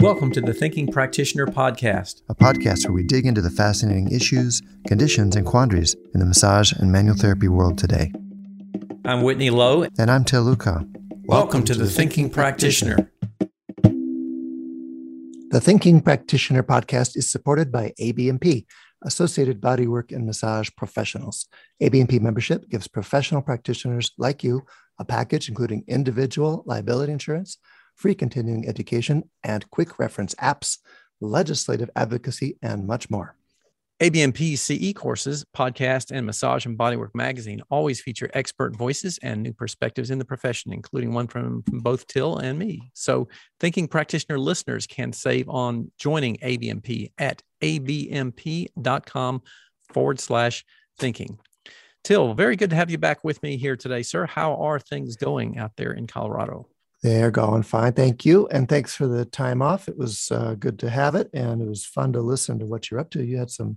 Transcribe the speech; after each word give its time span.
Welcome 0.00 0.32
to 0.32 0.40
the 0.40 0.54
Thinking 0.54 0.90
Practitioner 0.90 1.46
Podcast, 1.46 2.22
a 2.28 2.34
podcast 2.34 2.84
where 2.84 2.92
we 2.94 3.02
dig 3.02 3.26
into 3.26 3.40
the 3.40 3.50
fascinating 3.50 4.10
issues, 4.10 4.62
conditions, 4.86 5.36
and 5.36 5.46
quandaries 5.46 5.94
in 6.14 6.20
the 6.20 6.26
massage 6.26 6.72
and 6.72 6.90
manual 6.90 7.16
therapy 7.16 7.48
world 7.48 7.78
today. 7.78 8.12
I'm 9.04 9.22
Whitney 9.22 9.50
Lowe. 9.50 9.86
And 9.98 10.10
I'm 10.10 10.24
Til 10.24 10.42
Luchau. 10.42 10.76
Welcome, 10.76 11.24
Welcome 11.26 11.64
to, 11.64 11.74
to, 11.74 11.78
the, 11.80 11.86
Thinking, 11.86 12.24
Thinking 12.24 12.30
Practitioner. 12.30 13.10
The 15.50 15.60
Thinking 15.60 16.00
Practitioner 16.00 16.62
Podcast 16.62 17.16
is 17.16 17.30
supported 17.30 17.70
by 17.70 17.92
ABMP, 18.00 18.66
Associated 19.02 19.60
Bodywork 19.60 20.12
and 20.12 20.26
Massage 20.26 20.70
Professionals. 20.76 21.46
ABMP 21.82 22.20
membership 22.20 22.68
gives 22.68 22.88
professional 22.88 23.42
practitioners 23.42 24.12
like 24.18 24.42
you 24.42 24.64
a 24.98 25.04
package 25.04 25.48
including 25.48 25.84
individual 25.88 26.62
liability 26.66 27.12
insurance 27.12 27.58
free 27.94 28.14
continuing 28.14 28.68
education, 28.68 29.30
and 29.42 29.70
quick 29.70 29.98
reference 29.98 30.34
apps, 30.36 30.78
legislative 31.20 31.90
advocacy, 31.96 32.58
and 32.62 32.86
much 32.86 33.10
more. 33.10 33.36
ABMP 34.00 34.58
CE 34.58 34.92
courses, 34.92 35.44
podcast, 35.56 36.10
and 36.10 36.26
Massage 36.26 36.66
and 36.66 36.76
Bodywork 36.76 37.14
magazine 37.14 37.62
always 37.70 38.00
feature 38.00 38.28
expert 38.34 38.76
voices 38.76 39.18
and 39.22 39.40
new 39.40 39.52
perspectives 39.52 40.10
in 40.10 40.18
the 40.18 40.24
profession, 40.24 40.72
including 40.72 41.14
one 41.14 41.28
from, 41.28 41.62
from 41.62 41.78
both 41.78 42.06
Til 42.08 42.38
and 42.38 42.58
me. 42.58 42.90
So, 42.92 43.28
thinking 43.60 43.86
practitioner 43.86 44.38
listeners 44.38 44.88
can 44.88 45.12
save 45.12 45.48
on 45.48 45.92
joining 45.96 46.38
ABMP 46.38 47.12
at 47.18 47.40
abmp.com 47.62 49.42
forward 49.92 50.18
slash 50.18 50.64
thinking. 50.98 51.38
Til, 52.02 52.34
very 52.34 52.56
good 52.56 52.70
to 52.70 52.76
have 52.76 52.90
you 52.90 52.98
back 52.98 53.22
with 53.22 53.40
me 53.44 53.56
here 53.56 53.76
today, 53.76 54.02
sir. 54.02 54.26
How 54.26 54.56
are 54.56 54.80
things 54.80 55.14
going 55.14 55.56
out 55.56 55.76
there 55.76 55.92
in 55.92 56.08
Colorado? 56.08 56.66
They're 57.04 57.30
going 57.30 57.64
fine. 57.64 57.92
Thank 57.92 58.24
you. 58.24 58.48
And 58.48 58.66
thanks 58.66 58.94
for 58.94 59.06
the 59.06 59.26
time 59.26 59.60
off. 59.60 59.88
It 59.88 59.98
was 59.98 60.32
uh, 60.32 60.54
good 60.58 60.78
to 60.78 60.88
have 60.88 61.14
it. 61.14 61.28
And 61.34 61.60
it 61.60 61.68
was 61.68 61.84
fun 61.84 62.14
to 62.14 62.22
listen 62.22 62.58
to 62.60 62.64
what 62.64 62.90
you're 62.90 62.98
up 62.98 63.10
to. 63.10 63.22
You 63.22 63.36
had 63.36 63.50
some 63.50 63.76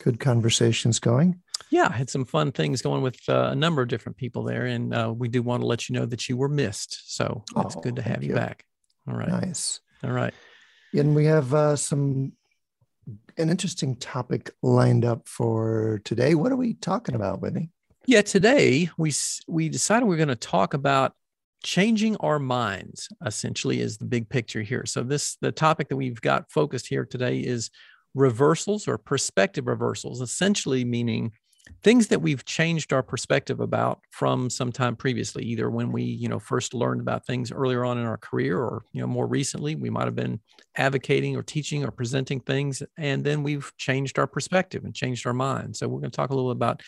good 0.00 0.20
conversations 0.20 0.98
going. 0.98 1.40
Yeah, 1.70 1.88
I 1.90 1.96
had 1.96 2.10
some 2.10 2.26
fun 2.26 2.52
things 2.52 2.82
going 2.82 3.00
with 3.00 3.20
uh, 3.26 3.48
a 3.52 3.56
number 3.56 3.80
of 3.80 3.88
different 3.88 4.18
people 4.18 4.42
there. 4.42 4.66
And 4.66 4.92
uh, 4.92 5.14
we 5.16 5.28
do 5.28 5.42
want 5.42 5.62
to 5.62 5.66
let 5.66 5.88
you 5.88 5.94
know 5.94 6.04
that 6.04 6.28
you 6.28 6.36
were 6.36 6.50
missed. 6.50 7.16
So 7.16 7.42
it's 7.56 7.74
oh, 7.74 7.80
good 7.80 7.96
to 7.96 8.02
have 8.02 8.22
you, 8.22 8.28
you 8.28 8.34
back. 8.34 8.66
All 9.08 9.16
right. 9.16 9.28
Nice. 9.30 9.80
All 10.04 10.12
right. 10.12 10.34
And 10.92 11.16
we 11.16 11.24
have 11.24 11.54
uh, 11.54 11.74
some 11.74 12.34
an 13.38 13.48
interesting 13.48 13.96
topic 13.96 14.50
lined 14.62 15.06
up 15.06 15.26
for 15.26 16.02
today. 16.04 16.34
What 16.34 16.52
are 16.52 16.56
we 16.56 16.74
talking 16.74 17.14
about, 17.14 17.40
Whitney? 17.40 17.70
Yeah, 18.04 18.20
today 18.20 18.90
we 18.98 19.14
we 19.46 19.70
decided 19.70 20.04
we 20.04 20.10
we're 20.10 20.18
going 20.18 20.28
to 20.28 20.36
talk 20.36 20.74
about 20.74 21.14
changing 21.62 22.16
our 22.16 22.38
minds 22.38 23.08
essentially 23.24 23.80
is 23.80 23.98
the 23.98 24.04
big 24.04 24.28
picture 24.28 24.62
here. 24.62 24.84
So 24.86 25.02
this 25.02 25.36
the 25.40 25.52
topic 25.52 25.88
that 25.88 25.96
we've 25.96 26.20
got 26.20 26.50
focused 26.50 26.88
here 26.88 27.04
today 27.04 27.40
is 27.40 27.70
reversals 28.14 28.88
or 28.88 28.98
perspective 28.98 29.66
reversals 29.66 30.20
essentially 30.20 30.84
meaning 30.84 31.32
things 31.82 32.08
that 32.08 32.22
we've 32.22 32.44
changed 32.44 32.92
our 32.92 33.02
perspective 33.02 33.60
about 33.60 34.00
from 34.10 34.48
some 34.48 34.72
time 34.72 34.96
previously 34.96 35.44
either 35.44 35.70
when 35.70 35.92
we 35.92 36.02
you 36.02 36.28
know 36.28 36.38
first 36.38 36.72
learned 36.74 37.00
about 37.00 37.26
things 37.26 37.52
earlier 37.52 37.84
on 37.84 37.98
in 37.98 38.06
our 38.06 38.16
career 38.16 38.58
or 38.58 38.82
you 38.92 39.00
know 39.00 39.06
more 39.06 39.26
recently 39.26 39.74
we 39.74 39.90
might 39.90 40.06
have 40.06 40.16
been 40.16 40.40
advocating 40.76 41.36
or 41.36 41.42
teaching 41.42 41.84
or 41.84 41.90
presenting 41.90 42.40
things 42.40 42.82
and 42.96 43.24
then 43.24 43.42
we've 43.42 43.70
changed 43.76 44.18
our 44.18 44.26
perspective 44.26 44.84
and 44.84 44.94
changed 44.94 45.26
our 45.26 45.34
mind. 45.34 45.76
So 45.76 45.88
we're 45.88 46.00
going 46.00 46.10
to 46.10 46.16
talk 46.16 46.30
a 46.30 46.34
little 46.34 46.50
about 46.50 46.82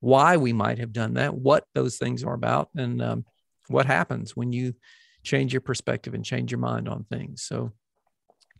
why 0.00 0.36
we 0.36 0.52
might 0.52 0.78
have 0.78 0.92
done 0.92 1.14
that 1.14 1.34
what 1.34 1.64
those 1.74 1.96
things 1.96 2.24
are 2.24 2.34
about 2.34 2.68
and 2.76 3.02
um, 3.02 3.24
what 3.68 3.86
happens 3.86 4.36
when 4.36 4.52
you 4.52 4.74
change 5.22 5.52
your 5.52 5.60
perspective 5.60 6.14
and 6.14 6.24
change 6.24 6.50
your 6.52 6.58
mind 6.58 6.88
on 6.88 7.04
things. 7.04 7.42
So, 7.42 7.72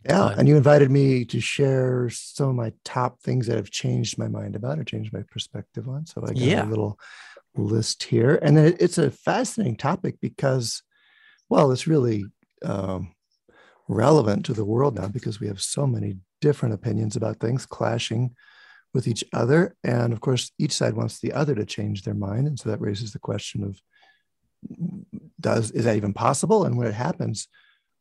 yeah. 0.05 0.25
Uh, 0.25 0.35
and 0.37 0.47
you 0.47 0.55
invited 0.55 0.91
me 0.91 1.25
to 1.25 1.39
share 1.39 2.09
some 2.11 2.49
of 2.49 2.55
my 2.55 2.73
top 2.83 3.21
things 3.21 3.47
that 3.47 3.55
have 3.55 3.71
changed 3.71 4.17
my 4.17 4.27
mind 4.27 4.55
about 4.55 4.77
or 4.77 4.83
changed 4.83 5.13
my 5.13 5.23
perspective 5.31 5.87
on. 5.89 6.05
So 6.05 6.21
I 6.23 6.27
got 6.27 6.37
yeah. 6.37 6.67
a 6.67 6.69
little 6.69 6.99
list 7.55 8.03
here. 8.03 8.39
And 8.41 8.55
then 8.55 8.75
it's 8.79 8.97
a 8.97 9.09
fascinating 9.09 9.77
topic 9.77 10.17
because, 10.21 10.83
well, 11.49 11.71
it's 11.71 11.87
really 11.87 12.25
um, 12.63 13.15
relevant 13.87 14.45
to 14.45 14.53
the 14.53 14.65
world 14.65 14.95
now 14.95 15.07
because 15.07 15.39
we 15.39 15.47
have 15.47 15.61
so 15.61 15.87
many 15.87 16.17
different 16.39 16.75
opinions 16.75 17.15
about 17.15 17.39
things 17.39 17.65
clashing 17.65 18.35
with 18.93 19.07
each 19.07 19.23
other. 19.33 19.75
And 19.83 20.13
of 20.13 20.21
course, 20.21 20.51
each 20.59 20.73
side 20.73 20.93
wants 20.93 21.19
the 21.19 21.33
other 21.33 21.55
to 21.55 21.65
change 21.65 22.03
their 22.03 22.13
mind. 22.13 22.47
And 22.47 22.59
so 22.59 22.69
that 22.69 22.81
raises 22.81 23.11
the 23.11 23.19
question 23.19 23.63
of 23.63 23.81
does 25.39 25.71
is 25.71 25.85
that 25.85 25.97
even 25.97 26.13
possible? 26.13 26.65
And 26.65 26.77
when 26.77 26.87
it 26.87 26.93
happens 26.93 27.47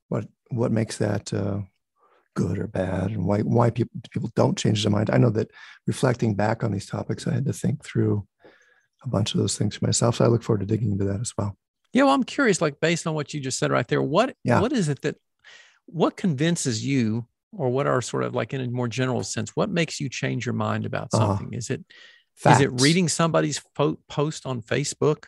what 0.09 0.27
what 0.51 0.73
makes 0.73 0.99
that 0.99 1.33
uh, 1.33 1.61
good 2.35 2.59
or 2.59 2.67
bad? 2.67 3.11
And 3.11 3.25
why 3.25 3.41
why 3.41 3.71
people 3.71 4.01
people 4.11 4.31
don't 4.35 4.59
change 4.59 4.83
their 4.83 4.93
mind? 4.93 5.11
I 5.11 5.19
know 5.19 5.31
that 5.31 5.51
reflecting 5.87 6.35
back 6.35 6.65
on 6.65 6.73
these 6.73 6.87
topics 6.87 7.27
i 7.27 7.35
had 7.35 7.47
to 7.47 7.53
think 7.53 7.85
through 7.85 8.27
a 9.03 9.09
bunch 9.09 9.35
of 9.35 9.41
those 9.41 9.59
things 9.59 9.77
for 9.77 9.87
myself. 9.87 10.17
So 10.17 10.25
i 10.25 10.29
look 10.29 10.43
forward 10.43 10.61
to 10.61 10.67
digging 10.67 10.93
into 10.93 11.05
that 11.05 11.21
as 11.21 11.33
well. 11.37 11.57
Yeah 11.93 12.05
well 12.05 12.15
i'm 12.15 12.25
curious 12.25 12.61
like 12.61 12.81
based 12.81 13.07
on 13.07 13.15
what 13.15 13.33
you 13.33 13.41
just 13.41 13.59
said 13.59 13.71
right 13.71 13.87
there 13.87 14.03
what 14.03 14.35
yeah. 14.43 14.61
what 14.61 14.73
is 14.73 14.89
it 14.89 15.03
that 15.03 15.17
what 15.87 16.17
convinces 16.17 16.85
you 16.85 17.27
or 17.57 17.71
what 17.71 17.87
are 17.87 18.03
sort 18.03 18.25
of 18.25 18.35
like 18.35 18.53
in 18.53 18.61
a 18.61 18.69
more 18.69 18.89
general 18.89 19.23
sense 19.23 19.51
what 19.55 19.71
makes 19.71 20.01
you 20.01 20.09
change 20.09 20.47
your 20.47 20.55
mind 20.55 20.87
about 20.87 21.09
uh-huh. 21.13 21.37
something? 21.37 21.55
Uh, 21.55 21.59
is 21.59 21.71
it 21.71 21.85
Facts. 22.45 22.61
Is 22.61 22.67
it 22.67 22.81
reading 22.81 23.09
somebody's 23.09 23.63
post 24.09 24.45
on 24.45 24.61
Facebook? 24.61 25.27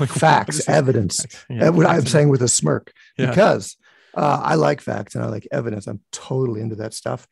like, 0.00 0.08
facts, 0.08 0.68
evidence. 0.68 1.26
Yeah, 1.50 1.70
what 1.70 1.84
I'm 1.84 2.06
saying 2.06 2.28
with 2.28 2.42
a 2.42 2.48
smirk, 2.48 2.92
yeah. 3.18 3.30
because 3.30 3.76
uh, 4.14 4.40
I 4.42 4.54
like 4.54 4.80
facts 4.80 5.16
and 5.16 5.24
I 5.24 5.28
like 5.28 5.48
evidence. 5.50 5.88
I'm 5.88 6.00
totally 6.12 6.60
into 6.60 6.76
that 6.76 6.94
stuff. 6.94 7.26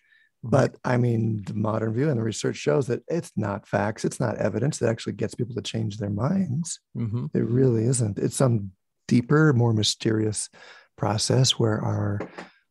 Mm-hmm. 0.45 0.51
But 0.51 0.77
I 0.85 0.97
mean, 0.97 1.45
the 1.47 1.55
modern 1.55 1.95
view 1.95 2.09
and 2.11 2.19
the 2.19 2.25
research 2.25 2.57
shows 2.57 2.89
that 2.89 3.05
it's 3.07 3.31
not 3.37 3.67
facts, 3.67 4.05
it's 4.05 4.19
not 4.19 4.37
evidence 4.39 4.79
that 4.79 4.89
actually 4.89 5.13
gets 5.13 5.37
people 5.37 5.55
to 5.55 5.63
change 5.63 5.99
their 5.99 6.11
minds. 6.11 6.81
Mm-hmm. 6.97 7.27
It 7.33 7.45
really 7.45 7.85
isn't. 7.85 8.19
It's 8.19 8.37
some 8.37 8.73
deeper, 9.07 9.53
more 9.53 9.73
mysterious 9.73 10.51
process 10.97 11.53
where 11.53 11.81
our 11.81 12.21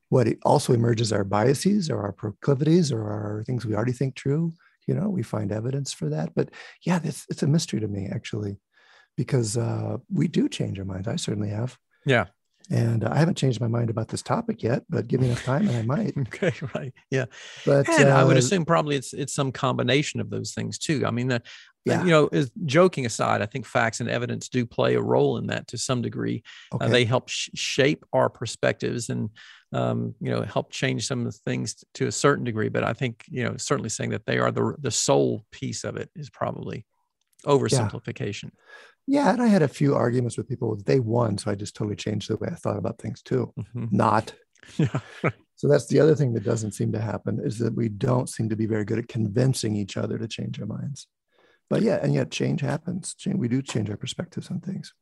what 0.10 0.28
also 0.44 0.74
emerges 0.74 1.14
our 1.14 1.24
biases 1.24 1.90
or 1.90 2.02
our 2.02 2.12
proclivities 2.12 2.92
or 2.92 3.04
our 3.04 3.44
things 3.46 3.66
we 3.66 3.74
already 3.74 3.94
think 3.94 4.16
true 4.16 4.52
you 4.92 5.00
know 5.00 5.10
we 5.10 5.24
find 5.24 5.54
evidence 5.54 5.94
for 5.94 6.10
that 6.10 6.36
but 6.36 6.50
yeah 6.86 7.00
it's, 7.02 7.26
it's 7.30 7.44
a 7.44 7.48
mystery 7.48 7.80
to 7.80 7.88
me 7.88 8.10
actually 8.12 8.58
because 9.18 9.58
uh, 9.58 9.98
we 10.12 10.28
do 10.28 10.50
change 10.50 10.80
our 10.80 10.86
minds. 10.86 11.08
I 11.08 11.16
certainly 11.16 11.50
have. 11.50 11.78
Yeah. 12.06 12.26
And 12.70 13.04
i 13.04 13.18
haven't 13.18 13.38
changed 13.38 13.60
my 13.60 13.68
mind 13.68 13.90
about 13.90 14.08
this 14.08 14.22
topic 14.22 14.62
yet 14.62 14.84
but 14.88 15.08
give 15.08 15.20
me 15.20 15.28
enough 15.28 15.44
time 15.44 15.68
and 15.68 15.78
i 15.78 15.82
might. 15.82 16.14
Okay 16.18 16.54
right. 16.76 16.94
Yeah. 17.10 17.26
But 17.66 17.90
and 17.90 18.10
uh, 18.10 18.16
i 18.16 18.24
would 18.24 18.36
uh, 18.36 18.40
assume 18.40 18.66
probably 18.66 18.96
it's 18.96 19.14
it's 19.14 19.34
some 19.34 19.52
combination 19.52 20.20
of 20.20 20.30
those 20.30 20.54
things 20.54 20.78
too. 20.78 21.04
I 21.06 21.12
mean 21.12 21.28
the 21.28 21.42
yeah. 21.86 22.04
you 22.04 22.12
know 22.12 22.30
is 22.32 22.52
joking 22.66 23.08
aside 23.08 23.42
i 23.42 23.48
think 23.48 23.66
facts 23.66 24.00
and 24.00 24.08
evidence 24.08 24.48
do 24.48 24.68
play 24.68 24.94
a 24.94 25.02
role 25.02 25.38
in 25.38 25.48
that 25.48 25.68
to 25.70 25.78
some 25.78 26.04
degree. 26.04 26.44
Uh, 26.72 26.76
okay. 26.76 26.86
uh, 26.86 26.90
they 26.90 27.06
help 27.06 27.30
sh- 27.30 27.50
shape 27.56 28.06
our 28.14 28.30
perspectives 28.30 29.10
and 29.10 29.32
um, 29.74 30.16
you 30.20 30.30
know, 30.30 30.42
help 30.42 30.72
change 30.72 31.08
some 31.08 31.20
of 31.20 31.26
the 31.26 31.32
things 31.32 31.84
to 31.96 32.08
a 32.08 32.12
certain 32.12 32.44
degree. 32.44 32.70
But 32.70 32.84
I 32.84 32.94
think, 32.94 33.26
you 33.30 33.44
know, 33.44 33.56
certainly 33.58 33.90
saying 33.90 34.10
that 34.12 34.26
they 34.26 34.38
are 34.38 34.52
the 34.52 34.76
the 34.80 34.92
sole 34.92 35.46
piece 35.52 35.84
of 35.84 35.96
it 35.96 36.10
is 36.16 36.30
probably 36.30 36.86
oversimplification. 37.46 38.52
Yeah. 39.08 39.26
yeah 39.26 39.34
and 39.34 39.42
I 39.42 39.48
had 39.48 39.62
a 39.62 39.68
few 39.68 39.96
arguments 39.96 40.38
with 40.38 40.50
people. 40.50 40.76
They 40.86 41.00
won, 41.00 41.38
so 41.38 41.52
I 41.52 41.56
just 41.56 41.76
totally 41.76 41.96
changed 41.96 42.30
the 42.30 42.38
way 42.38 42.50
I 42.52 42.56
thought 42.56 42.78
about 42.78 43.00
things 43.00 43.22
too. 43.22 43.54
Mm-hmm. 43.58 43.86
Not. 43.92 44.34
Yeah. 44.78 45.00
so 45.56 45.68
that's 45.68 45.88
the 45.88 46.00
other 46.00 46.16
thing 46.16 46.34
that 46.34 46.44
doesn't 46.44 46.74
seem 46.74 46.92
to 46.92 47.02
happen 47.02 47.40
is 47.44 47.58
that 47.60 47.76
we 47.76 47.90
don't 47.90 48.30
seem 48.30 48.50
to 48.50 48.56
be 48.56 48.68
very 48.68 48.86
good 48.86 49.00
at 49.00 49.08
convincing 49.08 49.76
each 49.76 49.98
other 49.98 50.18
to 50.18 50.28
change 50.28 50.60
our 50.60 50.68
minds. 50.68 51.08
But 51.70 51.82
yeah, 51.84 52.00
and 52.02 52.14
yet 52.14 52.32
change 52.32 52.60
happens. 52.60 53.16
We 53.26 53.48
do 53.48 53.62
change 53.62 53.90
our 53.90 53.96
perspectives 53.96 54.52
on 54.52 54.60
things. 54.60 54.94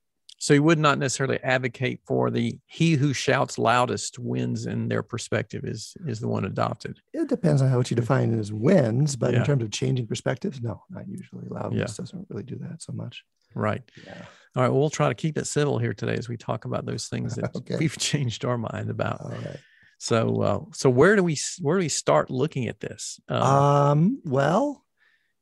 So 0.41 0.53
you 0.53 0.63
would 0.63 0.79
not 0.79 0.97
necessarily 0.97 1.37
advocate 1.43 1.99
for 2.07 2.31
the 2.31 2.57
he 2.65 2.93
who 2.93 3.13
shouts 3.13 3.57
loudest 3.57 4.17
wins 4.17 4.65
in 4.65 4.87
their 4.87 5.03
perspective 5.03 5.65
is 5.65 5.95
is 6.07 6.21
the 6.21 6.29
one 6.29 6.45
adopted. 6.45 6.99
It 7.13 7.27
depends 7.27 7.61
on 7.61 7.67
how 7.67 7.79
you 7.79 7.95
define 7.95 8.37
as 8.39 8.53
wins, 8.53 9.17
but 9.17 9.33
yeah. 9.33 9.39
in 9.39 9.45
terms 9.45 9.63
of 9.63 9.71
changing 9.71 10.07
perspectives, 10.07 10.61
no, 10.61 10.81
not 10.89 11.09
usually. 11.09 11.47
Loudness 11.49 11.91
yeah. 11.91 12.03
doesn't 12.03 12.27
really 12.29 12.43
do 12.43 12.55
that 12.61 12.81
so 12.81 12.93
much. 12.93 13.25
Right. 13.53 13.83
Yeah. 14.05 14.25
All 14.55 14.63
right. 14.63 14.69
Well, 14.69 14.79
we'll 14.79 14.89
try 14.89 15.09
to 15.09 15.15
keep 15.15 15.37
it 15.37 15.45
civil 15.45 15.77
here 15.77 15.93
today 15.93 16.15
as 16.15 16.29
we 16.29 16.37
talk 16.37 16.63
about 16.63 16.85
those 16.85 17.07
things 17.07 17.35
that 17.35 17.53
okay. 17.55 17.75
we've 17.77 17.97
changed 17.97 18.45
our 18.45 18.57
mind 18.57 18.89
about. 18.89 19.21
All 19.21 19.31
right. 19.31 19.59
So, 19.97 20.41
uh, 20.41 20.59
so 20.71 20.89
where 20.89 21.17
do 21.17 21.23
we 21.23 21.37
where 21.59 21.77
do 21.77 21.83
we 21.83 21.89
start 21.89 22.29
looking 22.29 22.69
at 22.69 22.79
this? 22.79 23.19
Um, 23.27 23.43
um 23.43 24.21
well, 24.23 24.85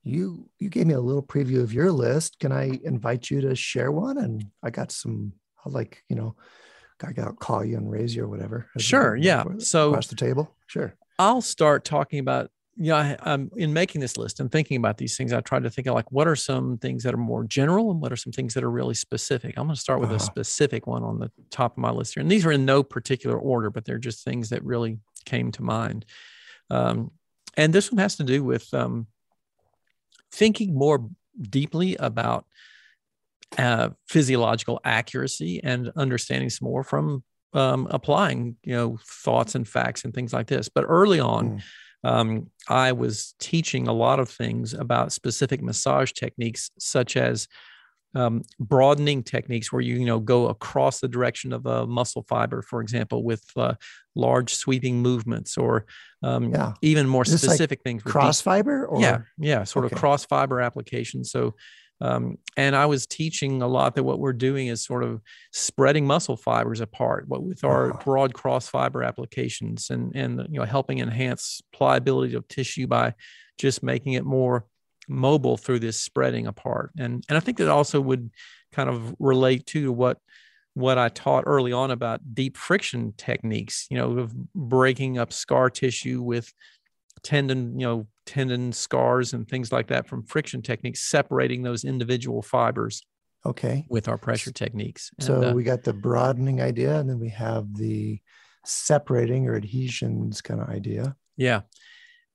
you 0.07 0.49
you 0.59 0.69
gave 0.69 0.87
me 0.87 0.93
a 0.93 0.99
little 0.99 1.23
preview 1.23 1.61
of 1.61 1.73
your 1.73 1.91
list. 1.91 2.39
Can 2.39 2.51
I 2.51 2.79
invite 2.83 3.29
you 3.29 3.41
to 3.41 3.55
share 3.55 3.91
one? 3.91 4.17
And 4.17 4.45
I 4.63 4.69
got 4.69 4.91
some 4.91 5.33
like 5.65 6.03
you 6.09 6.15
know, 6.15 6.35
I 7.03 7.11
got 7.11 7.37
call 7.39 7.63
you 7.63 7.77
and 7.77 7.91
raise 7.91 8.15
you 8.15 8.23
or 8.23 8.27
whatever. 8.27 8.69
Sure. 8.77 9.15
Yeah. 9.15 9.43
So 9.59 9.89
across 9.89 10.07
the 10.07 10.15
table. 10.15 10.55
Sure. 10.67 10.95
I'll 11.19 11.41
start 11.41 11.83
talking 11.83 12.19
about 12.19 12.51
yeah, 12.79 13.03
You 13.03 13.09
know, 13.09 13.17
I, 13.23 13.31
um, 13.33 13.51
in 13.57 13.73
making 13.73 14.01
this 14.01 14.17
list 14.17 14.39
and 14.39 14.51
thinking 14.51 14.77
about 14.77 14.97
these 14.97 15.17
things, 15.17 15.33
I 15.33 15.41
tried 15.41 15.63
to 15.63 15.69
think 15.69 15.87
of 15.87 15.95
like 15.95 16.11
what 16.11 16.27
are 16.27 16.35
some 16.35 16.77
things 16.77 17.03
that 17.03 17.13
are 17.13 17.17
more 17.17 17.43
general 17.43 17.89
and 17.89 17.99
what 17.99 18.11
are 18.11 18.17
some 18.17 18.31
things 18.31 18.53
that 18.53 18.63
are 18.63 18.69
really 18.69 18.93
specific. 18.93 19.57
I'm 19.57 19.65
going 19.65 19.75
to 19.75 19.81
start 19.81 19.99
with 19.99 20.09
uh-huh. 20.09 20.17
a 20.17 20.19
specific 20.19 20.85
one 20.85 21.03
on 21.03 21.17
the 21.17 21.31
top 21.49 21.73
of 21.73 21.77
my 21.79 21.89
list 21.89 22.13
here, 22.13 22.21
and 22.21 22.31
these 22.31 22.45
are 22.45 22.51
in 22.51 22.65
no 22.65 22.83
particular 22.83 23.37
order, 23.37 23.71
but 23.71 23.85
they're 23.85 23.97
just 23.97 24.23
things 24.23 24.49
that 24.49 24.63
really 24.63 24.99
came 25.25 25.51
to 25.53 25.63
mind. 25.63 26.05
Um, 26.69 27.11
and 27.55 27.73
this 27.73 27.91
one 27.91 27.97
has 27.97 28.15
to 28.17 28.23
do 28.23 28.43
with 28.43 28.71
um, 28.75 29.07
thinking 30.31 30.73
more 30.73 31.09
deeply 31.39 31.95
about 31.97 32.45
uh, 33.57 33.89
physiological 34.07 34.79
accuracy 34.83 35.61
and 35.63 35.91
understanding 35.95 36.49
some 36.49 36.67
more 36.67 36.83
from 36.83 37.23
um, 37.53 37.87
applying, 37.91 38.55
you 38.63 38.75
know, 38.75 38.99
thoughts 39.05 39.55
and 39.55 39.67
facts 39.67 40.03
and 40.03 40.13
things 40.13 40.33
like 40.33 40.47
this. 40.47 40.69
But 40.69 40.85
early 40.87 41.19
on. 41.19 41.57
Mm 41.57 41.61
um, 42.03 42.49
I 42.67 42.91
was 42.91 43.35
teaching 43.39 43.87
a 43.87 43.93
lot 43.93 44.19
of 44.19 44.29
things 44.29 44.73
about 44.73 45.11
specific 45.11 45.61
massage 45.61 46.11
techniques, 46.11 46.71
such 46.77 47.17
as 47.17 47.47
um, 48.15 48.41
broadening 48.59 49.23
techniques 49.23 49.71
where 49.71 49.81
you 49.81 49.95
you 49.95 50.05
know 50.05 50.19
go 50.19 50.47
across 50.47 50.99
the 50.99 51.07
direction 51.07 51.53
of 51.53 51.65
a 51.65 51.85
muscle 51.85 52.23
fiber, 52.23 52.61
for 52.61 52.81
example, 52.81 53.23
with 53.23 53.43
uh, 53.55 53.73
large 54.15 54.53
sweeping 54.53 55.01
movements, 55.01 55.57
or 55.57 55.85
um, 56.23 56.51
yeah. 56.51 56.73
even 56.81 57.07
more 57.07 57.25
specific 57.25 57.79
like 57.79 57.83
things. 57.83 58.03
Cross 58.03 58.39
deep, 58.39 58.45
fiber, 58.45 58.85
or? 58.85 59.01
yeah, 59.01 59.21
yeah, 59.37 59.63
sort 59.63 59.85
okay. 59.85 59.95
of 59.95 59.99
cross 59.99 60.25
fiber 60.25 60.61
applications. 60.61 61.31
So 61.31 61.55
um, 61.99 62.37
and 62.55 62.75
I 62.75 62.85
was 62.85 63.07
teaching 63.07 63.61
a 63.61 63.67
lot 63.67 63.95
that 63.95 64.03
what 64.03 64.19
we're 64.19 64.33
doing 64.33 64.67
is 64.67 64.83
sort 64.83 65.03
of 65.03 65.21
spreading 65.51 66.05
muscle 66.05 66.37
fibers 66.37 66.79
apart, 66.79 67.27
what 67.27 67.43
with 67.43 67.63
our 67.63 67.93
broad 68.03 68.33
cross 68.33 68.67
fiber 68.67 69.03
applications, 69.03 69.89
and 69.89 70.15
and 70.15 70.47
you 70.49 70.59
know 70.59 70.65
helping 70.65 70.99
enhance 70.99 71.61
pliability 71.73 72.35
of 72.35 72.47
tissue 72.47 72.87
by 72.87 73.13
just 73.57 73.81
making 73.81 74.13
it 74.13 74.25
more 74.25 74.65
mobile 75.07 75.57
through 75.57 75.79
this 75.79 75.99
spreading 75.99 76.47
apart. 76.47 76.91
And 76.97 77.23
and 77.29 77.37
I 77.37 77.39
think 77.39 77.57
that 77.57 77.69
also 77.69 78.01
would 78.01 78.31
kind 78.71 78.89
of 78.89 79.15
relate 79.19 79.65
to 79.67 79.91
what 79.91 80.19
what 80.73 80.99
I 80.99 81.09
taught 81.09 81.45
early 81.47 81.71
on 81.71 81.89
about 81.89 82.35
deep 82.35 82.55
friction 82.55 83.13
techniques, 83.17 83.87
you 83.89 83.97
know, 83.97 84.19
of 84.19 84.35
breaking 84.53 85.17
up 85.17 85.33
scar 85.33 85.71
tissue 85.71 86.21
with 86.21 86.53
tendon, 87.23 87.79
you 87.79 87.85
know, 87.87 88.07
tendon 88.27 88.71
scars 88.71 89.33
and 89.33 89.47
things 89.47 89.71
like 89.71 89.87
that 89.87 90.07
from 90.07 90.23
friction 90.23 90.61
techniques, 90.61 91.01
separating 91.01 91.63
those 91.63 91.83
individual 91.83 92.43
fibers. 92.43 93.01
Okay. 93.45 93.85
With 93.89 94.07
our 94.07 94.17
pressure 94.17 94.51
techniques. 94.51 95.09
And, 95.17 95.25
so 95.25 95.49
uh, 95.49 95.53
we 95.53 95.63
got 95.63 95.83
the 95.83 95.93
broadening 95.93 96.61
idea, 96.61 96.99
and 96.99 97.09
then 97.09 97.19
we 97.19 97.29
have 97.29 97.75
the 97.75 98.19
separating 98.65 99.47
or 99.47 99.55
adhesions 99.55 100.41
kind 100.41 100.61
of 100.61 100.69
idea. 100.69 101.15
Yeah. 101.37 101.61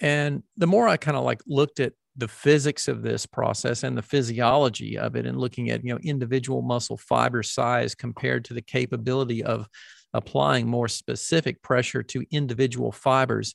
And 0.00 0.42
the 0.56 0.66
more 0.66 0.88
I 0.88 0.96
kind 0.96 1.16
of 1.16 1.24
like 1.24 1.42
looked 1.46 1.80
at 1.80 1.92
the 2.16 2.28
physics 2.28 2.88
of 2.88 3.02
this 3.02 3.24
process 3.24 3.82
and 3.82 3.96
the 3.96 4.02
physiology 4.02 4.98
of 4.98 5.16
it 5.16 5.26
and 5.26 5.38
looking 5.38 5.70
at 5.70 5.84
you 5.84 5.92
know 5.92 5.98
individual 6.02 6.62
muscle 6.62 6.96
fiber 6.96 7.42
size 7.42 7.94
compared 7.94 8.44
to 8.44 8.54
the 8.54 8.62
capability 8.62 9.42
of 9.42 9.66
applying 10.14 10.66
more 10.66 10.88
specific 10.88 11.62
pressure 11.62 12.02
to 12.02 12.24
individual 12.30 12.92
fibers 12.92 13.54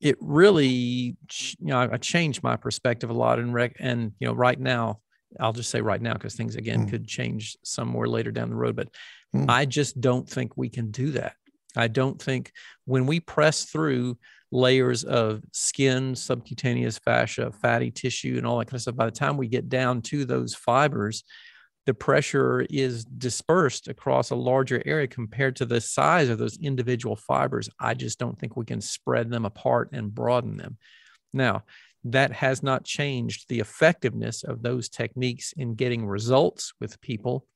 it 0.00 0.16
really 0.20 1.16
you 1.16 1.16
know 1.60 1.88
I 1.92 1.96
changed 1.96 2.42
my 2.42 2.56
perspective 2.56 3.10
a 3.10 3.14
lot 3.14 3.38
and 3.38 3.52
rec- 3.52 3.76
and 3.80 4.12
you 4.20 4.28
know 4.28 4.34
right 4.34 4.58
now 4.58 5.00
I'll 5.40 5.52
just 5.52 5.70
say 5.70 5.80
right 5.80 6.00
now 6.00 6.12
because 6.12 6.34
things 6.34 6.56
again 6.56 6.86
mm. 6.86 6.90
could 6.90 7.06
change 7.06 7.56
somewhere 7.64 8.06
later 8.06 8.30
down 8.30 8.50
the 8.50 8.56
road 8.56 8.76
but 8.76 8.88
mm. 9.34 9.46
I 9.48 9.64
just 9.64 10.00
don't 10.00 10.28
think 10.28 10.56
we 10.56 10.68
can 10.68 10.90
do 10.90 11.12
that. 11.12 11.34
I 11.76 11.88
don't 11.88 12.20
think 12.20 12.52
when 12.86 13.06
we 13.06 13.20
press 13.20 13.64
through 13.64 14.18
layers 14.50 15.04
of 15.04 15.42
skin, 15.52 16.14
subcutaneous 16.14 16.98
fascia, 16.98 17.52
fatty 17.52 17.90
tissue 17.90 18.36
and 18.38 18.46
all 18.46 18.58
that 18.58 18.66
kind 18.66 18.76
of 18.76 18.82
stuff 18.82 18.96
by 18.96 19.04
the 19.04 19.10
time 19.10 19.36
we 19.36 19.48
get 19.48 19.68
down 19.68 20.00
to 20.02 20.24
those 20.24 20.54
fibers 20.54 21.24
the 21.88 21.94
pressure 21.94 22.66
is 22.68 23.06
dispersed 23.06 23.88
across 23.88 24.28
a 24.28 24.34
larger 24.34 24.82
area 24.84 25.06
compared 25.06 25.56
to 25.56 25.64
the 25.64 25.80
size 25.80 26.28
of 26.28 26.36
those 26.36 26.58
individual 26.58 27.16
fibers. 27.16 27.70
I 27.80 27.94
just 27.94 28.18
don't 28.18 28.38
think 28.38 28.58
we 28.58 28.66
can 28.66 28.82
spread 28.82 29.30
them 29.30 29.46
apart 29.46 29.88
and 29.94 30.14
broaden 30.14 30.58
them. 30.58 30.76
Now, 31.32 31.64
that 32.04 32.30
has 32.32 32.62
not 32.62 32.84
changed 32.84 33.48
the 33.48 33.60
effectiveness 33.60 34.44
of 34.44 34.60
those 34.60 34.90
techniques 34.90 35.54
in 35.56 35.76
getting 35.76 36.06
results 36.06 36.74
with 36.78 37.00
people. 37.00 37.46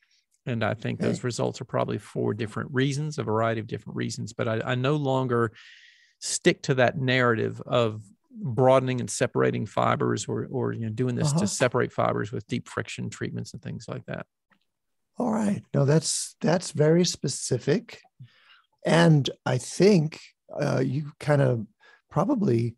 And 0.46 0.64
I 0.64 0.72
think 0.72 1.00
okay. 1.00 1.08
those 1.08 1.24
results 1.24 1.60
are 1.60 1.66
probably 1.66 1.98
for 1.98 2.32
different 2.32 2.70
reasons, 2.72 3.18
a 3.18 3.24
variety 3.24 3.60
of 3.60 3.66
different 3.66 3.98
reasons. 3.98 4.32
But 4.32 4.48
I, 4.48 4.62
I 4.64 4.74
no 4.76 4.96
longer 4.96 5.52
stick 6.22 6.62
to 6.62 6.74
that 6.74 6.96
narrative 6.96 7.60
of 7.66 8.00
broadening 8.30 9.00
and 9.00 9.10
separating 9.10 9.66
fibers 9.66 10.26
or 10.26 10.46
or 10.50 10.72
you 10.72 10.86
know 10.86 10.92
doing 10.92 11.16
this 11.16 11.30
uh-huh. 11.30 11.40
to 11.40 11.46
separate 11.46 11.92
fibers 11.92 12.30
with 12.32 12.46
deep 12.46 12.68
friction 12.68 13.10
treatments 13.10 13.52
and 13.52 13.60
things 13.60 13.86
like 13.88 14.04
that 14.06 14.24
all 15.18 15.32
right 15.32 15.62
no 15.74 15.84
that's 15.84 16.36
that's 16.40 16.70
very 16.70 17.04
specific 17.04 18.00
and 18.86 19.30
i 19.44 19.58
think 19.58 20.20
uh, 20.60 20.82
you 20.84 21.10
kind 21.18 21.42
of 21.42 21.66
probably 22.10 22.76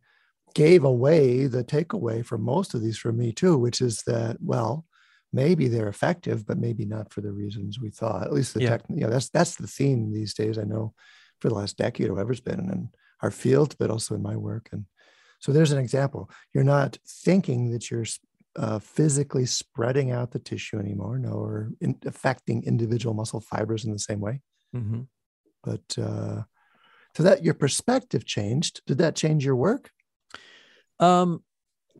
gave 0.55 0.85
away 0.85 1.47
the 1.47 1.65
takeaway 1.65 2.25
for 2.25 2.39
most 2.39 2.75
of 2.75 2.83
these 2.83 2.97
for 2.97 3.13
me 3.13 3.31
too 3.31 3.59
which 3.59 3.81
is 3.81 4.03
that 4.07 4.37
well 4.41 4.87
maybe 5.33 5.69
they're 5.69 5.89
effective 5.89 6.47
but 6.47 6.59
maybe 6.59 6.85
not 6.85 7.13
for 7.13 7.21
the 7.21 7.33
reasons 7.33 7.79
we 7.79 7.91
thought 7.91 8.23
at 8.23 8.33
least 8.33 8.55
the 8.55 8.63
yeah. 8.63 8.71
tech 8.71 8.83
you 8.89 9.01
know 9.01 9.11
that's 9.11 9.29
that's 9.31 9.57
the 9.57 9.67
theme 9.67 10.13
these 10.13 10.33
days 10.33 10.59
i 10.59 10.65
know 10.65 10.95
for 11.41 11.49
the 11.49 11.55
last 11.55 11.77
decade 11.77 12.09
or 12.09 12.15
whatever 12.15 12.33
it's 12.33 12.41
been 12.41 12.59
in 12.59 12.89
our 13.25 13.31
field 13.31 13.71
but 13.79 13.91
also 13.91 14.15
in 14.15 14.23
my 14.23 14.37
work 14.37 14.69
and 14.73 14.85
so 15.45 15.53
there's 15.53 15.73
an 15.73 15.79
example. 15.79 16.31
You're 16.55 16.65
not 16.65 16.97
thinking 17.07 17.71
that 17.73 17.91
you're 17.91 18.07
uh, 18.57 18.79
physically 18.79 19.45
spreading 19.45 20.11
out 20.11 20.31
the 20.31 20.39
tissue 20.39 20.79
anymore, 20.79 21.19
no, 21.19 21.33
or 21.33 21.71
in, 21.83 21.99
affecting 22.07 22.65
individual 22.65 23.15
muscle 23.15 23.43
fibers 23.43 23.85
in 23.85 23.93
the 23.93 23.99
same 23.99 24.21
way. 24.21 24.41
Mm-hmm. 24.75 25.03
But 25.63 25.99
uh, 25.99 26.45
so 27.15 27.23
that 27.25 27.45
your 27.45 27.53
perspective 27.53 28.25
changed. 28.25 28.81
Did 28.87 28.97
that 28.99 29.17
change 29.17 29.45
your 29.45 29.57
work? 29.57 29.91
Um, 30.99 31.45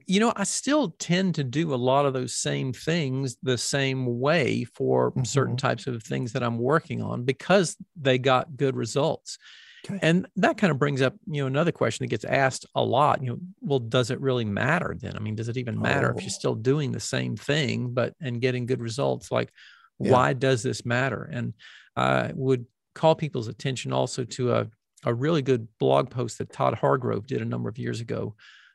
you 0.07 0.21
know, 0.21 0.33
I 0.35 0.45
still 0.45 0.95
tend 0.99 1.35
to 1.35 1.45
do 1.45 1.75
a 1.75 1.77
lot 1.77 2.07
of 2.07 2.15
those 2.15 2.35
same 2.35 2.73
things 2.73 3.37
the 3.43 3.59
same 3.59 4.21
way 4.21 4.65
for 4.65 5.11
mm-hmm. 5.11 5.25
certain 5.25 5.59
types 5.59 5.87
of 5.87 6.03
things 6.03 6.33
that 6.33 6.43
I'm 6.43 6.59
working 6.59 7.03
on 7.03 7.25
because 7.25 7.77
they 7.95 8.17
got 8.17 8.57
good 8.57 8.75
results. 8.75 9.37
Okay. 9.85 9.99
And 10.01 10.27
that 10.37 10.57
kind 10.57 10.71
of 10.71 10.79
brings 10.79 11.03
up, 11.03 11.15
you 11.27 11.43
know, 11.43 11.47
another 11.47 11.73
question 11.73 12.05
that 12.05 12.11
gets 12.11 12.25
asked 12.25 12.67
a 12.75 12.83
lot. 12.83 13.23
You 13.23 13.31
know, 13.31 13.39
well, 13.61 13.79
does 13.79 14.11
it 14.11 14.21
really 14.21 14.45
matter 14.45 14.97
then? 14.99 15.17
I 15.17 15.21
mean, 15.21 15.35
does 15.35 15.49
it 15.49 15.57
even 15.57 15.81
matter 15.81 16.09
oh. 16.09 16.17
if 16.17 16.23
you're 16.23 16.31
oh. 16.31 16.39
still 16.39 16.55
doing 16.55 16.93
the 16.93 17.01
same 17.01 17.37
thing 17.37 17.93
but 17.93 18.15
and 18.21 18.41
getting 18.41 18.67
good 18.67 18.81
results? 18.81 19.31
Like, 19.31 19.53
yeah. 19.99 20.13
why 20.13 20.33
does 20.33 20.63
this 20.63 20.87
matter? 20.87 21.29
And 21.31 21.53
I 21.97 22.33
would 22.35 22.67
call 22.95 23.15
people's 23.15 23.49
attention 23.49 23.93
also 23.93 24.25
to 24.25 24.55
a 24.55 24.69
a 25.07 25.13
really 25.13 25.43
good 25.43 25.69
blog 25.79 26.11
post 26.11 26.39
that 26.39 26.51
Todd 26.51 26.75
Hargrove 26.75 27.27
did 27.27 27.43
a 27.43 27.45
number 27.45 27.69
of 27.69 27.79
years 27.79 28.01
ago. 28.01 28.35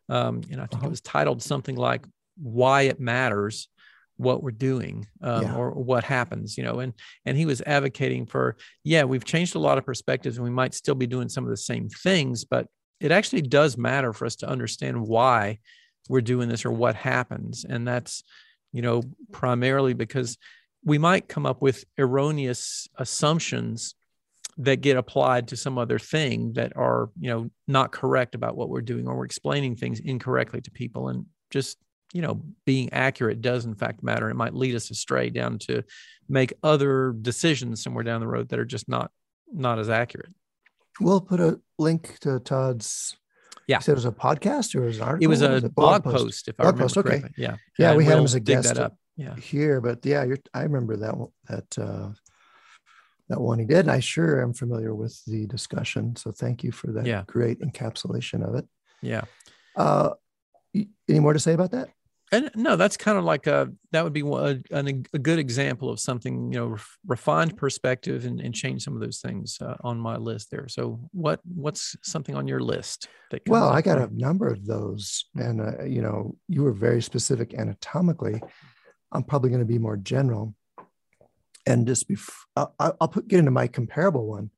Um, 0.10 0.42
and 0.52 0.62
I 0.62 0.66
think 0.66 0.76
uh-huh. 0.76 0.88
it 0.88 0.92
was 0.92 1.02
titled 1.02 1.42
something 1.42 1.76
like 1.76 2.06
"Why 2.38 2.84
It 2.84 3.00
Matters." 3.00 3.68
What 4.20 4.44
we're 4.44 4.52
doing 4.52 5.08
um, 5.22 5.44
yeah. 5.44 5.56
or 5.56 5.72
what 5.72 6.04
happens 6.04 6.58
you 6.58 6.64
know 6.64 6.82
and 6.82 6.94
and 7.26 7.38
he 7.38 7.46
was 7.46 7.62
advocating 7.62 8.26
for 8.26 8.58
yeah 8.84 9.04
we've 9.04 9.24
changed 9.24 9.56
a 9.56 9.60
lot 9.60 9.78
of 9.78 9.86
perspectives 9.86 10.36
and 10.36 10.44
we 10.44 10.52
might 10.52 10.74
still 10.74 10.94
be 10.94 11.08
doing 11.08 11.30
some 11.30 11.46
of 11.46 11.50
the 11.50 11.58
same 11.58 11.88
things 11.88 12.44
but 12.44 12.68
it 13.00 13.14
actually 13.14 13.42
does 13.42 13.78
matter 13.78 14.12
for 14.12 14.26
us 14.26 14.36
to 14.36 14.50
understand 14.50 15.00
why 15.02 15.58
we're 16.10 16.20
doing 16.20 16.50
this 16.50 16.66
or 16.66 16.72
what 16.72 16.96
happens 16.96 17.64
and 17.64 17.88
that's 17.88 18.22
you 18.74 18.82
know 18.82 19.02
primarily 19.32 19.94
because 19.94 20.38
we 20.84 20.98
might 20.98 21.30
come 21.30 21.46
up 21.46 21.62
with 21.62 21.86
erroneous 21.98 22.90
assumptions 22.98 23.96
that 24.58 24.82
get 24.82 24.98
applied 24.98 25.48
to 25.48 25.56
some 25.56 25.78
other 25.78 25.98
thing 25.98 26.52
that 26.54 26.76
are 26.76 27.10
you 27.18 27.30
know 27.30 27.50
not 27.70 27.94
correct 27.94 28.36
about 28.36 28.58
what 28.58 28.68
we're 28.68 28.82
doing 28.82 29.08
or 29.08 29.16
we're 29.16 29.24
explaining 29.24 29.78
things 29.78 30.02
incorrectly 30.02 30.60
to 30.60 30.72
people 30.72 31.08
and 31.08 31.26
just 31.52 31.78
you 32.14 32.22
know 32.22 32.42
being 32.66 32.92
accurate 32.92 33.42
does 33.42 33.66
in 33.66 33.76
fact 33.76 34.02
matter 34.02 34.30
it 34.30 34.36
might 34.36 34.56
lead 34.56 34.76
us 34.76 34.90
astray 34.90 35.30
down 35.30 35.60
to 35.60 35.84
make 36.28 36.54
other 36.64 37.12
decisions 37.12 37.84
somewhere 37.84 38.04
down 38.04 38.22
the 38.22 38.28
road 38.28 38.50
that 38.50 38.60
are 38.60 38.66
just 38.66 38.88
not 38.88 39.12
not 39.52 39.80
as 39.80 39.90
accurate. 39.90 40.32
We'll 41.00 41.22
put 41.22 41.40
a 41.40 41.60
link 41.78 42.20
to 42.20 42.40
todd's 42.40 43.18
yeah. 43.68 43.80
so 43.80 43.92
it 43.92 43.96
was 43.96 44.06
a 44.06 44.12
podcast 44.12 44.76
or 44.76 44.82
was 44.82 44.98
an 44.98 45.04
article? 45.04 45.24
it 45.24 45.28
was 45.28 45.42
a, 45.42 45.50
was 45.50 45.62
blog, 45.64 46.04
blog, 46.04 46.16
post, 46.16 46.48
if 46.48 46.58
blog 46.58 46.66
i 46.66 46.70
remember 46.70 46.84
post, 46.84 46.98
okay. 46.98 47.10
correctly. 47.10 47.32
yeah. 47.38 47.56
Yeah, 47.78 47.96
we 47.96 48.06
had 48.06 48.18
him 48.18 48.26
as 48.26 48.34
a 48.34 48.40
guest 48.40 48.76
that 48.76 48.84
up. 48.84 48.98
yeah. 49.16 49.36
here 49.36 49.80
but 49.80 50.06
yeah 50.06 50.24
you're 50.24 50.40
i 50.54 50.64
remember 50.64 50.98
that 50.98 51.16
that 51.48 51.78
uh 51.78 52.10
that 53.30 53.40
one 53.40 53.60
he 53.60 53.66
did 53.66 53.80
and 53.80 53.92
i 53.92 54.00
sure 54.00 54.42
am 54.42 54.54
familiar 54.54 54.94
with 54.94 55.24
the 55.26 55.46
discussion 55.46 56.16
so 56.16 56.32
thank 56.32 56.64
you 56.64 56.72
for 56.72 56.92
that 56.92 57.06
yeah. 57.06 57.24
great 57.28 57.60
encapsulation 57.62 58.48
of 58.48 58.56
it. 58.56 58.68
Yeah. 59.02 59.22
Uh 59.76 60.12
any 60.76 61.20
more 61.20 61.34
to 61.34 61.40
say 61.40 61.54
about 61.54 61.72
that 61.72 61.90
And 62.32 62.52
no, 62.56 62.76
that's 62.76 62.98
kind 62.98 63.18
of 63.18 63.24
like 63.24 63.48
a 63.48 63.72
that 63.92 64.04
would 64.04 64.14
be 64.14 64.22
a, 64.22 64.60
a, 64.72 64.86
a 65.14 65.20
good 65.20 65.40
example 65.40 65.90
of 65.90 66.00
something 66.00 66.52
you 66.54 66.60
know 66.60 66.78
refined 67.08 67.58
perspective 67.58 68.26
and, 68.26 68.40
and 68.40 68.54
change 68.54 68.84
some 68.84 68.94
of 68.94 69.02
those 69.02 69.20
things 69.20 69.58
uh, 69.62 69.76
on 69.84 70.00
my 70.00 70.18
list 70.18 70.52
there. 70.52 70.68
So 70.68 71.00
what 71.12 71.40
what's 71.44 71.96
something 72.04 72.36
on 72.36 72.48
your 72.48 72.60
list? 72.60 73.08
well, 73.48 73.70
I 73.70 73.82
got 73.82 74.00
a 74.00 74.10
number 74.16 74.48
of 74.48 74.66
those, 74.66 75.26
and 75.36 75.62
uh, 75.62 75.84
you 75.84 76.02
know 76.02 76.36
you 76.48 76.64
were 76.64 76.74
very 76.74 77.02
specific 77.02 77.54
anatomically. 77.54 78.42
I'm 79.12 79.24
probably 79.24 79.50
going 79.50 79.62
to 79.62 79.66
be 79.66 79.80
more 79.80 79.98
general, 79.98 80.56
and 81.66 81.88
just 81.88 82.08
before 82.08 82.36
I'll, 82.56 82.96
I'll 83.02 83.08
put 83.08 83.28
get 83.28 83.40
into 83.40 83.52
my 83.52 83.68
comparable 83.68 84.28
one. 84.28 84.52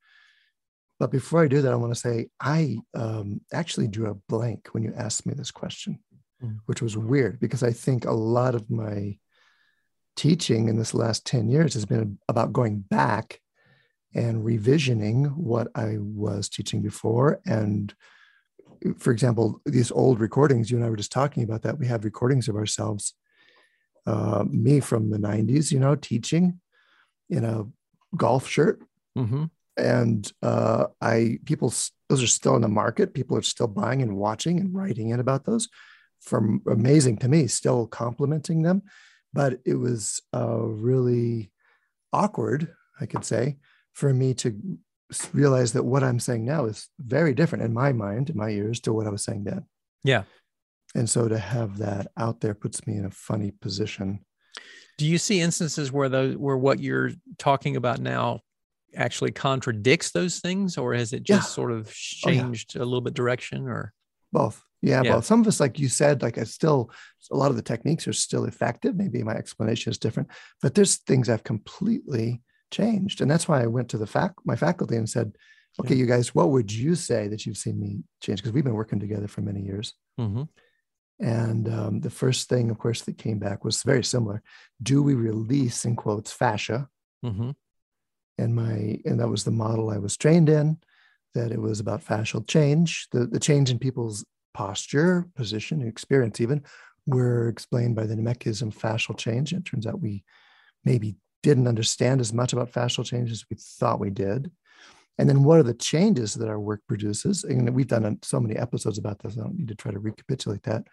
But 1.00 1.10
before 1.10 1.44
I 1.44 1.48
do 1.48 1.64
that, 1.64 1.72
I 1.72 1.78
want 1.78 1.94
to 1.94 2.00
say 2.00 2.28
I 2.40 2.78
um, 2.94 3.42
actually 3.52 3.88
drew 3.88 4.12
a 4.12 4.16
blank 4.30 4.68
when 4.72 4.84
you 4.84 4.94
asked 4.96 5.26
me 5.26 5.34
this 5.34 5.50
question, 5.50 5.98
mm. 6.44 6.60
which 6.66 6.82
was 6.82 6.98
weird 6.98 7.40
because 7.40 7.64
I 7.64 7.72
think 7.72 8.06
a 8.06 8.12
lot 8.12 8.56
of 8.56 8.70
my 8.70 9.18
teaching 10.16 10.68
in 10.68 10.78
this 10.78 10.94
last 10.94 11.26
10 11.26 11.50
years 11.50 11.74
has 11.74 11.86
been 11.86 12.20
about 12.28 12.54
going 12.54 12.80
back 12.80 13.40
and 14.14 14.44
revisioning 14.44 15.34
what 15.36 15.70
I 15.74 15.98
was 16.00 16.50
teaching 16.50 16.82
before. 16.82 17.40
And 17.46 17.94
for 18.98 19.12
example, 19.12 19.62
these 19.66 19.92
old 19.92 20.20
recordings, 20.20 20.70
you 20.70 20.78
and 20.78 20.86
I 20.86 20.90
were 20.90 20.98
just 20.98 21.12
talking 21.12 21.44
about 21.44 21.62
that. 21.62 21.80
We 21.80 21.88
have 21.88 22.04
recordings 22.04 22.50
of 22.50 22.56
ourselves, 22.56 23.14
uh, 24.06 24.44
me 24.50 24.80
from 24.80 25.10
the 25.10 25.18
90s, 25.18 25.72
you 25.72 25.80
know, 25.80 25.96
teaching 25.96 26.60
in 27.30 27.46
a 27.46 27.66
golf 28.16 28.48
shirt. 28.48 28.82
Mm-hmm 29.18 29.46
and 29.78 30.32
uh, 30.42 30.86
I 31.02 31.40
people 31.46 31.74
those 32.10 32.24
are 32.24 32.28
still 32.28 32.56
in 32.56 32.62
the 32.62 32.68
market. 32.68 33.14
People 33.14 33.38
are 33.38 33.42
still 33.42 33.68
buying 33.68 34.02
and 34.02 34.18
watching 34.18 34.60
and 34.60 34.74
writing 34.74 35.10
in 35.10 35.20
about 35.20 35.46
those. 35.46 35.70
From 36.22 36.62
amazing 36.70 37.18
to 37.18 37.28
me, 37.28 37.48
still 37.48 37.88
complimenting 37.88 38.62
them, 38.62 38.84
but 39.34 39.60
it 39.66 39.76
was 39.76 40.22
uh, 40.34 40.60
really 40.60 41.52
awkward, 42.14 42.74
I 43.00 43.06
could 43.06 43.26
say, 43.26 43.58
for 43.94 44.14
me 44.14 44.34
to 44.36 44.60
realize 45.34 45.74
that 45.74 45.84
what 45.84 46.04
I'm 46.04 46.20
saying 46.20 46.46
now 46.46 46.66
is 46.66 46.88
very 47.00 47.34
different 47.34 47.64
in 47.64 47.74
my 47.74 47.92
mind, 47.92 48.30
in 48.30 48.38
my 48.38 48.50
ears, 48.50 48.80
to 48.82 48.94
what 48.94 49.08
I 49.08 49.10
was 49.10 49.24
saying 49.24 49.44
then. 49.46 49.66
Yeah. 50.04 50.24
And 50.96 51.10
so 51.10 51.28
to 51.28 51.38
have 51.38 51.78
that 51.78 52.08
out 52.18 52.42
there 52.42 52.54
puts 52.54 52.86
me 52.86 52.98
in 52.98 53.06
a 53.06 53.12
funny 53.12 53.52
position. 53.52 54.20
Do 54.98 55.08
you 55.08 55.18
see 55.18 55.42
instances 55.42 55.92
where 55.92 56.10
those 56.10 56.38
where 56.38 56.58
what 56.58 56.80
you're 56.80 57.12
talking 57.38 57.76
about 57.76 58.00
now 58.00 58.42
actually 58.96 59.32
contradicts 59.32 60.12
those 60.12 60.40
things 60.40 60.78
or 60.78 60.94
has 60.94 61.14
it 61.14 61.24
just 61.24 61.50
yeah. 61.50 61.54
sort 61.54 61.72
of 61.72 61.92
changed 61.94 62.74
oh, 62.76 62.80
yeah. 62.80 62.84
a 62.84 62.86
little 62.86 63.02
bit 63.02 63.14
direction 63.14 63.68
or 63.68 63.94
both 64.34 64.62
yeah, 64.82 65.02
yeah, 65.04 65.14
both 65.14 65.26
some 65.26 65.42
of 65.42 65.48
us 65.48 65.60
like 65.60 65.78
you 65.78 65.88
said 65.88 66.22
like 66.22 66.38
i 66.38 66.44
still 66.44 66.90
a 67.32 67.36
lot 67.36 67.52
of 67.52 67.56
the 67.56 67.62
techniques 67.62 68.08
are 68.08 68.14
still 68.14 68.46
effective. 68.46 68.96
Maybe 68.96 69.24
my 69.24 69.34
explanation 69.34 69.92
is 69.92 69.98
different 69.98 70.30
but 70.62 70.74
there's 70.74 70.98
things 70.98 71.30
i've 71.30 71.44
completely 71.44 72.42
changed. 72.72 73.22
And 73.22 73.30
that's 73.30 73.48
why 73.48 73.62
i 73.62 73.68
went 73.68 73.90
to 73.90 73.98
the 73.98 74.08
fac 74.08 74.34
my 74.46 74.56
faculty 74.56 74.96
and 74.96 75.10
said 75.10 75.34
okay 75.80 75.96
you 75.96 76.06
guys 76.06 76.36
what 76.36 76.50
would 76.50 76.72
you 76.72 76.96
say 76.96 77.28
that 77.28 77.46
you've 77.46 77.58
seen 77.58 77.80
me 77.80 78.04
change? 78.22 78.40
Because 78.40 78.54
we've 78.54 78.64
been 78.64 78.74
working 78.74 79.00
together 79.00 79.28
for 79.28 79.42
many 79.42 79.62
years. 79.62 79.94
Mm-hmm. 80.20 80.44
and 81.20 81.70
um, 81.70 82.02
the 82.02 82.10
first 82.10 82.50
thing 82.50 82.70
of 82.70 82.78
course 82.78 83.02
that 83.04 83.18
came 83.18 83.40
back 83.40 83.64
was 83.64 83.84
very 83.84 84.04
similar. 84.04 84.42
Do 84.82 85.04
we 85.04 85.14
release 85.14 85.86
in 85.86 85.96
quotes 85.96 86.32
fascia? 86.32 86.90
Mm-hmm. 87.24 87.52
And 88.38 88.56
my 88.56 89.00
and 89.06 89.20
that 89.20 89.30
was 89.30 89.44
the 89.44 89.52
model 89.52 89.90
I 89.92 90.00
was 90.00 90.18
trained 90.18 90.50
in. 90.50 90.80
That 91.34 91.52
it 91.54 91.62
was 91.62 91.80
about 91.80 92.04
fascial 92.04 92.46
change, 92.46 93.08
the 93.12 93.26
the 93.26 93.40
change 93.40 93.70
in 93.70 93.80
people's 93.80 94.26
posture, 94.54 95.28
position, 95.36 95.82
experience, 95.82 96.42
even 96.42 96.64
were 97.06 97.48
explained 97.48 97.96
by 97.96 98.06
the 98.06 98.16
Nemechism 98.16 98.74
fascial 98.74 99.18
change. 99.18 99.54
It 99.54 99.66
turns 99.66 99.88
out 99.88 100.02
we 100.02 100.24
maybe 100.86 101.16
didn't 101.44 101.68
understand 101.68 102.22
as 102.22 102.34
much 102.34 102.54
about 102.54 102.72
fascial 102.72 103.06
change 103.06 103.32
as 103.32 103.46
we 103.50 103.58
thought 103.60 104.00
we 104.00 104.10
did. 104.10 104.52
And 105.18 105.28
then 105.28 105.44
what 105.44 105.60
are 105.60 105.64
the 105.64 105.74
changes 105.74 106.34
that 106.36 106.50
our 106.50 106.60
work 106.60 106.82
produces? 106.88 107.44
And 107.44 107.70
we've 107.76 107.88
done 107.88 108.20
so 108.24 108.40
many 108.40 108.56
episodes 108.56 108.98
about 108.98 109.20
this. 109.20 109.38
I 109.38 109.42
don't 109.42 109.58
need 109.58 109.68
to 109.68 109.76
try 109.76 109.92
to 109.92 110.00
recapitulate 110.00 110.64
that. 110.64 110.84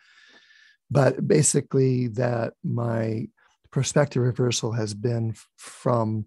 But 0.91 1.27
basically, 1.27 2.09
that 2.09 2.55
my 2.65 3.29
perspective 3.71 4.23
reversal 4.23 4.73
has 4.73 4.95
been 4.95 5.35
from 5.57 6.27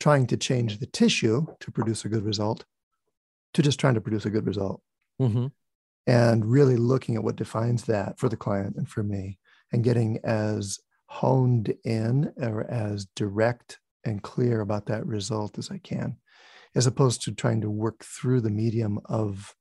trying 0.00 0.26
to 0.28 0.36
change 0.36 0.78
the 0.78 0.86
tissue 0.86 1.46
to 1.60 1.70
produce 1.70 2.04
a 2.04 2.08
good 2.08 2.24
result 2.24 2.64
to 3.54 3.62
just 3.62 3.80
trying 3.80 3.94
to 3.94 4.00
produce 4.00 4.24
a 4.24 4.30
good 4.30 4.46
result. 4.46 4.80
Mm-hmm. 5.20 5.46
And 6.08 6.44
really 6.44 6.76
looking 6.76 7.14
at 7.16 7.22
what 7.22 7.36
defines 7.36 7.84
that 7.84 8.18
for 8.18 8.28
the 8.28 8.36
client 8.36 8.76
and 8.76 8.88
for 8.88 9.02
me, 9.02 9.38
and 9.72 9.84
getting 9.84 10.18
as 10.24 10.80
honed 11.06 11.74
in 11.84 12.32
or 12.38 12.64
as 12.70 13.06
direct 13.14 13.78
and 14.04 14.22
clear 14.22 14.60
about 14.60 14.86
that 14.86 15.06
result 15.06 15.58
as 15.58 15.70
I 15.70 15.78
can, 15.78 16.16
as 16.74 16.86
opposed 16.86 17.22
to 17.22 17.32
trying 17.32 17.60
to 17.60 17.70
work 17.70 18.04
through 18.04 18.40
the 18.40 18.50
medium 18.50 19.00
of 19.04 19.54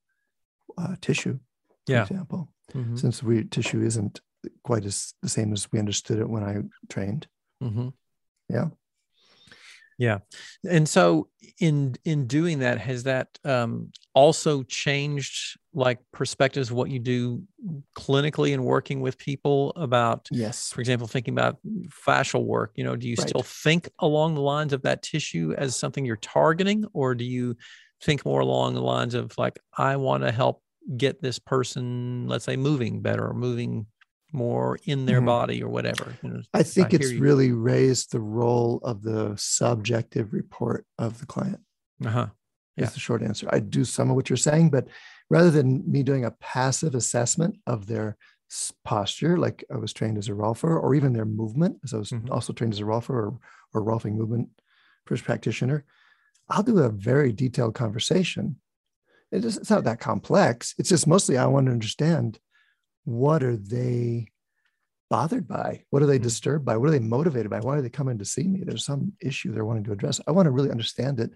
uh, 0.77 0.95
tissue, 1.01 1.39
for 1.85 1.91
yeah. 1.91 2.03
example, 2.03 2.53
mm-hmm. 2.73 2.95
since 2.95 3.21
we 3.21 3.43
tissue 3.43 3.81
isn't 3.81 4.21
quite 4.63 4.85
as 4.85 5.13
the 5.21 5.29
same 5.29 5.51
as 5.51 5.71
we 5.71 5.79
understood 5.79 6.19
it 6.19 6.29
when 6.29 6.43
I 6.43 6.57
trained. 6.89 7.27
Mm-hmm. 7.61 7.89
Yeah. 8.49 8.69
Yeah. 9.97 10.19
And 10.69 10.87
so 10.87 11.29
in 11.59 11.95
in 12.05 12.27
doing 12.27 12.59
that, 12.59 12.79
has 12.79 13.03
that 13.03 13.39
um, 13.43 13.91
also 14.13 14.63
changed 14.63 15.57
like 15.73 15.99
perspectives 16.11 16.69
of 16.69 16.75
what 16.75 16.89
you 16.89 16.99
do 16.99 17.43
clinically 17.95 18.53
and 18.53 18.63
working 18.63 18.99
with 18.99 19.15
people 19.19 19.71
about 19.75 20.27
yes 20.31 20.71
for 20.71 20.81
example 20.81 21.05
thinking 21.05 21.35
about 21.35 21.59
fascial 21.87 22.43
work 22.43 22.71
you 22.73 22.83
know 22.83 22.95
do 22.95 23.07
you 23.07 23.15
right. 23.19 23.29
still 23.29 23.43
think 23.43 23.87
along 23.99 24.33
the 24.33 24.41
lines 24.41 24.73
of 24.73 24.81
that 24.81 25.03
tissue 25.03 25.53
as 25.55 25.75
something 25.75 26.03
you're 26.03 26.15
targeting 26.15 26.83
or 26.93 27.13
do 27.13 27.23
you 27.23 27.55
think 28.01 28.25
more 28.25 28.39
along 28.39 28.73
the 28.73 28.81
lines 28.81 29.13
of 29.13 29.31
like 29.37 29.59
i 29.77 29.95
want 29.95 30.23
to 30.23 30.31
help 30.31 30.63
get 30.97 31.21
this 31.21 31.37
person 31.37 32.27
let's 32.27 32.45
say 32.45 32.55
moving 32.55 33.01
better 33.01 33.27
or 33.27 33.33
moving 33.35 33.85
more 34.31 34.77
in 34.86 35.05
their 35.05 35.17
mm-hmm. 35.17 35.25
body 35.27 35.63
or 35.63 35.69
whatever. 35.69 36.17
You 36.22 36.29
know, 36.29 36.41
I 36.53 36.63
think 36.63 36.93
I 36.93 36.98
it's 36.98 37.13
really 37.13 37.51
raised 37.51 38.12
the 38.12 38.19
role 38.19 38.79
of 38.84 39.01
the 39.01 39.36
subjective 39.38 40.34
report 40.34 40.86
of 40.98 41.19
the 41.19 41.25
client. 41.25 41.60
Uh-huh. 42.05 42.27
Yeah. 42.75 42.86
Is 42.86 42.93
the 42.93 43.00
short 43.00 43.24
answer. 43.24 43.50
I 43.51 43.60
do 43.60 43.84
some 43.84 44.12
of 44.12 44.15
what 44.15 44.29
you're 44.29 44.38
saying, 44.38 44.69
but 44.69 44.88
rather 45.31 45.50
than 45.50 45.89
me 45.91 46.03
doing 46.03 46.25
a 46.25 46.31
passive 46.31 46.93
assessment 46.93 47.57
of 47.65 47.88
their 47.88 48.17
posture, 48.86 49.38
like 49.38 49.63
I 49.74 49.77
was 49.77 49.93
trained 49.93 50.17
as 50.19 50.29
a 50.29 50.34
Rolfer, 50.34 50.79
or 50.81 50.93
even 50.93 51.13
their 51.13 51.25
movement, 51.25 51.79
as 51.84 51.93
I 51.93 51.98
was 51.98 52.12
mm-hmm. 52.12 52.31
also 52.31 52.53
trained 52.53 52.74
as 52.74 52.79
a 52.79 52.84
Rolfer 52.84 53.10
or, 53.10 53.39
or 53.74 53.84
Rolfing 53.84 54.13
movement 54.13 54.50
first 55.07 55.24
practitioner, 55.24 55.86
I'll 56.50 56.63
do 56.63 56.79
a 56.79 56.89
very 56.89 57.31
detailed 57.31 57.74
conversation. 57.74 58.57
It 59.31 59.43
is, 59.43 59.57
it's 59.57 59.69
not 59.69 59.84
that 59.86 60.00
complex. 60.00 60.75
It's 60.77 60.89
just 60.89 61.07
mostly 61.07 61.38
I 61.38 61.48
want 61.48 61.65
to 61.65 61.72
understand 61.72 62.39
what 63.07 63.41
are 63.41 63.55
they 63.55 64.27
bothered 65.09 65.47
by? 65.47 65.85
What 65.91 66.03
are 66.03 66.05
they 66.05 66.17
mm-hmm. 66.17 66.23
disturbed 66.23 66.65
by? 66.65 66.75
What 66.75 66.89
are 66.89 66.91
they 66.91 66.99
motivated 66.99 67.49
by? 67.49 67.61
Why 67.61 67.77
are 67.77 67.81
they 67.81 67.89
coming 67.89 68.17
to 68.17 68.25
see 68.25 68.43
me? 68.43 68.63
There's 68.65 68.83
some 68.83 69.13
issue 69.21 69.53
they're 69.53 69.63
wanting 69.63 69.85
to 69.85 69.93
address. 69.93 70.19
I 70.27 70.31
want 70.31 70.47
to 70.47 70.51
really 70.51 70.71
understand 70.71 71.21
it 71.21 71.31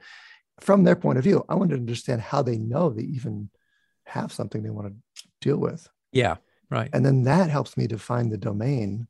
from 0.60 0.84
their 0.84 0.98
point 0.98 1.18
of 1.18 1.24
view. 1.24 1.46
I 1.48 1.56
want 1.56 1.70
to 1.70 1.78
understand 1.78 2.22
how 2.22 2.42
they 2.42 2.58
know 2.58 2.90
they 2.90 3.04
even 3.04 3.50
have 4.06 4.34
something 4.34 4.62
they 4.62 4.70
want 4.70 4.90
to 4.90 5.24
deal 5.40 5.56
with. 5.56 5.88
Yeah, 6.12 6.36
right. 6.70 6.90
And 6.92 7.06
then 7.06 7.24
that 7.24 7.50
helps 7.50 7.78
me 7.78 7.88
define 7.88 8.30
the 8.30 8.38
domain. 8.38 9.08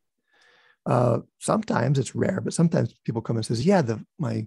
Uh, 0.85 1.21
sometimes 1.39 1.97
it's 1.97 2.13
rare, 2.13 2.41
but 2.43 2.53
sometimes 2.53 2.93
people 3.03 3.23
come 3.23 3.37
and 3.37 3.45
says, 3.45 3.65
"Yeah, 3.65 3.81
the 3.81 4.05
my 4.19 4.45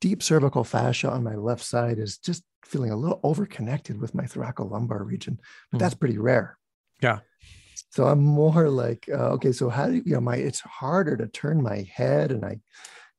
deep 0.00 0.22
cervical 0.22 0.64
fascia 0.64 1.10
on 1.10 1.22
my 1.22 1.34
left 1.34 1.62
side 1.62 1.98
is 1.98 2.16
just 2.16 2.42
feeling 2.64 2.90
a 2.90 2.96
little 2.96 3.20
overconnected 3.22 3.98
with 4.00 4.14
my 4.14 4.24
thoracolumbar 4.24 5.04
region," 5.04 5.38
but 5.70 5.76
mm. 5.76 5.80
that's 5.80 5.94
pretty 5.94 6.16
rare. 6.16 6.56
Yeah. 7.02 7.20
So 7.90 8.06
I'm 8.06 8.24
more 8.24 8.68
like, 8.68 9.08
uh, 9.08 9.30
okay, 9.34 9.52
so 9.52 9.68
how 9.68 9.86
do 9.86 9.94
you, 9.94 10.02
you 10.04 10.14
know, 10.14 10.20
my, 10.20 10.36
it's 10.36 10.60
harder 10.60 11.16
to 11.16 11.28
turn 11.28 11.62
my 11.62 11.88
head 11.94 12.32
and 12.32 12.44
I, 12.44 12.58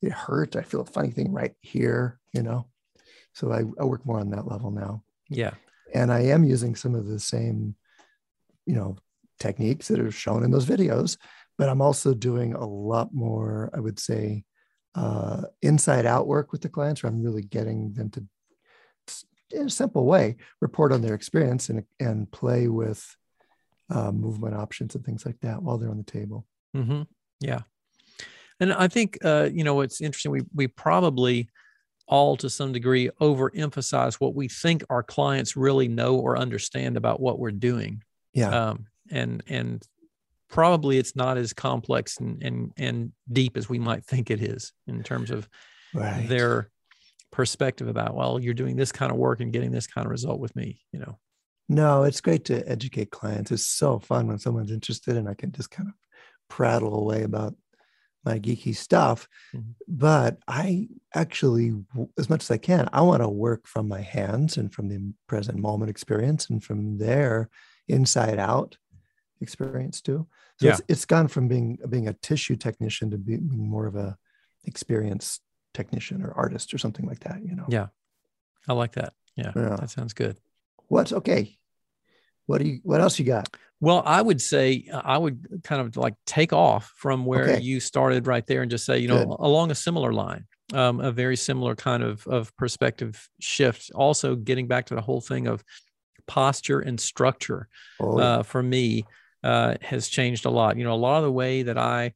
it 0.02 0.12
hurts. 0.12 0.56
I 0.56 0.64
feel 0.64 0.82
a 0.82 0.86
funny 0.86 1.12
thing 1.12 1.32
right 1.32 1.54
here, 1.62 2.20
you 2.34 2.44
know? 2.44 2.68
So 3.34 3.52
I, 3.52 3.64
I 3.80 3.86
work 3.86 4.06
more 4.06 4.20
on 4.20 4.32
that 4.32 4.48
level 4.48 4.72
now. 4.72 5.04
Yeah. 5.30 5.54
And 5.94 6.12
I 6.12 6.24
am 6.24 6.44
using 6.44 6.76
some 6.76 6.94
of 6.94 7.06
the 7.06 7.20
same, 7.20 7.76
you 8.66 8.76
know, 8.76 8.98
techniques 9.40 9.88
that 9.88 10.00
are 10.00 10.12
shown 10.12 10.44
in 10.44 10.52
those 10.52 10.66
videos, 10.66 11.18
but 11.58 11.70
I'm 11.70 11.82
also 11.82 12.14
doing 12.14 12.54
a 12.54 12.66
lot 12.66 13.14
more, 13.14 13.70
I 13.74 13.80
would 13.80 14.00
say, 14.00 14.44
uh, 14.94 15.44
inside 15.62 16.06
out 16.06 16.28
work 16.28 16.52
with 16.52 16.62
the 16.62 16.70
clients 16.70 17.04
where 17.04 17.12
I'm 17.12 17.24
really 17.24 17.44
getting 17.44 17.94
them 17.94 18.10
to, 18.12 18.26
in 19.52 19.68
a 19.68 19.70
simple 19.70 20.06
way, 20.06 20.38
report 20.60 20.92
on 20.92 21.02
their 21.02 21.14
experience 21.14 21.70
and, 21.70 21.84
and 22.00 22.30
play 22.32 22.68
with 22.68 23.16
uh, 23.90 24.12
movement 24.12 24.56
options 24.56 24.96
and 24.96 25.06
things 25.06 25.26
like 25.26 25.40
that 25.42 25.62
while 25.62 25.78
they're 25.78 25.90
on 25.90 25.98
the 25.98 26.04
table. 26.04 26.46
Mm-hmm. 26.76 27.04
Yeah, 27.40 27.62
and 28.60 28.74
I 28.74 28.88
think 28.88 29.18
uh, 29.24 29.50
you 29.52 29.64
know 29.64 29.82
it's 29.82 30.02
interesting. 30.02 30.32
We 30.32 30.42
we 30.54 30.68
probably 30.68 31.50
all 32.08 32.38
to 32.38 32.50
some 32.50 32.72
degree 32.72 33.10
overemphasize 33.20 34.16
what 34.16 34.36
we 34.36 34.48
think 34.48 34.84
our 34.90 35.02
clients 35.02 35.58
really 35.58 35.88
know 35.88 36.18
or 36.18 36.38
understand 36.38 36.98
about 36.98 37.20
what 37.20 37.40
we're 37.40 37.52
doing. 37.52 38.04
Yeah, 38.34 38.50
um, 38.50 38.88
and 39.12 39.44
and 39.48 39.84
probably 40.50 40.98
it's 40.98 41.16
not 41.16 41.38
as 41.38 41.54
complex 41.54 42.18
and 42.18 42.42
and, 42.44 42.72
and 42.78 43.12
deep 43.32 43.58
as 43.58 43.68
we 43.68 43.80
might 43.80 44.06
think 44.06 44.32
it 44.32 44.42
is 44.42 44.74
in 44.88 45.04
terms 45.04 45.32
of 45.32 45.50
right. 45.94 46.28
their 46.28 46.70
perspective 47.32 47.88
about 47.88 48.16
well 48.16 48.40
you're 48.40 48.54
doing 48.54 48.76
this 48.76 48.92
kind 48.92 49.12
of 49.12 49.18
work 49.18 49.42
and 49.42 49.52
getting 49.52 49.72
this 49.72 49.88
kind 49.88 50.06
of 50.06 50.12
result 50.12 50.40
with 50.40 50.56
me 50.56 50.80
you 50.94 51.00
know 51.00 51.18
no 51.68 52.04
it's 52.04 52.22
great 52.22 52.46
to 52.46 52.68
educate 52.70 53.12
clients 53.12 53.52
it's 53.52 53.66
so 53.66 54.00
fun 54.00 54.28
when 54.28 54.38
someone's 54.38 54.72
interested 54.72 55.18
and 55.18 55.28
i 55.28 55.34
can 55.34 55.52
just 55.52 55.72
kind 55.72 55.90
of 55.90 55.96
prattle 56.50 57.00
away 57.00 57.24
about 57.24 57.56
my 58.24 58.40
geeky 58.40 58.76
stuff 58.76 59.28
mm-hmm. 59.54 59.72
but 59.88 60.38
i 60.48 60.88
actually 61.14 61.74
as 62.18 62.30
much 62.30 62.44
as 62.44 62.52
i 62.52 62.58
can 62.58 62.88
i 62.94 63.02
want 63.02 63.22
to 63.22 63.30
work 63.30 63.68
from 63.68 63.88
my 63.88 64.02
hands 64.02 64.58
and 64.58 64.74
from 64.74 64.88
the 64.88 65.14
present 65.28 65.58
moment 65.58 65.90
experience 65.90 66.50
and 66.50 66.64
from 66.64 66.98
there 66.98 67.50
inside 67.88 68.40
out 68.40 68.78
experience 69.42 70.02
too 70.02 70.26
so 70.60 70.68
yeah. 70.68 70.72
it's, 70.74 70.82
it's 70.88 71.06
gone 71.06 71.28
from 71.28 71.48
being 71.48 71.78
being 71.90 72.08
a 72.08 72.14
tissue 72.14 72.56
technician 72.56 73.12
to 73.12 73.18
being 73.18 73.50
more 73.52 73.86
of 73.86 73.96
a 73.96 74.18
experienced 74.66 75.42
technician 75.76 76.24
or 76.24 76.32
artist 76.32 76.74
or 76.74 76.78
something 76.78 77.06
like 77.06 77.20
that, 77.20 77.46
you 77.46 77.56
know? 77.56 77.66
Yeah. 77.68 77.88
I 78.68 78.74
like 78.74 78.94
that. 78.94 79.14
Yeah. 79.36 79.52
yeah. 79.56 79.76
That 79.80 79.92
sounds 79.92 80.14
good. 80.14 80.38
What's 80.88 81.14
okay. 81.14 81.58
What 82.46 82.62
do 82.62 82.68
you, 82.68 82.80
what 82.84 83.02
else 83.02 83.18
you 83.18 83.26
got? 83.26 83.56
Well, 83.82 84.04
I 84.06 84.22
would 84.22 84.42
say 84.42 84.88
uh, 84.92 85.02
I 85.04 85.18
would 85.18 85.62
kind 85.64 85.82
of 85.82 85.98
like 85.98 86.16
take 86.26 86.54
off 86.54 86.94
from 86.96 87.26
where 87.26 87.50
okay. 87.50 87.62
you 87.62 87.80
started 87.80 88.28
right 88.28 88.46
there 88.48 88.62
and 88.62 88.72
just 88.72 88.86
say, 88.86 89.00
you 89.00 89.08
know, 89.08 89.26
good. 89.26 89.36
along 89.40 89.72
a 89.72 89.76
similar 89.76 90.14
line, 90.14 90.46
um, 90.74 91.00
a 91.00 91.12
very 91.12 91.36
similar 91.36 91.76
kind 91.76 92.04
of, 92.04 92.26
of 92.28 92.56
perspective 92.58 93.28
shift. 93.40 93.92
Also 93.94 94.36
getting 94.36 94.68
back 94.68 94.86
to 94.88 94.96
the 94.96 95.02
whole 95.02 95.22
thing 95.22 95.48
of 95.48 95.64
posture 96.28 96.80
and 96.80 97.00
structure 97.00 97.68
oh. 98.00 98.20
uh, 98.20 98.44
for 98.44 98.64
me 98.64 99.06
uh, 99.44 99.76
has 99.82 100.08
changed 100.08 100.46
a 100.46 100.50
lot. 100.50 100.78
You 100.78 100.84
know, 100.84 100.94
a 100.94 100.96
lot 100.96 101.18
of 101.18 101.24
the 101.24 101.32
way 101.32 101.64
that 101.64 101.78
I 101.78 102.14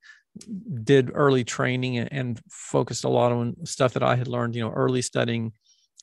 did 0.83 1.11
early 1.13 1.43
training 1.43 1.97
and 1.97 2.39
focused 2.49 3.03
a 3.03 3.09
lot 3.09 3.31
on 3.31 3.65
stuff 3.65 3.93
that 3.93 4.03
I 4.03 4.15
had 4.15 4.27
learned, 4.27 4.55
you 4.55 4.61
know, 4.61 4.71
early 4.71 5.01
studying, 5.01 5.53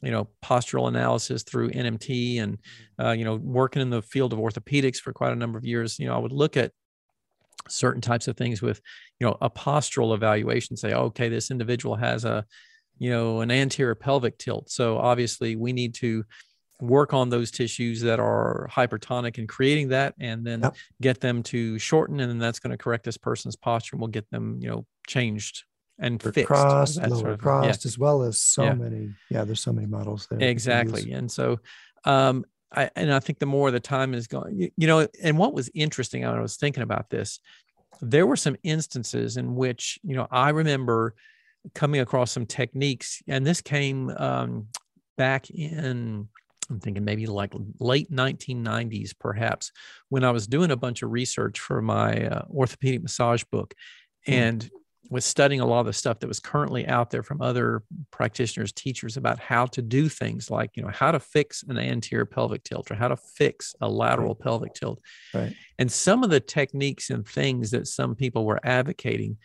you 0.02 0.10
know, 0.10 0.28
postural 0.44 0.88
analysis 0.88 1.42
through 1.42 1.70
NMT 1.70 2.40
and, 2.40 2.58
mm-hmm. 2.58 3.06
uh, 3.06 3.12
you 3.12 3.24
know, 3.24 3.36
working 3.36 3.82
in 3.82 3.90
the 3.90 4.02
field 4.02 4.32
of 4.32 4.38
orthopedics 4.38 4.98
for 4.98 5.12
quite 5.12 5.32
a 5.32 5.36
number 5.36 5.58
of 5.58 5.64
years. 5.64 5.98
You 5.98 6.06
know, 6.06 6.14
I 6.14 6.18
would 6.18 6.32
look 6.32 6.56
at 6.56 6.72
certain 7.68 8.00
types 8.00 8.28
of 8.28 8.36
things 8.36 8.62
with, 8.62 8.80
you 9.18 9.26
know, 9.26 9.36
a 9.40 9.50
postural 9.50 10.14
evaluation, 10.14 10.76
say, 10.76 10.92
okay, 10.92 11.28
this 11.28 11.50
individual 11.50 11.96
has 11.96 12.24
a, 12.24 12.44
you 12.98 13.10
know, 13.10 13.40
an 13.40 13.50
anterior 13.50 13.94
pelvic 13.94 14.38
tilt. 14.38 14.70
So 14.70 14.98
obviously 14.98 15.56
we 15.56 15.72
need 15.72 15.94
to 15.96 16.24
work 16.80 17.14
on 17.14 17.30
those 17.30 17.50
tissues 17.50 18.02
that 18.02 18.20
are 18.20 18.68
hypertonic 18.70 19.38
and 19.38 19.48
creating 19.48 19.88
that 19.88 20.14
and 20.20 20.46
then 20.46 20.60
yep. 20.60 20.76
get 21.00 21.20
them 21.20 21.42
to 21.42 21.78
shorten 21.78 22.20
and 22.20 22.30
then 22.30 22.38
that's 22.38 22.58
going 22.58 22.70
to 22.70 22.76
correct 22.76 23.04
this 23.04 23.16
person's 23.16 23.56
posture 23.56 23.94
and 23.94 24.00
we'll 24.00 24.08
get 24.08 24.28
them 24.30 24.58
you 24.60 24.68
know 24.68 24.84
changed 25.06 25.64
and 25.98 26.22
fixed 26.22 26.46
crossed 26.46 27.00
lower 27.00 27.18
sort 27.18 27.30
of, 27.32 27.38
crossed 27.38 27.84
yeah. 27.84 27.88
as 27.88 27.98
well 27.98 28.22
as 28.22 28.40
so 28.40 28.64
yeah. 28.64 28.74
many 28.74 29.10
yeah 29.30 29.44
there's 29.44 29.60
so 29.60 29.72
many 29.72 29.86
models 29.86 30.26
there 30.30 30.40
exactly 30.40 31.12
and 31.12 31.30
so 31.30 31.58
um 32.04 32.44
I, 32.72 32.90
and 32.96 33.12
I 33.12 33.20
think 33.20 33.38
the 33.38 33.46
more 33.46 33.70
the 33.70 33.80
time 33.80 34.12
is 34.12 34.26
going, 34.26 34.58
you, 34.58 34.70
you 34.76 34.86
know, 34.88 35.06
and 35.22 35.38
what 35.38 35.54
was 35.54 35.70
interesting, 35.72 36.24
I 36.24 36.40
was 36.40 36.56
thinking 36.56 36.82
about 36.82 37.10
this, 37.10 37.38
there 38.00 38.26
were 38.26 38.36
some 38.36 38.56
instances 38.64 39.36
in 39.36 39.54
which, 39.54 40.00
you 40.02 40.16
know, 40.16 40.26
I 40.30 40.50
remember 40.50 41.14
coming 41.74 42.00
across 42.00 42.32
some 42.32 42.44
techniques, 42.44 43.22
and 43.28 43.46
this 43.46 43.60
came 43.60 44.10
um, 44.10 44.66
back 45.16 45.48
in 45.48 46.28
I'm 46.68 46.80
thinking 46.80 47.04
maybe 47.04 47.26
like 47.26 47.52
late 47.78 48.10
1990s, 48.10 49.12
perhaps, 49.18 49.70
when 50.08 50.24
I 50.24 50.30
was 50.30 50.46
doing 50.46 50.70
a 50.70 50.76
bunch 50.76 51.02
of 51.02 51.12
research 51.12 51.60
for 51.60 51.80
my 51.80 52.26
uh, 52.26 52.42
orthopedic 52.50 53.02
massage 53.02 53.44
book 53.44 53.74
mm. 54.26 54.34
and 54.34 54.70
was 55.10 55.24
studying 55.24 55.60
a 55.60 55.66
lot 55.66 55.80
of 55.80 55.86
the 55.86 55.92
stuff 55.92 56.20
that 56.20 56.26
was 56.26 56.40
currently 56.40 56.86
out 56.86 57.10
there 57.10 57.22
from 57.22 57.40
other 57.40 57.82
practitioners, 58.10 58.72
teachers 58.72 59.16
about 59.16 59.38
how 59.38 59.66
to 59.66 59.82
do 59.82 60.08
things 60.08 60.50
like, 60.50 60.70
you 60.74 60.82
know, 60.82 60.88
how 60.88 61.10
to 61.10 61.20
fix 61.20 61.62
an 61.62 61.78
anterior 61.78 62.24
pelvic 62.24 62.64
tilt 62.64 62.90
or 62.90 62.94
how 62.94 63.08
to 63.08 63.16
fix 63.16 63.74
a 63.80 63.88
lateral 63.88 64.34
right. 64.34 64.40
pelvic 64.40 64.74
tilt. 64.74 65.00
Right. 65.34 65.54
And 65.78 65.90
some 65.90 66.24
of 66.24 66.30
the 66.30 66.40
techniques 66.40 67.10
and 67.10 67.26
things 67.26 67.70
that 67.70 67.86
some 67.86 68.14
people 68.14 68.44
were 68.44 68.60
advocating, 68.64 69.38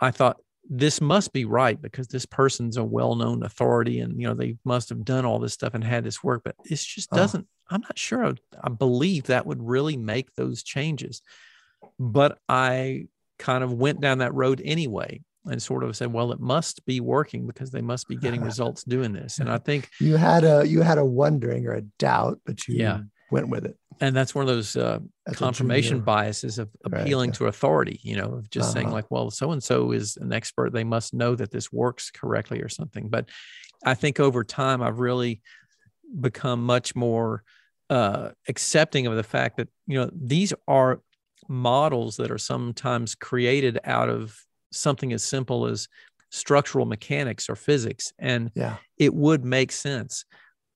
I 0.00 0.10
thought, 0.10 0.38
this 0.68 1.00
must 1.00 1.32
be 1.32 1.44
right 1.44 1.80
because 1.80 2.08
this 2.08 2.24
person's 2.24 2.76
a 2.76 2.84
well-known 2.84 3.42
authority 3.42 3.98
and 3.98 4.20
you 4.20 4.28
know 4.28 4.34
they 4.34 4.56
must 4.64 4.88
have 4.88 5.04
done 5.04 5.24
all 5.24 5.40
this 5.40 5.52
stuff 5.52 5.74
and 5.74 5.82
had 5.82 6.04
this 6.04 6.22
work 6.22 6.42
but 6.44 6.54
it 6.64 6.76
just 6.76 7.08
oh. 7.10 7.16
doesn't 7.16 7.46
oh. 7.50 7.74
i'm 7.74 7.80
not 7.80 7.98
sure 7.98 8.24
I, 8.24 8.34
I 8.62 8.68
believe 8.68 9.24
that 9.24 9.44
would 9.44 9.60
really 9.60 9.96
make 9.96 10.32
those 10.34 10.62
changes 10.62 11.20
but 11.98 12.38
i 12.48 13.06
kind 13.38 13.64
of 13.64 13.72
went 13.72 14.00
down 14.00 14.18
that 14.18 14.34
road 14.34 14.60
anyway 14.64 15.20
and 15.46 15.60
sort 15.60 15.82
of 15.82 15.96
said 15.96 16.12
well 16.12 16.32
it 16.32 16.40
must 16.40 16.84
be 16.86 17.00
working 17.00 17.46
because 17.46 17.70
they 17.70 17.80
must 17.80 18.08
be 18.08 18.16
getting 18.16 18.40
results 18.44 18.84
doing 18.84 19.12
this 19.12 19.38
and 19.38 19.50
i 19.50 19.58
think 19.58 19.88
you 20.00 20.16
had 20.16 20.44
a 20.44 20.66
you 20.66 20.80
had 20.82 20.98
a 20.98 21.04
wondering 21.04 21.66
or 21.66 21.74
a 21.74 21.82
doubt 21.98 22.40
but 22.46 22.66
you 22.68 22.76
yeah 22.76 23.00
went 23.32 23.48
with 23.48 23.64
it. 23.64 23.76
And 24.00 24.14
that's 24.14 24.34
one 24.34 24.42
of 24.42 24.48
those 24.48 24.76
uh, 24.76 25.00
confirmation 25.32 26.00
biases 26.00 26.58
of 26.58 26.68
appealing 26.84 27.30
right, 27.30 27.34
yeah. 27.34 27.38
to 27.38 27.46
authority, 27.46 28.00
you 28.02 28.16
know, 28.16 28.34
of 28.34 28.50
just 28.50 28.66
uh-huh. 28.66 28.74
saying, 28.74 28.90
like, 28.90 29.10
well, 29.10 29.30
so 29.30 29.50
and 29.52 29.62
so 29.62 29.92
is 29.92 30.16
an 30.18 30.32
expert. 30.32 30.72
They 30.72 30.84
must 30.84 31.14
know 31.14 31.34
that 31.34 31.50
this 31.50 31.72
works 31.72 32.10
correctly 32.10 32.60
or 32.60 32.68
something. 32.68 33.08
But 33.08 33.28
I 33.84 33.94
think 33.94 34.20
over 34.20 34.44
time, 34.44 34.82
I've 34.82 35.00
really 35.00 35.40
become 36.20 36.64
much 36.64 36.94
more 36.94 37.42
uh, 37.90 38.30
accepting 38.48 39.06
of 39.06 39.16
the 39.16 39.22
fact 39.22 39.56
that, 39.56 39.68
you 39.86 39.98
know, 39.98 40.10
these 40.14 40.52
are 40.68 41.00
models 41.48 42.16
that 42.16 42.30
are 42.30 42.38
sometimes 42.38 43.14
created 43.14 43.78
out 43.84 44.08
of 44.08 44.38
something 44.70 45.12
as 45.12 45.22
simple 45.22 45.66
as 45.66 45.88
structural 46.30 46.86
mechanics 46.86 47.50
or 47.50 47.56
physics. 47.56 48.12
And 48.18 48.50
yeah. 48.54 48.76
it 48.96 49.12
would 49.12 49.44
make 49.44 49.72
sense 49.72 50.24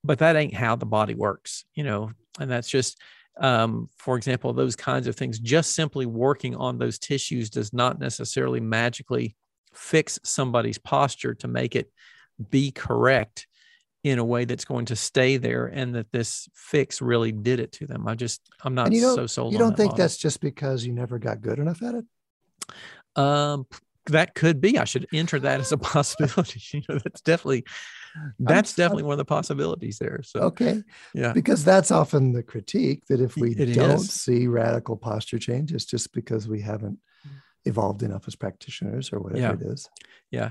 but 0.07 0.21
that 0.21 0.37
ain't 0.37 0.55
how 0.55 0.77
the 0.77 0.87
body 0.87 1.15
works 1.15 1.65
you 1.75 1.85
know 1.85 2.11
and 2.39 2.51
that's 2.51 2.69
just 2.69 3.01
um, 3.39 3.91
for 3.99 4.17
example 4.17 4.53
those 4.53 4.77
kinds 4.77 5.07
of 5.07 5.17
things 5.17 5.39
just 5.39 5.75
simply 5.75 6.07
working 6.07 6.55
on 6.55 6.79
those 6.79 6.99
tissues 6.99 7.51
does 7.51 7.73
not 7.73 7.99
necessarily 7.99 8.61
magically 8.61 9.37
fix 9.75 10.19
somebody's 10.23 10.79
posture 10.79 11.35
to 11.35 11.49
make 11.49 11.77
it 11.77 11.91
be 12.51 12.71
correct 12.71 13.47
in 14.07 14.19
a 14.19 14.25
way 14.25 14.45
that's 14.45 14.65
going 14.65 14.87
to 14.87 14.97
stay 14.97 15.37
there 15.37 15.67
and 15.67 15.95
that 15.95 16.11
this 16.13 16.49
fix 16.55 17.03
really 17.03 17.33
did 17.33 17.59
it 17.59 17.73
to 17.73 17.87
them 17.87 18.07
i 18.07 18.15
just 18.15 18.41
i'm 18.63 18.75
not 18.75 18.93
you 18.93 19.15
so 19.15 19.27
sold 19.27 19.53
you 19.53 19.59
don't 19.59 19.71
that 19.71 19.77
think 19.77 19.93
model. 19.93 20.05
that's 20.05 20.17
just 20.17 20.41
because 20.41 20.87
you 20.87 20.93
never 20.93 21.19
got 21.19 21.41
good 21.41 21.59
enough 21.59 21.83
at 21.83 21.95
it 21.95 22.05
um 23.17 23.67
that 24.07 24.35
could 24.35 24.61
be 24.61 24.79
i 24.79 24.85
should 24.85 25.07
enter 25.13 25.41
that 25.41 25.61
as 25.61 25.73
a 25.73 25.79
possibility 25.95 26.61
you 26.73 26.83
know 26.89 26.99
that's 26.99 27.21
definitely 27.21 27.65
that's 28.39 28.73
I'm, 28.73 28.83
definitely 28.83 29.03
I'm, 29.03 29.09
one 29.09 29.15
of 29.15 29.19
the 29.19 29.25
possibilities 29.25 29.99
there. 29.99 30.21
So 30.23 30.41
okay, 30.41 30.83
yeah, 31.15 31.33
because 31.33 31.65
that's 31.65 31.91
often 31.91 32.33
the 32.33 32.43
critique 32.43 33.07
that 33.09 33.21
if 33.21 33.37
we 33.37 33.55
it 33.55 33.75
don't 33.75 33.97
is. 33.97 34.11
see 34.11 34.47
radical 34.47 34.97
posture 34.97 35.39
change, 35.39 35.73
it's 35.73 35.85
just 35.85 36.13
because 36.13 36.49
we 36.49 36.61
haven't 36.61 36.99
evolved 37.65 38.03
enough 38.03 38.27
as 38.29 38.37
practitioners 38.37 39.13
or 39.13 39.21
whatever 39.21 39.41
yeah. 39.41 39.53
it 39.53 39.63
is. 39.63 39.91
Yeah, 40.31 40.51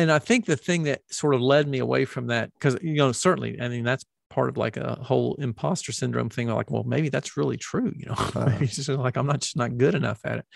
and 0.00 0.10
I 0.10 0.18
think 0.18 0.46
the 0.46 0.56
thing 0.56 0.84
that 0.84 1.02
sort 1.10 1.34
of 1.34 1.42
led 1.42 1.68
me 1.68 1.78
away 1.78 2.06
from 2.06 2.28
that, 2.28 2.52
because 2.54 2.78
you 2.82 2.94
know, 2.94 3.12
certainly, 3.12 3.60
I 3.60 3.68
mean, 3.68 3.84
that's 3.84 4.06
part 4.30 4.48
of 4.48 4.56
like 4.56 4.78
a 4.78 4.94
whole 4.94 5.34
imposter 5.38 5.92
syndrome 5.92 6.30
thing. 6.30 6.48
Like, 6.48 6.70
well, 6.70 6.84
maybe 6.84 7.10
that's 7.10 7.36
really 7.36 7.58
true. 7.58 7.92
You 7.94 8.06
know, 8.06 8.12
uh-huh. 8.16 8.58
it's 8.60 8.76
just 8.76 8.88
like 8.88 9.18
I'm 9.18 9.26
not 9.26 9.40
just 9.42 9.56
not 9.56 9.76
good 9.76 9.94
enough 9.94 10.20
at 10.24 10.38
it. 10.38 10.46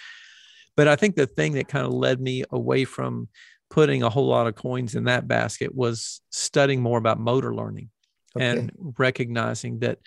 But 0.77 0.89
I 0.89 0.97
think 0.97 1.15
the 1.15 1.27
thing 1.27 1.53
that 1.53 1.69
kind 1.69 1.87
of 1.87 1.93
led 1.93 2.21
me 2.21 2.45
away 2.51 2.85
from 2.85 3.29
putting 3.69 4.03
a 4.03 4.11
whole 4.11 4.27
lot 4.27 4.47
of 4.47 4.55
coins 4.55 4.95
in 4.95 5.05
that 5.05 5.29
basket 5.29 5.75
was 5.75 6.23
studying 6.31 6.81
more 6.81 6.99
about 6.99 7.21
motor 7.21 7.55
learning 7.55 7.91
okay. 8.35 8.47
and 8.47 8.73
recognizing 8.99 9.81
that 9.81 9.99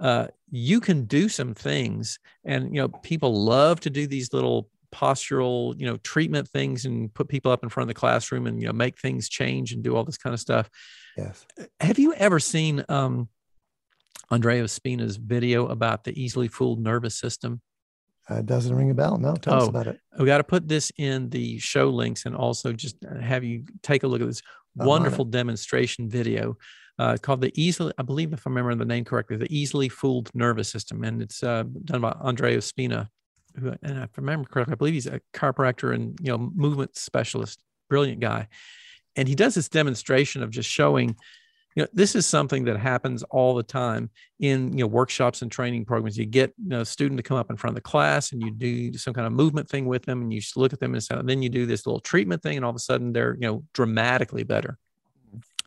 uh, 0.00 0.28
you 0.50 0.80
can 0.80 1.04
do 1.04 1.28
some 1.28 1.54
things 1.54 2.18
and 2.44 2.74
you 2.74 2.80
know 2.80 2.88
people 2.88 3.44
love 3.44 3.80
to 3.80 3.90
do 3.90 4.06
these 4.06 4.32
little 4.32 4.68
postural 4.92 5.78
you 5.78 5.86
know 5.86 5.96
treatment 5.98 6.48
things 6.48 6.84
and 6.84 7.12
put 7.14 7.28
people 7.28 7.52
up 7.52 7.62
in 7.62 7.68
front 7.68 7.84
of 7.84 7.94
the 7.94 7.98
classroom 7.98 8.46
and 8.46 8.60
you 8.60 8.66
know 8.66 8.72
make 8.72 8.98
things 8.98 9.28
change 9.28 9.72
and 9.72 9.82
do 9.82 9.96
all 9.96 10.04
this 10.04 10.18
kind 10.18 10.34
of 10.34 10.40
stuff. 10.40 10.68
Yes. 11.16 11.46
Have 11.80 11.98
you 11.98 12.14
ever 12.14 12.40
seen 12.40 12.84
um 12.88 13.28
Andreo 14.30 14.68
Spina's 14.68 15.16
video 15.16 15.68
about 15.68 16.04
the 16.04 16.20
easily 16.20 16.48
fooled 16.48 16.80
nervous 16.80 17.16
system? 17.16 17.60
Uh, 18.28 18.42
doesn't 18.42 18.74
ring 18.74 18.90
a 18.90 18.94
bell. 18.94 19.18
No, 19.18 19.36
tell 19.36 19.54
oh, 19.54 19.58
us 19.58 19.68
about 19.68 19.86
it. 19.86 20.00
We 20.18 20.26
got 20.26 20.38
to 20.38 20.44
put 20.44 20.66
this 20.66 20.90
in 20.98 21.30
the 21.30 21.58
show 21.58 21.90
links 21.90 22.26
and 22.26 22.34
also 22.34 22.72
just 22.72 22.96
have 23.20 23.44
you 23.44 23.64
take 23.82 24.02
a 24.02 24.08
look 24.08 24.20
at 24.20 24.26
this 24.26 24.42
wonderful 24.74 25.24
demonstration 25.24 26.08
video 26.08 26.56
uh, 26.98 27.16
called 27.20 27.40
the 27.40 27.52
easily, 27.60 27.92
I 27.98 28.02
believe, 28.02 28.32
if 28.32 28.46
I 28.46 28.50
remember 28.50 28.74
the 28.74 28.84
name 28.84 29.04
correctly, 29.04 29.36
the 29.36 29.54
easily 29.54 29.88
fooled 29.88 30.30
nervous 30.34 30.70
system, 30.70 31.04
and 31.04 31.20
it's 31.20 31.42
uh, 31.42 31.64
done 31.84 32.00
by 32.00 32.12
Andreo 32.12 32.62
Spina, 32.62 33.10
who, 33.58 33.74
and 33.82 33.98
if 33.98 34.10
I 34.16 34.20
remember 34.20 34.48
correctly, 34.48 34.72
I 34.72 34.76
believe 34.76 34.94
he's 34.94 35.06
a 35.06 35.20
chiropractor 35.32 35.94
and 35.94 36.18
you 36.20 36.30
know 36.30 36.38
movement 36.38 36.96
specialist, 36.96 37.60
brilliant 37.88 38.20
guy, 38.20 38.48
and 39.16 39.28
he 39.28 39.34
does 39.34 39.54
this 39.54 39.68
demonstration 39.68 40.42
of 40.42 40.50
just 40.50 40.68
showing 40.68 41.16
you 41.74 41.82
know 41.82 41.88
this 41.92 42.14
is 42.14 42.26
something 42.26 42.64
that 42.64 42.78
happens 42.78 43.22
all 43.24 43.54
the 43.54 43.62
time 43.62 44.10
in 44.40 44.72
you 44.72 44.84
know 44.84 44.86
workshops 44.86 45.42
and 45.42 45.50
training 45.50 45.84
programs. 45.84 46.16
You 46.16 46.26
get 46.26 46.52
you 46.62 46.68
know, 46.68 46.80
a 46.80 46.86
student 46.86 47.18
to 47.18 47.22
come 47.22 47.36
up 47.36 47.50
in 47.50 47.56
front 47.56 47.72
of 47.72 47.82
the 47.82 47.88
class 47.88 48.32
and 48.32 48.42
you 48.42 48.50
do 48.50 48.94
some 48.94 49.14
kind 49.14 49.26
of 49.26 49.32
movement 49.32 49.68
thing 49.68 49.86
with 49.86 50.04
them 50.04 50.22
and 50.22 50.32
you 50.32 50.40
look 50.56 50.72
at 50.72 50.80
them 50.80 50.94
and, 50.94 51.06
and 51.10 51.28
then 51.28 51.42
you 51.42 51.48
do 51.48 51.66
this 51.66 51.86
little 51.86 52.00
treatment 52.00 52.42
thing 52.42 52.56
and 52.56 52.64
all 52.64 52.70
of 52.70 52.76
a 52.76 52.80
sudden 52.80 53.12
they're 53.12 53.34
you 53.34 53.46
know 53.46 53.64
dramatically 53.72 54.42
better. 54.42 54.78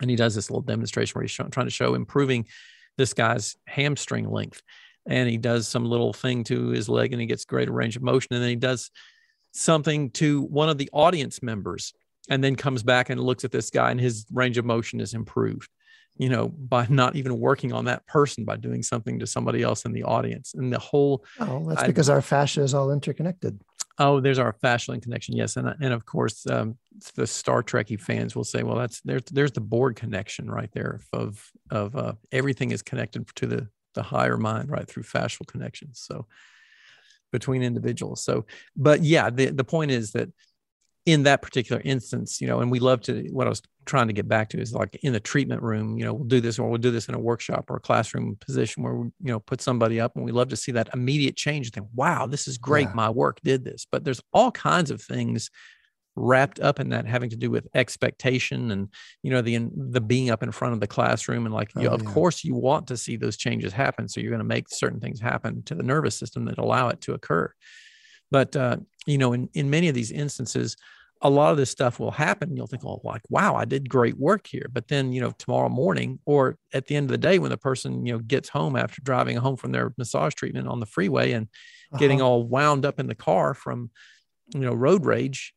And 0.02 0.10
he 0.10 0.16
does 0.16 0.34
this 0.34 0.50
little 0.50 0.62
demonstration 0.62 1.14
where 1.14 1.24
he's 1.24 1.34
trying 1.34 1.52
to 1.52 1.70
show 1.70 1.94
improving 1.94 2.48
this 2.98 3.14
guy's 3.14 3.58
hamstring 3.68 4.30
length 4.30 4.62
and 5.08 5.30
he 5.30 5.38
does 5.38 5.68
some 5.68 5.86
little 5.86 6.14
thing 6.14 6.44
to 6.46 6.70
his 6.70 6.90
leg 6.90 7.12
and 7.12 7.22
he 7.22 7.28
gets 7.28 7.46
greater 7.46 7.72
range 7.72 7.96
of 7.96 8.04
motion 8.04 8.34
and 8.34 8.42
then 8.42 8.50
he 8.50 8.56
does 8.56 8.92
something 9.52 10.10
to 10.12 10.42
one 10.44 10.70
of 10.70 10.78
the 10.78 10.90
audience 10.94 11.42
members 11.42 11.94
and 12.30 12.44
then 12.44 12.56
comes 12.56 12.84
back 12.84 13.10
and 13.10 13.20
looks 13.20 13.44
at 13.44 13.52
this 13.52 13.70
guy 13.70 13.92
and 13.92 14.00
his 14.00 14.26
range 14.32 14.58
of 14.58 14.66
motion 14.66 15.00
is 15.00 15.14
improved 15.14 15.70
you 16.20 16.30
know 16.30 16.50
by 16.50 16.86
not 16.90 17.16
even 17.16 17.40
working 17.40 17.74
on 17.74 17.86
that 17.86 18.06
person 18.06 18.46
by 18.46 18.58
doing 18.58 18.84
something 18.84 19.18
to 19.18 19.26
somebody 19.26 19.64
else 19.64 19.86
in 19.86 19.94
the 19.94 20.04
audience. 20.04 20.54
And 20.54 20.72
the 20.72 20.78
whole 20.78 21.26
oh 21.40 21.66
that's 21.68 21.84
I, 21.84 21.88
because 21.88 22.10
our 22.10 22.22
fascia 22.22 22.62
is 22.62 22.76
all 22.76 22.92
interconnected. 22.92 23.60
Oh 23.98 24.20
there's 24.20 24.38
our 24.38 24.54
fascial 24.54 25.02
connection 25.02 25.36
yes. 25.36 25.58
And 25.58 25.74
and 25.82 25.94
of 25.94 26.06
course 26.06 26.46
um, 26.48 26.78
the 27.16 27.26
star 27.26 27.64
trekky 27.64 28.00
fans 28.00 28.36
will 28.36 28.44
say 28.44 28.62
well 28.62 28.76
that's 28.76 29.02
there's 29.02 29.24
there's 29.32 29.54
the 29.54 29.62
Borg 29.62 29.96
connection 29.96 30.52
right 30.52 30.70
there 30.74 31.00
of 31.14 31.44
of 31.72 31.96
uh, 31.96 32.14
everything 32.32 32.72
is 32.72 32.84
connected 32.84 33.26
to 33.38 33.48
the 33.48 33.68
the 33.94 34.04
higher 34.04 34.38
mind 34.38 34.70
right 34.70 34.88
through 34.88 35.04
fascial 35.04 35.46
connections 35.48 36.02
so 36.06 36.26
between 37.32 37.64
individuals 37.64 38.24
so 38.24 38.46
but 38.76 39.04
yeah 39.04 39.30
the 39.30 39.48
the 39.48 39.64
point 39.64 39.92
is 39.92 40.12
that 40.12 40.30
in 41.06 41.24
that 41.24 41.42
particular 41.42 41.82
instance, 41.84 42.40
you 42.40 42.48
know, 42.48 42.60
and 42.60 42.70
we 42.70 42.80
love 42.80 43.02
to, 43.02 43.28
what 43.32 43.48
I 43.48 43.50
was 43.50 43.62
trying 43.86 44.08
to 44.08 44.14
get 44.14 44.28
back 44.28 44.50
to 44.50 44.62
is 44.62 44.74
like 44.74 45.00
in 45.02 45.14
the 45.14 45.20
treatment 45.20 45.64
room, 45.64 45.98
you 45.98 46.06
know, 46.06 46.14
we'll 46.14 46.28
do 46.28 46.40
this 46.40 46.60
or 46.60 46.70
we'll 46.70 46.78
do 46.78 46.92
this 46.92 47.08
in 47.08 47.16
a 47.16 47.20
workshop 47.20 47.70
or 47.70 47.78
a 47.78 47.82
classroom 47.82 48.38
position 48.40 48.84
where 48.84 48.94
we, 48.94 49.08
you 49.08 49.32
know, 49.32 49.40
put 49.40 49.62
somebody 49.62 50.00
up 50.00 50.16
and 50.16 50.24
we 50.24 50.32
love 50.32 50.50
to 50.50 50.56
see 50.56 50.72
that 50.74 50.90
immediate 50.94 51.36
change. 51.36 51.72
Think, 51.72 51.88
wow, 51.96 52.28
this 52.28 52.48
is 52.48 52.58
great. 52.58 52.88
Yeah. 52.90 52.94
My 52.94 53.10
work 53.10 53.40
did 53.44 53.64
this. 53.64 53.88
But 53.92 54.04
there's 54.04 54.22
all 54.34 54.52
kinds 54.52 54.92
of 54.92 55.02
things 55.02 55.50
wrapped 56.16 56.60
up 56.60 56.80
in 56.80 56.90
that 56.90 57.06
having 57.06 57.30
to 57.30 57.36
do 57.36 57.50
with 57.50 57.68
expectation 57.74 58.72
and 58.72 58.90
you 59.24 59.32
know 59.32 59.42
the 59.42 59.70
the 59.76 60.02
being 60.02 60.30
up 60.30 60.44
in 60.44 60.52
front 60.52 60.74
of 60.74 60.80
the 60.80 60.88
classroom 60.88 61.46
and 61.46 61.54
like 61.54 61.74
you 61.76 61.84
know, 61.84 61.92
oh, 61.92 61.94
of 61.94 62.04
yeah. 62.04 62.12
course 62.12 62.44
you 62.44 62.56
want 62.56 62.88
to 62.88 62.98
see 62.98 63.16
those 63.16 63.38
changes 63.38 63.72
happen 63.72 64.08
so 64.08 64.20
you're 64.20 64.32
going 64.32 64.40
to 64.40 64.44
make 64.44 64.66
certain 64.70 65.00
things 65.00 65.20
happen 65.20 65.64
to 65.64 65.76
the 65.76 65.84
nervous 65.84 66.18
system 66.18 66.46
that 66.46 66.58
allow 66.58 66.90
it 66.90 67.00
to 67.00 67.14
occur 67.14 67.52
but 68.32 68.56
uh, 68.56 68.76
you 69.06 69.18
know 69.18 69.34
in 69.34 69.50
in 69.54 69.70
many 69.70 69.88
of 69.88 69.96
these 69.96 70.12
instances 70.12 70.76
a 71.22 71.30
lot 71.30 71.52
of 71.52 71.58
this 71.58 71.70
stuff 71.70 72.00
will 72.00 72.12
happen. 72.12 72.56
You'll 72.56 72.68
think, 72.68 72.86
oh, 72.86 73.02
like, 73.04 73.22
wow, 73.30 73.56
I 73.56 73.66
did 73.66 73.90
great 73.90 74.18
work 74.18 74.48
here. 74.48 74.68
But 74.72 74.88
then, 74.88 75.12
you 75.12 75.20
know, 75.20 75.32
tomorrow 75.32 75.70
morning 75.70 76.20
or 76.26 76.58
at 76.74 76.88
the 76.88 76.96
end 76.96 77.06
of 77.06 77.12
the 77.12 77.18
day, 77.18 77.40
when 77.40 77.52
the 77.52 77.58
person, 77.58 78.06
you 78.06 78.14
know, 78.14 78.20
gets 78.20 78.48
home 78.48 78.76
after 78.76 79.02
driving 79.02 79.36
home 79.38 79.58
from 79.58 79.72
their 79.72 79.94
massage 79.98 80.34
treatment 80.34 80.68
on 80.68 80.80
the 80.80 80.86
freeway 80.86 81.34
and 81.34 81.48
uh-huh. 81.92 82.00
getting 82.00 82.22
all 82.22 82.44
wound 82.44 82.86
up 82.86 83.00
in 83.00 83.08
the 83.08 83.16
car 83.16 83.54
from, 83.54 83.92
you 84.54 84.62
know, 84.62 84.74
road 84.74 85.06
rage, 85.06 85.54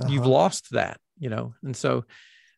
uh-huh. 0.00 0.12
you've 0.12 0.26
lost 0.26 0.70
that, 0.72 0.98
you 1.18 1.28
know. 1.28 1.54
And 1.62 1.76
so 1.76 2.04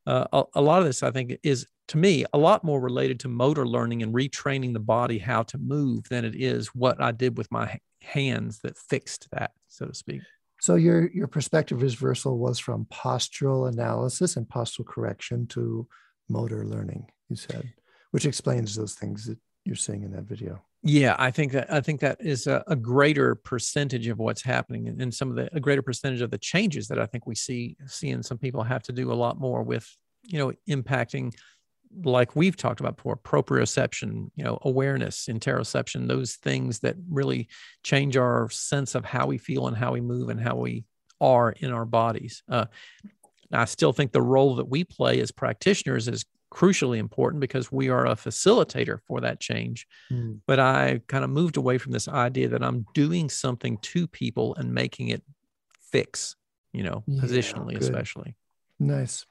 uh, 0.06 0.26
a, 0.32 0.44
a 0.54 0.62
lot 0.62 0.80
of 0.80 0.86
this, 0.86 1.02
I 1.02 1.10
think, 1.10 1.38
is 1.42 1.66
to 1.88 1.98
me 1.98 2.24
a 2.32 2.38
lot 2.38 2.64
more 2.64 2.80
related 2.80 3.20
to 3.20 3.28
motor 3.28 3.66
learning 3.66 4.02
and 4.02 4.14
retraining 4.14 4.72
the 4.72 4.80
body 4.80 5.18
how 5.18 5.42
to 5.44 5.58
move 5.58 6.08
than 6.08 6.24
it 6.24 6.34
is 6.34 6.68
what 6.68 7.00
I 7.00 7.12
did 7.12 7.36
with 7.36 7.50
my 7.50 7.78
hands 8.00 8.60
that 8.60 8.78
fixed 8.78 9.28
that, 9.32 9.52
so 9.68 9.86
to 9.86 9.94
speak. 9.94 10.22
So 10.60 10.76
your 10.76 11.10
your 11.10 11.26
perspective 11.26 11.82
reversal 11.82 12.38
was 12.38 12.58
from 12.58 12.86
postural 12.86 13.68
analysis 13.68 14.36
and 14.36 14.46
postural 14.46 14.86
correction 14.86 15.46
to 15.48 15.88
motor 16.28 16.64
learning. 16.64 17.10
You 17.28 17.36
said, 17.36 17.72
which 18.12 18.26
explains 18.26 18.74
those 18.74 18.94
things 18.94 19.26
that 19.26 19.38
you're 19.64 19.76
seeing 19.76 20.02
in 20.04 20.12
that 20.12 20.24
video. 20.24 20.62
Yeah, 20.84 21.14
I 21.18 21.30
think 21.30 21.52
that 21.52 21.72
I 21.72 21.80
think 21.80 22.00
that 22.00 22.16
is 22.20 22.48
a, 22.48 22.64
a 22.66 22.74
greater 22.74 23.36
percentage 23.36 24.08
of 24.08 24.18
what's 24.18 24.42
happening, 24.42 24.88
and, 24.88 25.00
and 25.00 25.14
some 25.14 25.30
of 25.30 25.36
the 25.36 25.48
a 25.54 25.60
greater 25.60 25.82
percentage 25.82 26.20
of 26.22 26.30
the 26.30 26.38
changes 26.38 26.88
that 26.88 26.98
I 26.98 27.06
think 27.06 27.26
we 27.26 27.36
see 27.36 27.76
seeing 27.86 28.22
some 28.22 28.38
people 28.38 28.64
have 28.64 28.82
to 28.84 28.92
do 28.92 29.12
a 29.12 29.14
lot 29.14 29.38
more 29.38 29.62
with, 29.62 29.88
you 30.24 30.38
know, 30.38 30.52
impacting 30.68 31.32
like 32.04 32.34
we've 32.34 32.56
talked 32.56 32.80
about 32.80 32.96
before, 32.96 33.16
proprioception, 33.16 34.30
you 34.34 34.42
know, 34.42 34.58
awareness, 34.62 35.26
interoception, 35.26 36.08
those 36.08 36.36
things 36.36 36.80
that 36.80 36.96
really 37.08 37.48
change 37.84 38.16
our 38.16 38.48
sense 38.50 38.94
of 38.94 39.04
how 39.04 39.26
we 39.26 39.38
feel 39.38 39.68
and 39.68 39.76
how 39.76 39.92
we 39.92 40.00
move 40.00 40.30
and 40.30 40.40
how 40.40 40.56
we 40.56 40.84
are 41.20 41.52
in 41.52 41.70
our 41.70 41.84
bodies. 41.84 42.42
Uh, 42.48 42.64
I 43.52 43.66
still 43.66 43.92
think 43.92 44.12
the 44.12 44.22
role 44.22 44.56
that 44.56 44.68
we 44.68 44.84
play 44.84 45.20
as 45.20 45.30
practitioners 45.30 46.08
is 46.08 46.24
crucially 46.52 46.98
important 46.98 47.40
because 47.40 47.72
we 47.72 47.88
are 47.88 48.06
a 48.06 48.14
facilitator 48.14 49.00
for 49.06 49.22
that 49.22 49.40
change. 49.40 49.86
Mm. 50.10 50.40
But 50.46 50.60
I 50.60 51.00
kind 51.08 51.24
of 51.24 51.30
moved 51.30 51.56
away 51.56 51.78
from 51.78 51.92
this 51.92 52.08
idea 52.08 52.48
that 52.48 52.62
I'm 52.62 52.84
doing 52.92 53.30
something 53.30 53.78
to 53.78 54.06
people 54.06 54.54
and 54.56 54.74
making 54.74 55.08
it 55.08 55.22
fix, 55.80 56.36
you 56.72 56.82
know, 56.82 57.04
yeah, 57.06 57.22
positionally, 57.22 57.72
good. 57.72 57.82
especially. 57.82 58.36
Nice. 58.78 59.24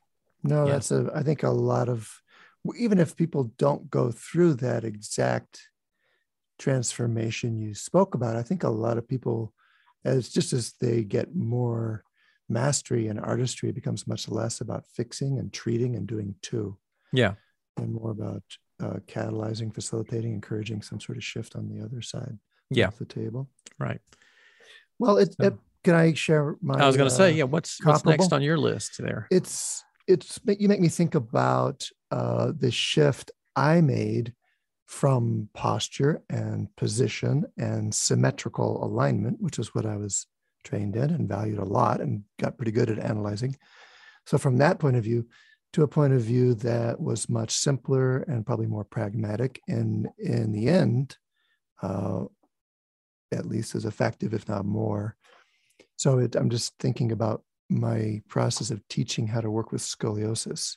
No, 0.43 0.65
yeah. 0.65 0.73
that's 0.73 0.91
a, 0.91 1.12
I 1.13 1.21
think 1.21 1.43
a 1.43 1.49
lot 1.49 1.89
of 1.89 2.21
even 2.77 2.99
if 2.99 3.15
people 3.15 3.51
don't 3.57 3.89
go 3.89 4.12
through 4.12 4.55
that 4.55 4.84
exact 4.84 5.67
transformation 6.60 7.57
you 7.57 7.73
spoke 7.73 8.13
about, 8.15 8.36
I 8.36 8.43
think 8.43 8.63
a 8.63 8.69
lot 8.69 8.97
of 8.97 9.07
people, 9.07 9.53
as 10.05 10.29
just 10.29 10.53
as 10.53 10.73
they 10.79 11.03
get 11.03 11.36
more 11.36 12.03
mastery 12.49 13.07
and 13.07 13.19
artistry, 13.19 13.69
it 13.69 13.75
becomes 13.75 14.07
much 14.07 14.29
less 14.29 14.62
about 14.62 14.86
fixing 14.86 15.39
and 15.39 15.51
treating 15.51 15.95
and 15.95 16.05
doing 16.05 16.36
too. 16.41 16.77
Yeah. 17.12 17.34
And 17.78 17.93
more 17.93 18.12
about 18.12 18.43
uh, 18.82 19.00
catalyzing, 19.08 19.74
facilitating, 19.74 20.34
encouraging 20.34 20.82
some 20.82 21.00
sort 21.00 21.17
of 21.17 21.24
shift 21.24 21.56
on 21.56 21.69
the 21.69 21.84
other 21.84 22.02
side 22.02 22.38
yeah. 22.69 22.88
of 22.88 22.97
the 22.97 23.06
table. 23.06 23.50
Right. 23.80 24.02
Well, 25.00 25.17
it, 25.17 25.36
so, 25.39 25.47
it 25.47 25.54
can 25.84 25.95
I 25.95 26.13
share 26.13 26.56
my? 26.62 26.76
I 26.76 26.88
was 26.88 26.97
going 26.97 27.10
to 27.10 27.15
uh, 27.15 27.17
say, 27.17 27.32
yeah. 27.34 27.45
What's 27.45 27.84
what's 27.84 28.06
next 28.06 28.34
on 28.34 28.41
your 28.41 28.58
list 28.58 28.97
there? 29.00 29.28
It's 29.32 29.84
it's 30.08 30.39
you 30.45 30.67
make 30.67 30.80
me 30.80 30.89
think 30.89 31.15
about 31.15 31.88
uh, 32.12 32.52
the 32.58 32.71
shift 32.71 33.32
I 33.56 33.82
made 33.82 34.34
from 34.86 35.50
posture 35.54 36.21
and 36.30 36.67
position 36.76 37.45
and 37.58 37.95
symmetrical 37.95 38.84
alignment, 38.84 39.38
which 39.39 39.58
is 39.58 39.74
what 39.74 39.86
I 39.86 39.95
was 39.95 40.28
trained 40.63 40.95
in 40.95 41.10
and 41.10 41.28
valued 41.28 41.60
a 41.60 41.65
lot 41.65 42.02
and 42.02 42.24
got 42.39 42.58
pretty 42.58 42.71
good 42.71 42.89
at 42.89 43.00
analyzing. 43.00 43.56
So, 44.28 44.38
from 44.38 44.58
that 44.58 44.80
point 44.80 44.97
of 44.97 45.04
view, 45.04 45.28
to 45.73 45.84
a 45.84 45.88
point 45.88 46.13
of 46.13 46.21
view 46.21 46.53
that 46.55 46.99
was 46.99 47.29
much 47.29 47.51
simpler 47.51 48.19
and 48.23 48.45
probably 48.45 48.67
more 48.67 48.84
pragmatic, 48.84 49.62
and 49.67 50.07
in 50.17 50.51
the 50.51 50.67
end, 50.67 51.17
uh, 51.81 52.25
at 53.31 53.45
least 53.45 53.75
as 53.75 53.86
effective, 53.86 54.34
if 54.34 54.47
not 54.47 54.65
more. 54.65 55.15
So, 55.97 56.19
it, 56.19 56.36
I'm 56.36 56.49
just 56.49 56.73
thinking 56.79 57.12
about 57.12 57.43
my 57.69 58.21
process 58.27 58.69
of 58.69 58.86
teaching 58.89 59.27
how 59.27 59.39
to 59.39 59.49
work 59.49 59.71
with 59.71 59.81
scoliosis. 59.81 60.75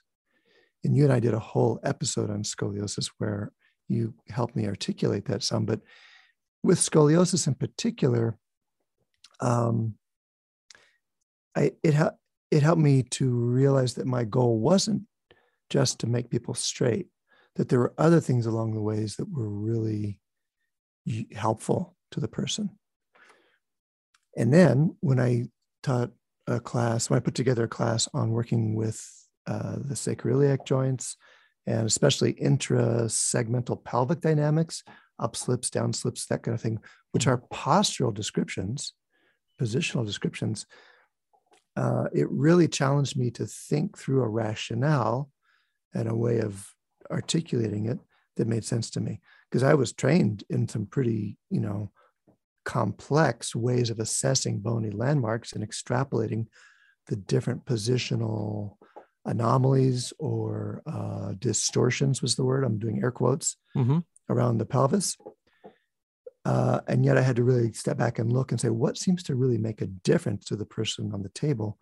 And 0.85 0.96
you 0.96 1.04
and 1.04 1.12
I 1.12 1.18
did 1.18 1.35
a 1.35 1.38
whole 1.40 1.80
episode 1.83 2.30
on 2.30 2.42
scoliosis 2.42 3.11
where 3.18 3.50
you 3.88 4.14
helped 4.28 4.54
me 4.54 4.66
articulate 4.66 5.24
that 5.26 5.42
some. 5.42 5.66
But 5.66 5.80
with 6.62 6.78
scoliosis 6.78 7.46
in 7.46 7.54
particular, 7.54 8.38
um, 9.40 9.94
I, 11.57 11.72
it, 11.83 11.94
ha- 11.94 12.12
it 12.54 12.62
helped 12.62 12.80
me 12.80 13.02
to 13.02 13.28
realize 13.28 13.94
that 13.94 14.06
my 14.06 14.22
goal 14.22 14.60
wasn't 14.60 15.02
just 15.70 15.98
to 15.98 16.06
make 16.06 16.30
people 16.30 16.54
straight, 16.54 17.08
that 17.56 17.68
there 17.68 17.80
were 17.80 17.94
other 17.98 18.20
things 18.20 18.46
along 18.46 18.74
the 18.74 18.80
ways 18.80 19.16
that 19.16 19.28
were 19.28 19.48
really 19.48 20.20
helpful 21.34 21.96
to 22.12 22.20
the 22.20 22.28
person. 22.28 22.70
And 24.36 24.54
then 24.54 24.96
when 25.00 25.18
I 25.18 25.48
taught 25.82 26.12
a 26.46 26.60
class, 26.60 27.10
when 27.10 27.16
I 27.16 27.20
put 27.20 27.34
together 27.34 27.64
a 27.64 27.68
class 27.68 28.08
on 28.14 28.30
working 28.30 28.76
with 28.76 29.04
uh, 29.48 29.76
the 29.78 29.94
sacroiliac 29.94 30.64
joints 30.64 31.16
and 31.66 31.86
especially 31.86 32.32
intra-segmental 32.32 33.82
pelvic 33.82 34.20
dynamics, 34.20 34.84
up 35.18 35.34
slips, 35.34 35.70
down 35.70 35.92
slips, 35.92 36.26
that 36.26 36.44
kind 36.44 36.54
of 36.54 36.60
thing, 36.60 36.78
which 37.10 37.26
are 37.26 37.42
postural 37.52 38.14
descriptions, 38.14 38.92
positional 39.60 40.06
descriptions. 40.06 40.66
Uh, 41.76 42.04
it 42.12 42.30
really 42.30 42.68
challenged 42.68 43.16
me 43.16 43.30
to 43.32 43.46
think 43.46 43.98
through 43.98 44.22
a 44.22 44.28
rationale 44.28 45.30
and 45.92 46.08
a 46.08 46.14
way 46.14 46.38
of 46.38 46.72
articulating 47.10 47.87
it 47.87 47.98
that 48.37 48.48
made 48.48 48.64
sense 48.64 48.90
to 48.90 49.00
me 49.00 49.20
because 49.50 49.62
I 49.62 49.74
was 49.74 49.92
trained 49.92 50.44
in 50.50 50.68
some 50.68 50.87
pretty, 50.87 51.37
you 51.50 51.60
know, 51.60 51.90
complex 52.64 53.54
ways 53.54 53.90
of 53.90 54.00
assessing 54.00 54.58
bony 54.58 54.90
landmarks 54.90 55.52
and 55.52 55.66
extrapolating 55.66 56.46
the 57.06 57.16
different 57.16 57.64
positional 57.66 58.76
anomalies 59.26 60.12
or 60.18 60.82
uh, 60.87 61.32
distortions 61.38 62.22
was 62.22 62.34
the 62.37 62.44
word 62.44 62.64
i'm 62.64 62.78
doing 62.78 63.02
air 63.02 63.10
quotes 63.10 63.56
mm-hmm. 63.76 63.98
around 64.30 64.58
the 64.58 64.66
pelvis 64.66 65.16
uh, 66.44 66.80
and 66.87 67.04
yet 67.04 67.18
i 67.18 67.22
had 67.22 67.37
to 67.37 67.44
really 67.44 67.72
step 67.72 67.96
back 67.96 68.18
and 68.18 68.33
look 68.33 68.52
and 68.52 68.61
say 68.61 68.68
what 68.68 68.98
seems 68.98 69.22
to 69.22 69.35
really 69.35 69.59
make 69.59 69.80
a 69.80 69.87
difference 69.87 70.44
to 70.44 70.57
the 70.57 70.66
person 70.66 71.12
on 71.12 71.22
the 71.22 71.28
table 71.30 71.78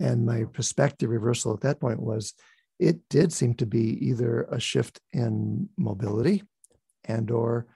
and 0.00 0.26
my 0.26 0.44
perspective 0.44 1.10
reversal 1.10 1.52
at 1.52 1.60
that 1.60 1.80
point 1.80 2.00
was 2.00 2.34
it 2.78 2.98
did 3.08 3.32
seem 3.32 3.54
to 3.54 3.66
be 3.66 4.04
either 4.04 4.42
a 4.50 4.58
shift 4.58 5.00
in 5.12 5.68
mobility 5.76 6.42
and 7.04 7.30
or 7.30 7.66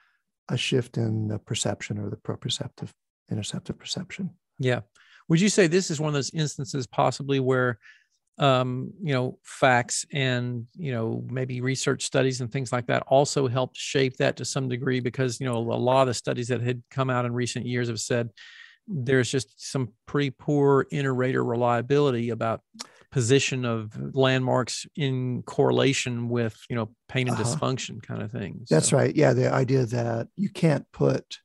a 0.49 0.57
shift 0.57 0.97
in 0.97 1.29
the 1.29 1.39
perception 1.39 1.99
or 1.99 2.11
the 2.11 2.17
proprioceptive 2.17 2.91
interoceptive 3.31 3.79
perception. 3.79 4.31
Yeah. 4.59 4.81
Would 5.29 5.41
you 5.41 5.49
say 5.49 5.67
this 5.67 5.91
is 5.91 6.01
one 6.01 6.09
of 6.09 6.15
those 6.15 6.33
instances 6.33 6.87
possibly 6.87 7.41
where 7.41 7.79
um, 8.39 8.93
you 9.03 9.15
know, 9.15 9.39
facts 9.43 10.05
and, 10.13 10.67
you 10.77 10.93
know, 10.93 11.25
maybe 11.31 11.61
research 11.61 12.05
studies 12.05 12.41
and 12.41 12.53
things 12.53 12.73
like 12.73 12.87
that 12.87 13.03
also 13.07 13.49
helped 13.49 13.77
shape 13.77 14.17
that 14.19 14.37
to 14.37 14.45
some 14.45 14.69
degree 14.69 15.01
because, 15.01 15.41
you 15.41 15.47
know, 15.47 15.57
a 15.57 15.59
lot 15.59 16.03
of 16.03 16.09
the 16.09 16.15
studies 16.15 16.49
that 16.49 16.61
had 16.61 16.83
come 16.91 17.09
out 17.09 17.25
in 17.25 17.33
recent 17.33 17.67
years 17.67 17.89
have 17.89 18.01
said 18.01 18.31
there's 18.87 19.31
just 19.31 19.71
some 19.71 19.93
pretty 20.07 20.31
poor 20.31 20.87
inter-rater 20.91 21.43
reliability 21.43 22.31
about 22.31 22.61
position 23.11 23.65
of 23.65 24.15
landmarks 24.15 24.87
in 24.97 25.43
correlation 25.43 26.29
with, 26.29 26.57
you 26.69 26.77
know, 26.77 26.91
pain 27.09 27.29
and 27.29 27.41
uh-huh. 27.41 27.57
dysfunction 27.57 28.03
kind 28.03 28.23
of 28.23 28.31
things. 28.31 28.69
That's 28.69 28.91
so. 28.91 28.99
right. 28.99 29.15
Yeah. 29.15 29.33
The 29.33 29.53
idea 29.53 29.87
that 29.87 30.29
you 30.37 30.51
can't 30.51 30.85
put, 30.93 31.39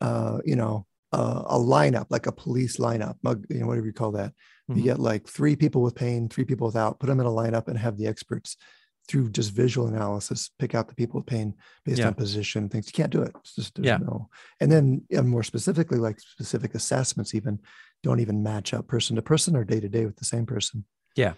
uh, 0.00 0.38
you 0.44 0.56
know, 0.56 0.86
uh, 1.14 1.42
a 1.46 1.58
lineup, 1.58 2.06
like 2.10 2.26
a 2.26 2.32
police 2.32 2.76
lineup, 2.78 3.16
you 3.48 3.60
know, 3.60 3.66
whatever 3.66 3.86
you 3.86 3.92
call 3.92 4.12
that, 4.12 4.32
Mm-hmm. 4.70 4.78
You 4.78 4.84
get 4.84 4.98
like 4.98 5.26
three 5.28 5.56
people 5.56 5.82
with 5.82 5.94
pain, 5.94 6.28
three 6.28 6.44
people 6.44 6.66
without, 6.66 6.98
put 6.98 7.08
them 7.08 7.20
in 7.20 7.26
a 7.26 7.30
lineup 7.30 7.68
and 7.68 7.78
have 7.78 7.98
the 7.98 8.06
experts 8.06 8.56
through 9.06 9.30
just 9.30 9.52
visual 9.52 9.86
analysis 9.86 10.50
pick 10.58 10.74
out 10.74 10.88
the 10.88 10.94
people 10.94 11.20
with 11.20 11.26
pain 11.26 11.52
based 11.84 11.98
yeah. 11.98 12.06
on 12.06 12.14
position 12.14 12.70
things. 12.70 12.86
You 12.86 12.94
can't 12.94 13.12
do 13.12 13.20
it. 13.20 13.32
It's 13.40 13.54
just 13.54 13.78
yeah. 13.78 13.98
no. 13.98 14.30
And 14.60 14.72
then 14.72 15.02
and 15.10 15.28
more 15.28 15.42
specifically, 15.42 15.98
like 15.98 16.18
specific 16.18 16.74
assessments 16.74 17.34
even 17.34 17.58
don't 18.02 18.20
even 18.20 18.42
match 18.42 18.72
up 18.72 18.86
person 18.86 19.16
to 19.16 19.22
person 19.22 19.56
or 19.56 19.64
day 19.64 19.80
to 19.80 19.88
day 19.90 20.06
with 20.06 20.16
the 20.16 20.24
same 20.24 20.46
person. 20.46 20.86
Yeah. 21.16 21.34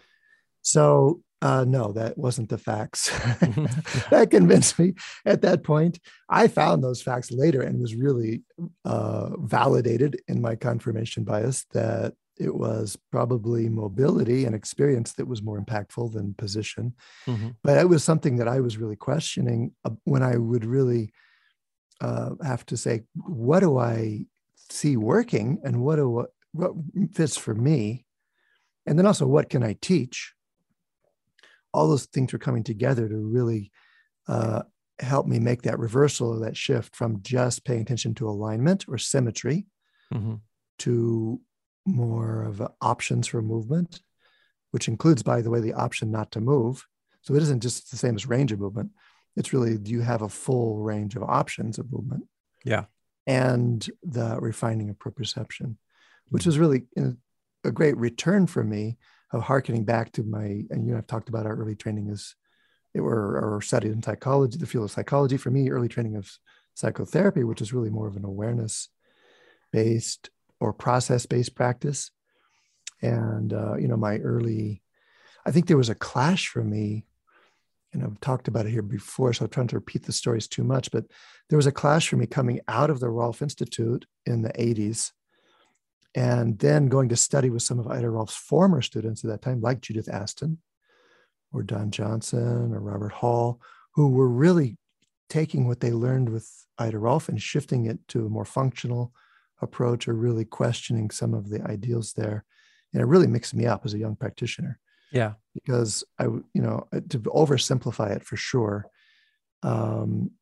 So 0.62 1.22
uh, 1.42 1.64
no, 1.66 1.92
that 1.92 2.16
wasn't 2.16 2.48
the 2.48 2.58
facts. 2.58 3.08
that 4.10 4.28
convinced 4.30 4.78
me 4.78 4.94
at 5.24 5.42
that 5.42 5.62
point. 5.64 5.98
I 6.28 6.48
found 6.48 6.82
those 6.82 7.02
facts 7.02 7.30
later 7.30 7.60
and 7.60 7.80
was 7.80 7.94
really 7.94 8.42
uh, 8.84 9.36
validated 9.36 10.20
in 10.28 10.40
my 10.40 10.56
confirmation 10.56 11.24
bias 11.24 11.66
that 11.72 12.14
it 12.38 12.54
was 12.54 12.98
probably 13.10 13.68
mobility 13.68 14.44
and 14.44 14.54
experience 14.54 15.12
that 15.14 15.28
was 15.28 15.42
more 15.42 15.60
impactful 15.60 16.12
than 16.12 16.34
position. 16.34 16.94
Mm-hmm. 17.26 17.50
But 17.62 17.78
it 17.78 17.88
was 17.88 18.04
something 18.04 18.36
that 18.36 18.48
I 18.48 18.60
was 18.60 18.76
really 18.76 18.96
questioning 18.96 19.72
when 20.04 20.22
I 20.22 20.36
would 20.36 20.64
really 20.64 21.12
uh, 22.00 22.30
have 22.42 22.64
to 22.66 22.76
say, 22.76 23.02
what 23.14 23.60
do 23.60 23.78
I 23.78 24.26
see 24.70 24.96
working 24.96 25.58
and 25.64 25.82
what 25.82 25.96
do 25.96 26.08
what, 26.08 26.30
what 26.52 26.72
fits 27.12 27.36
for 27.36 27.54
me? 27.54 28.04
And 28.86 28.98
then 28.98 29.06
also, 29.06 29.26
what 29.26 29.50
can 29.50 29.62
I 29.62 29.76
teach? 29.80 30.32
All 31.76 31.88
those 31.88 32.06
things 32.06 32.32
were 32.32 32.38
coming 32.38 32.64
together 32.64 33.08
to 33.08 33.16
really 33.16 33.70
uh, 34.28 34.62
help 34.98 35.26
me 35.26 35.38
make 35.38 35.62
that 35.62 35.78
reversal 35.78 36.32
of 36.32 36.40
that 36.40 36.56
shift 36.56 36.96
from 36.96 37.20
just 37.22 37.64
paying 37.64 37.82
attention 37.82 38.14
to 38.14 38.28
alignment 38.28 38.86
or 38.88 38.96
symmetry 38.96 39.66
mm-hmm. 40.12 40.36
to 40.78 41.40
more 41.84 42.42
of 42.42 42.66
options 42.80 43.26
for 43.26 43.42
movement, 43.42 44.00
which 44.70 44.88
includes, 44.88 45.22
by 45.22 45.42
the 45.42 45.50
way, 45.50 45.60
the 45.60 45.74
option 45.74 46.10
not 46.10 46.30
to 46.32 46.40
move. 46.40 46.86
So 47.20 47.34
it 47.34 47.42
isn't 47.42 47.62
just 47.62 47.90
the 47.90 47.98
same 47.98 48.16
as 48.16 48.26
range 48.26 48.52
of 48.52 48.60
movement. 48.60 48.90
It's 49.36 49.52
really, 49.52 49.76
do 49.76 49.90
you 49.90 50.00
have 50.00 50.22
a 50.22 50.30
full 50.30 50.78
range 50.78 51.14
of 51.14 51.22
options 51.22 51.78
of 51.78 51.92
movement? 51.92 52.24
Yeah. 52.64 52.84
And 53.26 53.86
the 54.02 54.38
refining 54.40 54.88
of 54.88 54.98
proprioception, 54.98 55.76
which 56.30 56.46
is 56.46 56.58
really 56.58 56.86
a 57.64 57.70
great 57.70 57.96
return 57.98 58.46
for 58.46 58.64
me 58.64 58.96
of 59.36 59.44
harkening 59.44 59.84
back 59.84 60.12
to 60.12 60.22
my, 60.22 60.64
and 60.70 60.86
you 60.86 60.92
know, 60.92 60.98
I've 60.98 61.06
talked 61.06 61.28
about 61.28 61.46
our 61.46 61.56
early 61.56 61.76
training 61.76 62.08
it 62.94 63.00
were 63.00 63.38
or 63.38 63.60
studied 63.60 63.92
in 63.92 64.02
psychology, 64.02 64.58
the 64.58 64.66
field 64.66 64.84
of 64.84 64.90
psychology. 64.90 65.36
For 65.36 65.50
me, 65.50 65.70
early 65.70 65.88
training 65.88 66.16
of 66.16 66.30
psychotherapy, 66.74 67.44
which 67.44 67.60
is 67.60 67.72
really 67.72 67.90
more 67.90 68.08
of 68.08 68.16
an 68.16 68.24
awareness 68.24 68.88
based 69.72 70.30
or 70.60 70.72
process 70.72 71.26
based 71.26 71.54
practice. 71.54 72.10
And, 73.02 73.52
uh, 73.52 73.76
you 73.76 73.88
know, 73.88 73.98
my 73.98 74.18
early, 74.18 74.82
I 75.44 75.50
think 75.50 75.66
there 75.66 75.76
was 75.76 75.90
a 75.90 75.94
clash 75.94 76.48
for 76.48 76.64
me. 76.64 77.04
And 77.92 78.02
I've 78.02 78.20
talked 78.20 78.48
about 78.48 78.66
it 78.66 78.72
here 78.72 78.82
before, 78.82 79.32
so 79.32 79.44
I'm 79.44 79.50
trying 79.50 79.68
to 79.68 79.76
repeat 79.76 80.04
the 80.04 80.12
stories 80.12 80.48
too 80.48 80.64
much. 80.64 80.90
But 80.90 81.04
there 81.48 81.56
was 81.56 81.66
a 81.66 81.72
clash 81.72 82.08
for 82.08 82.16
me 82.16 82.26
coming 82.26 82.60
out 82.68 82.90
of 82.90 83.00
the 83.00 83.10
Rolf 83.10 83.42
Institute 83.42 84.06
in 84.24 84.42
the 84.42 84.52
80s 84.52 85.12
and 86.16 86.58
then 86.58 86.88
going 86.88 87.08
to 87.10 87.16
study 87.16 87.50
with 87.50 87.62
some 87.62 87.78
of 87.78 87.86
Ida 87.86 88.10
Rolf's 88.10 88.34
former 88.34 88.82
students 88.82 89.22
at 89.22 89.30
that 89.30 89.42
time, 89.42 89.60
like 89.60 89.80
Judith 89.80 90.08
Aston 90.08 90.58
or 91.52 91.62
Don 91.62 91.92
Johnson 91.92 92.74
or 92.74 92.80
Robert 92.80 93.12
Hall, 93.12 93.60
who 93.94 94.08
were 94.08 94.28
really 94.28 94.78
taking 95.28 95.68
what 95.68 95.78
they 95.78 95.92
learned 95.92 96.30
with 96.30 96.50
Ida 96.78 96.98
Rolf 96.98 97.28
and 97.28 97.40
shifting 97.40 97.86
it 97.86 97.98
to 98.08 98.26
a 98.26 98.30
more 98.30 98.44
functional, 98.44 99.12
approach 99.62 100.06
or 100.08 100.14
really 100.14 100.44
questioning 100.44 101.10
some 101.10 101.34
of 101.34 101.48
the 101.48 101.62
ideals 101.62 102.12
there. 102.12 102.44
And 102.92 103.02
it 103.02 103.06
really 103.06 103.26
mixed 103.26 103.54
me 103.54 103.66
up 103.66 103.84
as 103.84 103.94
a 103.94 103.98
young 103.98 104.16
practitioner. 104.16 104.78
Yeah. 105.12 105.34
Because 105.54 106.04
I, 106.18 106.24
you 106.24 106.42
know, 106.54 106.86
uh, 106.92 107.00
to 107.10 107.18
oversimplify 107.20 108.14
it 108.14 108.24
for 108.24 108.36
sure, 108.36 108.86
um, 109.62 110.32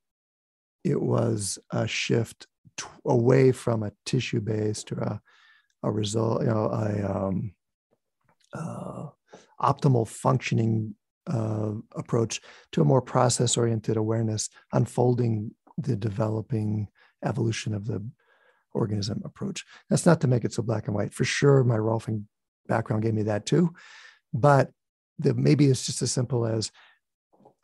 it 0.82 1.00
was 1.00 1.58
a 1.70 1.86
shift 1.86 2.46
t- 2.76 2.86
away 3.04 3.52
from 3.52 3.82
a 3.82 3.92
tissue 4.04 4.40
based 4.40 4.92
or 4.92 4.98
a, 4.98 5.22
a 5.84 5.90
result, 5.90 6.42
you 6.42 6.48
know, 6.48 6.66
a 6.66 7.16
um, 7.16 7.52
uh, 8.52 9.06
optimal 9.60 10.08
functioning 10.08 10.94
uh, 11.26 11.72
approach 11.94 12.40
to 12.72 12.82
a 12.82 12.84
more 12.84 13.02
process 13.02 13.56
oriented 13.56 13.96
awareness, 13.96 14.48
unfolding 14.72 15.52
the 15.78 15.96
developing 15.96 16.88
evolution 17.24 17.74
of 17.74 17.86
the 17.86 18.04
organism 18.72 19.22
approach. 19.24 19.64
That's 19.88 20.06
not 20.06 20.20
to 20.22 20.28
make 20.28 20.44
it 20.44 20.52
so 20.52 20.62
black 20.62 20.86
and 20.86 20.94
white. 20.94 21.14
For 21.14 21.24
sure, 21.24 21.64
my 21.64 21.76
Rolfing 21.76 22.24
background 22.66 23.02
gave 23.02 23.14
me 23.14 23.22
that 23.24 23.46
too. 23.46 23.72
But 24.32 24.70
the, 25.18 25.34
maybe 25.34 25.66
it's 25.66 25.86
just 25.86 26.02
as 26.02 26.12
simple 26.12 26.46
as 26.46 26.70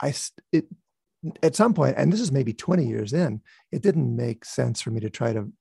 I, 0.00 0.14
it, 0.52 0.66
at 1.42 1.56
some 1.56 1.74
point, 1.74 1.96
and 1.98 2.12
this 2.12 2.20
is 2.20 2.33
maybe 2.33 2.52
20 2.52 2.87
years 2.87 3.12
in, 3.12 3.42
it 3.72 3.83
didn't 3.83 4.16
make 4.16 4.44
sense 4.44 4.80
for 4.80 4.90
me 4.90 5.00
to 5.00 5.11
try 5.11 5.33
to 5.33 5.52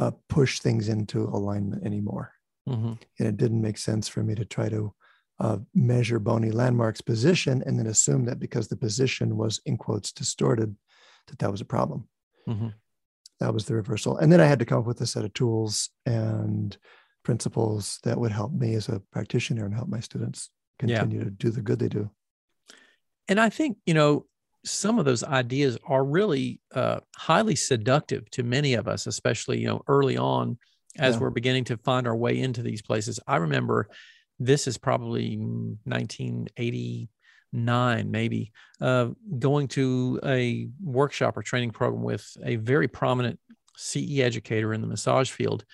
uh, 0.00 0.10
push 0.28 0.60
things 0.60 0.88
into 0.88 1.24
alignment 1.24 1.84
anymore. 1.84 2.32
Mm-hmm. 2.68 2.92
And 3.18 3.28
it 3.28 3.36
didn't 3.36 3.62
make 3.62 3.78
sense 3.78 4.08
for 4.08 4.22
me 4.22 4.34
to 4.34 4.44
try 4.44 4.68
to 4.68 4.92
uh, 5.38 5.58
measure 5.74 6.18
bony 6.18 6.50
landmarks 6.50 7.00
position 7.00 7.62
and 7.64 7.78
then 7.78 7.86
assume 7.86 8.24
that 8.26 8.38
because 8.38 8.68
the 8.68 8.76
position 8.76 9.36
was 9.36 9.60
in 9.64 9.76
quotes 9.76 10.12
distorted, 10.12 10.76
that 11.28 11.38
that 11.38 11.50
was 11.50 11.60
a 11.60 11.66
problem. 11.66 12.08
Mm-hmm 12.48 12.68
that 13.40 13.52
was 13.52 13.64
the 13.64 13.74
reversal. 13.74 14.18
And 14.18 14.30
then 14.30 14.40
I 14.40 14.46
had 14.46 14.58
to 14.60 14.64
come 14.64 14.78
up 14.78 14.86
with 14.86 15.00
a 15.00 15.06
set 15.06 15.24
of 15.24 15.32
tools 15.32 15.90
and 16.06 16.76
principles 17.24 17.98
that 18.04 18.18
would 18.18 18.32
help 18.32 18.52
me 18.52 18.74
as 18.74 18.88
a 18.88 19.02
practitioner 19.12 19.64
and 19.64 19.74
help 19.74 19.88
my 19.88 20.00
students 20.00 20.50
continue 20.78 21.18
yeah. 21.18 21.24
to 21.24 21.30
do 21.30 21.50
the 21.50 21.62
good 21.62 21.78
they 21.78 21.88
do. 21.88 22.10
And 23.28 23.40
I 23.40 23.48
think, 23.48 23.78
you 23.86 23.94
know, 23.94 24.26
some 24.64 24.98
of 24.98 25.04
those 25.04 25.22
ideas 25.24 25.76
are 25.86 26.02
really 26.04 26.60
uh, 26.74 27.00
highly 27.16 27.56
seductive 27.56 28.30
to 28.30 28.42
many 28.42 28.74
of 28.74 28.88
us, 28.88 29.06
especially, 29.06 29.60
you 29.60 29.66
know, 29.66 29.82
early 29.88 30.16
on 30.16 30.58
as 30.98 31.14
yeah. 31.14 31.20
we're 31.20 31.30
beginning 31.30 31.64
to 31.64 31.76
find 31.78 32.06
our 32.06 32.16
way 32.16 32.38
into 32.38 32.62
these 32.62 32.82
places. 32.82 33.18
I 33.26 33.36
remember 33.36 33.88
this 34.38 34.66
is 34.66 34.76
probably 34.78 35.36
1989, 35.36 38.10
maybe, 38.10 38.52
uh, 38.80 39.08
going 39.38 39.68
to 39.68 40.18
a 40.24 40.68
workshop 40.82 41.36
or 41.36 41.42
training 41.42 41.70
program 41.70 42.02
with 42.02 42.26
a 42.44 42.56
very 42.56 42.88
prominent 42.88 43.38
CE 43.76 44.18
educator 44.20 44.74
in 44.74 44.80
the 44.80 44.86
massage 44.86 45.30
field 45.30 45.64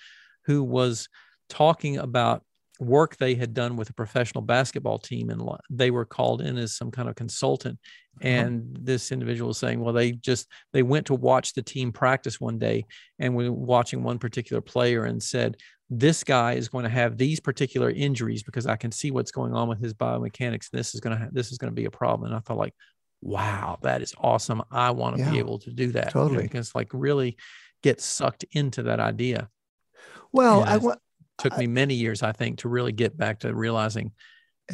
who 0.45 0.63
was 0.63 1.09
talking 1.49 1.97
about 1.97 2.43
work 2.79 3.17
they 3.17 3.35
had 3.35 3.53
done 3.53 3.75
with 3.75 3.89
a 3.89 3.93
professional 3.93 4.41
basketball 4.41 4.99
team 4.99 5.29
and 5.29 5.41
they 5.69 5.91
were 5.91 6.05
called 6.05 6.41
in 6.41 6.57
as 6.57 6.75
some 6.75 6.91
kind 6.91 7.09
of 7.09 7.15
consultant 7.15 7.79
uh-huh. 8.21 8.27
and 8.27 8.77
this 8.81 9.11
individual 9.11 9.49
was 9.49 9.57
saying 9.57 9.79
well 9.79 9.93
they 9.93 10.11
just 10.11 10.47
they 10.73 10.83
went 10.83 11.05
to 11.05 11.15
watch 11.15 11.53
the 11.53 11.61
team 11.61 11.91
practice 11.91 12.39
one 12.39 12.57
day 12.57 12.85
and 13.19 13.35
were 13.35 13.51
watching 13.51 14.03
one 14.03 14.19
particular 14.19 14.61
player 14.61 15.05
and 15.05 15.21
said 15.21 15.57
this 15.89 16.23
guy 16.23 16.53
is 16.53 16.67
going 16.67 16.83
to 16.83 16.89
have 16.89 17.17
these 17.17 17.39
particular 17.39 17.89
injuries 17.89 18.43
because 18.43 18.67
I 18.67 18.75
can 18.75 18.91
see 18.91 19.11
what's 19.11 19.31
going 19.31 19.53
on 19.53 19.69
with 19.69 19.81
his 19.81 19.93
biomechanics. 19.93 20.69
This 20.69 20.93
is 20.93 20.99
going 20.99 21.17
to 21.17 21.23
ha- 21.23 21.29
this 21.31 21.51
is 21.51 21.57
going 21.57 21.71
to 21.71 21.75
be 21.75 21.85
a 21.85 21.91
problem. 21.91 22.27
And 22.27 22.35
I 22.35 22.39
thought 22.39 22.57
like, 22.57 22.75
wow, 23.21 23.77
that 23.83 24.01
is 24.01 24.13
awesome. 24.17 24.61
I 24.69 24.91
want 24.91 25.15
to 25.17 25.23
yeah, 25.23 25.31
be 25.31 25.39
able 25.39 25.59
to 25.59 25.71
do 25.71 25.91
that. 25.93 26.11
Totally, 26.11 26.43
because 26.43 26.75
like 26.75 26.89
really 26.93 27.37
get 27.83 28.01
sucked 28.01 28.43
into 28.51 28.83
that 28.83 28.99
idea. 28.99 29.49
Well, 30.31 30.63
I 30.63 30.77
want. 30.77 30.99
Took 31.37 31.57
me 31.57 31.67
many 31.67 31.93
years, 31.93 32.23
I 32.23 32.31
think, 32.31 32.59
to 32.59 32.69
really 32.69 32.91
get 32.91 33.17
back 33.17 33.39
to 33.39 33.53
realizing 33.53 34.11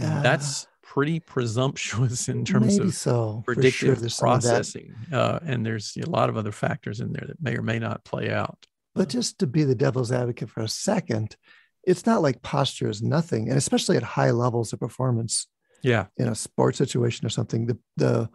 uh, 0.01 0.21
that's 0.21 0.67
pretty 0.81 1.19
presumptuous 1.19 2.29
in 2.29 2.45
terms 2.45 2.77
of 2.77 2.93
so. 2.93 3.41
predictive 3.45 3.99
sure, 3.99 4.09
processing. 4.19 4.93
Uh, 5.11 5.39
and 5.45 5.65
there's 5.65 5.97
a 5.97 6.09
lot 6.09 6.29
of 6.29 6.37
other 6.37 6.51
factors 6.51 6.99
in 6.99 7.11
there 7.11 7.25
that 7.27 7.41
may 7.41 7.55
or 7.55 7.61
may 7.61 7.79
not 7.79 8.03
play 8.05 8.31
out. 8.31 8.65
But 8.95 9.09
just 9.09 9.39
to 9.39 9.47
be 9.47 9.63
the 9.63 9.75
devil's 9.75 10.11
advocate 10.11 10.49
for 10.49 10.61
a 10.61 10.67
second, 10.67 11.35
it's 11.83 12.05
not 12.05 12.21
like 12.21 12.41
posture 12.41 12.89
is 12.89 13.01
nothing. 13.01 13.49
And 13.49 13.57
especially 13.57 13.97
at 13.97 14.03
high 14.03 14.31
levels 14.31 14.71
of 14.71 14.79
performance, 14.79 15.47
Yeah. 15.81 16.05
In 16.17 16.27
a 16.27 16.35
sports 16.35 16.77
situation 16.77 17.25
or 17.25 17.29
something, 17.29 17.65
the 17.65 17.77
the 17.97 18.29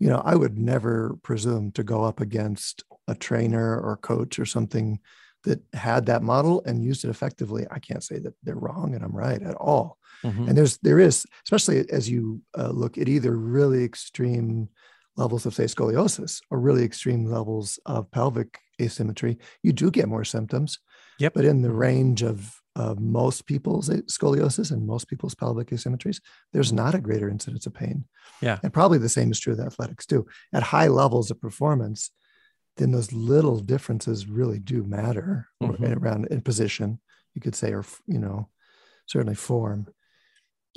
you 0.00 0.08
know, 0.08 0.22
I 0.24 0.36
would 0.36 0.56
never 0.56 1.18
presume 1.22 1.72
to 1.72 1.82
go 1.82 2.04
up 2.04 2.20
against 2.20 2.84
a 3.08 3.14
trainer 3.14 3.78
or 3.78 3.96
coach 3.96 4.38
or 4.38 4.46
something 4.46 5.00
that 5.44 5.60
had 5.72 6.06
that 6.06 6.22
model 6.22 6.62
and 6.66 6.82
used 6.82 7.04
it 7.04 7.10
effectively. 7.10 7.66
I 7.70 7.78
can't 7.78 8.02
say 8.02 8.18
that 8.18 8.34
they're 8.42 8.54
wrong 8.54 8.94
and 8.94 9.04
I'm 9.04 9.16
right 9.16 9.40
at 9.42 9.54
all. 9.54 9.98
Mm-hmm. 10.24 10.48
And 10.48 10.58
there's 10.58 10.78
there 10.78 10.98
is, 10.98 11.24
especially 11.44 11.88
as 11.90 12.10
you 12.10 12.42
uh, 12.56 12.70
look 12.70 12.98
at 12.98 13.08
either 13.08 13.36
really 13.36 13.84
extreme 13.84 14.68
levels 15.16 15.46
of 15.46 15.54
say 15.54 15.64
scoliosis 15.64 16.40
or 16.50 16.60
really 16.60 16.84
extreme 16.84 17.24
levels 17.26 17.78
of 17.86 18.10
pelvic 18.10 18.58
asymmetry, 18.80 19.38
you 19.62 19.72
do 19.72 19.90
get 19.90 20.08
more 20.08 20.24
symptoms. 20.24 20.78
Yep. 21.18 21.34
But 21.34 21.44
in 21.44 21.62
the 21.62 21.72
range 21.72 22.22
of 22.22 22.54
of 22.76 23.00
most 23.00 23.46
people's 23.46 23.88
scoliosis 23.88 24.70
and 24.70 24.86
most 24.86 25.08
people's 25.08 25.34
pelvic 25.34 25.68
asymmetries, 25.70 26.20
there's 26.52 26.72
not 26.72 26.94
a 26.94 27.00
greater 27.00 27.28
incidence 27.28 27.66
of 27.66 27.74
pain. 27.74 28.04
Yeah. 28.40 28.58
And 28.62 28.72
probably 28.72 28.98
the 28.98 29.08
same 29.08 29.32
is 29.32 29.40
true 29.40 29.52
of 29.52 29.60
athletics 29.60 30.06
too. 30.06 30.26
At 30.52 30.62
high 30.62 30.86
levels 30.86 31.32
of 31.32 31.40
performance, 31.40 32.12
then 32.78 32.90
those 32.92 33.12
little 33.12 33.60
differences 33.60 34.26
really 34.26 34.58
do 34.58 34.82
matter 34.82 35.48
mm-hmm. 35.62 35.92
around 35.92 36.26
in 36.26 36.40
position, 36.40 36.98
you 37.34 37.40
could 37.40 37.54
say, 37.54 37.72
or, 37.72 37.84
you 38.06 38.18
know, 38.18 38.48
certainly 39.06 39.34
form. 39.34 39.86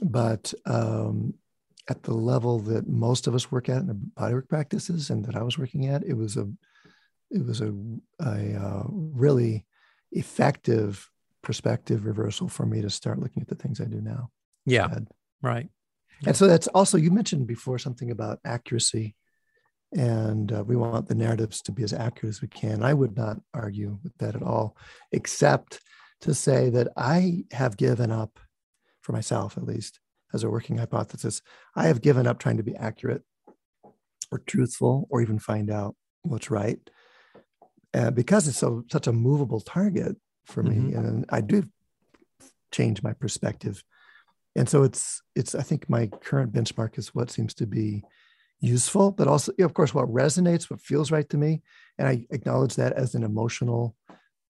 But 0.04 0.54
um, 0.66 1.36
at 1.88 2.04
the 2.04 2.14
level 2.14 2.60
that 2.60 2.88
most 2.88 3.28
of 3.28 3.36
us 3.36 3.52
work 3.52 3.70
at 3.70 3.78
in 3.78 3.88
the 3.88 4.00
bodywork 4.20 4.50
practices 4.50 5.10
and 5.10 5.24
that 5.26 5.36
I 5.36 5.44
was 5.44 5.58
working 5.58 5.88
at, 5.88 6.04
it 6.04 6.14
was 6.14 6.38
a, 6.38 6.50
it 7.30 7.46
was 7.46 7.62
a, 7.62 7.74
a 8.20 8.56
uh, 8.56 8.84
really 8.90 9.66
effective 10.12 11.10
perspective 11.42 12.06
reversal 12.06 12.50
for 12.50 12.66
me 12.66 12.82
to 12.82 12.90
start 12.90 13.20
looking 13.20 13.42
at 13.42 13.48
the 13.48 13.56
things 13.56 13.80
I 13.80 13.86
do 13.86 14.02
now. 14.02 14.30
Yeah. 14.66 14.88
Right. 15.42 15.70
And 16.26 16.36
so 16.36 16.46
that's 16.46 16.68
also, 16.68 16.98
you 16.98 17.10
mentioned 17.10 17.48
before 17.48 17.80
something 17.80 18.12
about 18.12 18.40
accuracy, 18.46 19.16
and 19.94 20.52
uh, 20.52 20.64
we 20.64 20.76
want 20.76 21.08
the 21.08 21.16
narratives 21.16 21.62
to 21.64 21.72
be 21.72 21.84
as 21.84 21.94
accurate 21.94 22.36
as 22.36 22.42
we 22.42 22.48
can. 22.48 22.84
I 22.84 22.94
would 22.94 23.16
not 23.16 23.38
argue 23.54 24.00
with 24.04 24.18
that 24.20 24.36
at 24.36 24.44
all, 24.44 24.78
except 25.12 25.80
to 26.22 26.34
say 26.34 26.70
that 26.70 26.90
I 26.96 27.46
have 27.52 27.78
given 27.78 28.12
up, 28.12 28.40
for 29.02 29.12
myself 29.12 29.58
at 29.58 29.66
least, 29.66 30.00
as 30.34 30.44
a 30.44 30.50
working 30.50 30.78
hypothesis, 30.78 31.42
I 31.76 31.88
have 31.88 32.02
given 32.02 32.26
up 32.26 32.40
trying 32.40 32.58
to 32.58 32.64
be 32.64 32.76
accurate 32.76 33.24
or 34.32 34.40
truthful 34.40 35.08
or 35.10 35.22
even 35.22 35.40
find 35.40 35.70
out 35.70 35.96
what's 36.22 36.50
right. 36.50 36.80
Uh, 37.94 38.12
because 38.12 38.48
it's 38.48 38.58
so 38.58 38.86
such 38.90 39.08
a 39.08 39.12
movable 39.12 39.60
target 39.60 40.16
for 40.46 40.64
mm-hmm. 40.64 40.90
me 40.90 40.94
and 40.94 41.26
i 41.30 41.42
do 41.42 41.64
change 42.72 43.04
my 43.04 43.14
perspective 43.14 43.84
and 44.56 44.70
so 44.70 44.84
it's 44.84 45.22
it's 45.36 45.56
i 45.56 45.62
think 45.62 45.90
my 45.90 46.08
current 46.08 46.54
benchmark 46.54 46.98
is 46.98 47.14
what 47.14 47.30
seems 47.30 47.54
to 47.54 47.68
be 47.68 48.04
useful 48.62 49.12
but 49.12 49.28
also 49.28 49.52
of 49.60 49.74
course 49.74 49.94
what 49.94 50.08
resonates 50.08 50.70
what 50.70 50.80
feels 50.80 51.12
right 51.12 51.30
to 51.30 51.38
me 51.38 51.62
and 51.98 52.08
i 52.08 52.26
acknowledge 52.30 52.76
that 52.76 52.94
as 52.94 53.16
an 53.16 53.24
emotional 53.24 53.96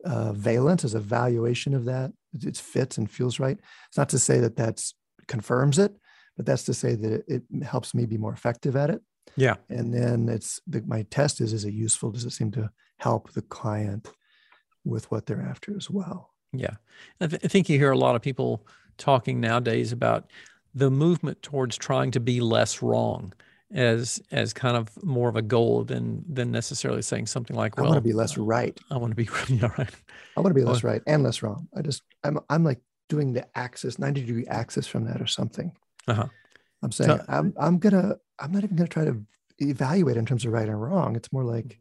uh, 0.06 0.34
valence 0.34 0.84
as 0.84 0.96
a 0.96 1.00
valuation 1.00 1.76
of 1.76 1.86
that. 1.86 2.12
It 2.34 2.58
fits 2.58 2.98
and 2.98 3.10
feels 3.10 3.40
right. 3.40 3.58
It's 3.88 3.98
not 3.98 4.10
to 4.10 4.18
say 4.20 4.40
that 4.40 4.56
that 4.56 4.84
confirms 5.28 5.78
it 5.78 5.96
but 6.38 6.46
that's 6.46 6.64
to 6.64 6.74
say 6.74 6.96
that 6.96 7.12
it, 7.28 7.44
it 7.52 7.64
helps 7.64 7.94
me 7.94 8.06
be 8.06 8.18
more 8.18 8.34
effective 8.34 8.76
at 8.76 8.90
it. 8.90 9.02
Yeah. 9.36 9.56
And 9.70 9.94
then 9.94 10.30
it's 10.30 10.62
the, 10.66 10.82
my 10.88 11.04
test 11.12 11.42
is 11.42 11.54
is 11.54 11.66
it 11.66 11.74
useful? 11.74 12.10
Does 12.10 12.26
it 12.26 12.32
seem 12.32 12.52
to 12.52 12.72
help 12.98 13.32
the 13.34 13.42
client 13.42 14.08
with 14.86 15.10
what 15.12 15.26
they're 15.26 15.42
after 15.42 15.76
as 15.76 15.90
well. 15.90 16.32
Yeah. 16.54 16.76
I, 17.20 17.28
th- 17.28 17.42
I 17.44 17.48
think 17.48 17.70
you 17.70 17.78
hear 17.78 17.92
a 17.92 17.98
lot 17.98 18.16
of 18.16 18.22
people 18.22 18.66
talking 18.98 19.40
nowadays 19.40 19.92
about 19.92 20.30
the 20.74 20.90
movement 20.90 21.42
towards 21.42 21.78
trying 21.78 22.12
to 22.12 22.20
be 22.20 22.40
less 22.40 22.82
wrong 22.82 23.34
as 23.74 24.22
as 24.32 24.54
kind 24.54 24.76
of 24.76 24.90
more 25.04 25.30
of 25.30 25.36
a 25.36 25.42
goal 25.42 25.84
than 25.84 26.24
than 26.28 26.52
necessarily 26.52 27.02
saying 27.02 27.26
something 27.26 27.56
like 27.56 27.78
well 27.78 27.86
I 27.86 27.90
want 27.90 27.98
to 27.98 28.08
be 28.08 28.14
less 28.14 28.38
right. 28.38 28.78
I 28.90 28.98
want 28.98 29.12
to 29.12 29.16
be 29.16 29.30
yeah, 29.54 29.72
right. 29.78 29.94
I 30.38 30.42
want 30.42 30.56
to 30.56 30.60
be 30.60 30.66
less 30.66 30.84
right 30.84 31.02
and 31.08 31.24
less 31.24 31.42
wrong. 31.42 31.68
I 31.76 31.82
just 31.82 32.04
I'm 32.24 32.40
I'm 32.50 32.64
like 32.64 32.80
doing 33.10 33.34
the 33.34 33.46
axis 33.58 34.00
90 34.00 34.22
degree 34.22 34.48
axis 34.48 34.88
from 34.88 35.06
that 35.06 35.22
or 35.22 35.28
something. 35.28 35.72
Uh-huh. 36.08 36.28
I'm 36.84 36.92
saying 36.92 37.20
so, 37.20 37.26
I'm 37.28 37.54
I'm 37.60 37.78
gonna 37.78 38.16
I'm 38.40 38.52
not 38.52 38.64
even 38.64 38.76
gonna 38.76 38.88
try 38.88 39.06
to 39.06 39.22
evaluate 39.60 40.18
in 40.18 40.26
terms 40.26 40.46
of 40.46 40.52
right 40.52 40.68
and 40.68 40.82
wrong. 40.82 41.16
It's 41.16 41.32
more 41.32 41.44
like 41.44 41.80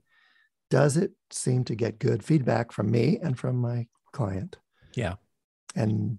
does 0.71 0.97
it 0.97 1.13
seem 1.31 1.65
to 1.65 1.75
get 1.75 1.99
good 1.99 2.23
feedback 2.23 2.71
from 2.73 2.91
me 2.91 3.19
and 3.23 3.39
from 3.39 3.57
my 3.57 3.87
client? 4.13 4.57
Yeah. 4.95 5.15
And 5.75 6.19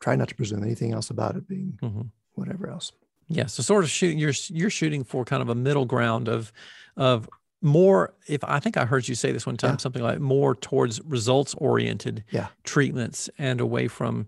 try 0.00 0.16
not 0.16 0.28
to 0.28 0.34
presume 0.34 0.62
anything 0.62 0.92
else 0.92 1.10
about 1.10 1.36
it 1.36 1.46
being 1.46 1.78
mm-hmm. 1.82 2.02
whatever 2.34 2.68
else. 2.68 2.92
Yeah. 3.28 3.46
So 3.46 3.62
sort 3.62 3.84
of 3.84 3.90
shooting 3.90 4.18
you're 4.18 4.34
you're 4.48 4.70
shooting 4.70 5.04
for 5.04 5.24
kind 5.24 5.42
of 5.42 5.48
a 5.48 5.54
middle 5.54 5.84
ground 5.84 6.28
of 6.28 6.52
of 6.96 7.28
more 7.62 8.14
if 8.26 8.42
I 8.44 8.58
think 8.58 8.76
I 8.76 8.84
heard 8.84 9.08
you 9.08 9.14
say 9.14 9.32
this 9.32 9.46
one 9.46 9.56
time, 9.56 9.72
yeah. 9.72 9.76
something 9.78 10.02
like 10.02 10.20
more 10.20 10.54
towards 10.54 11.00
results 11.02 11.54
oriented 11.54 12.24
yeah. 12.30 12.48
treatments 12.64 13.30
and 13.38 13.60
away 13.60 13.88
from 13.88 14.26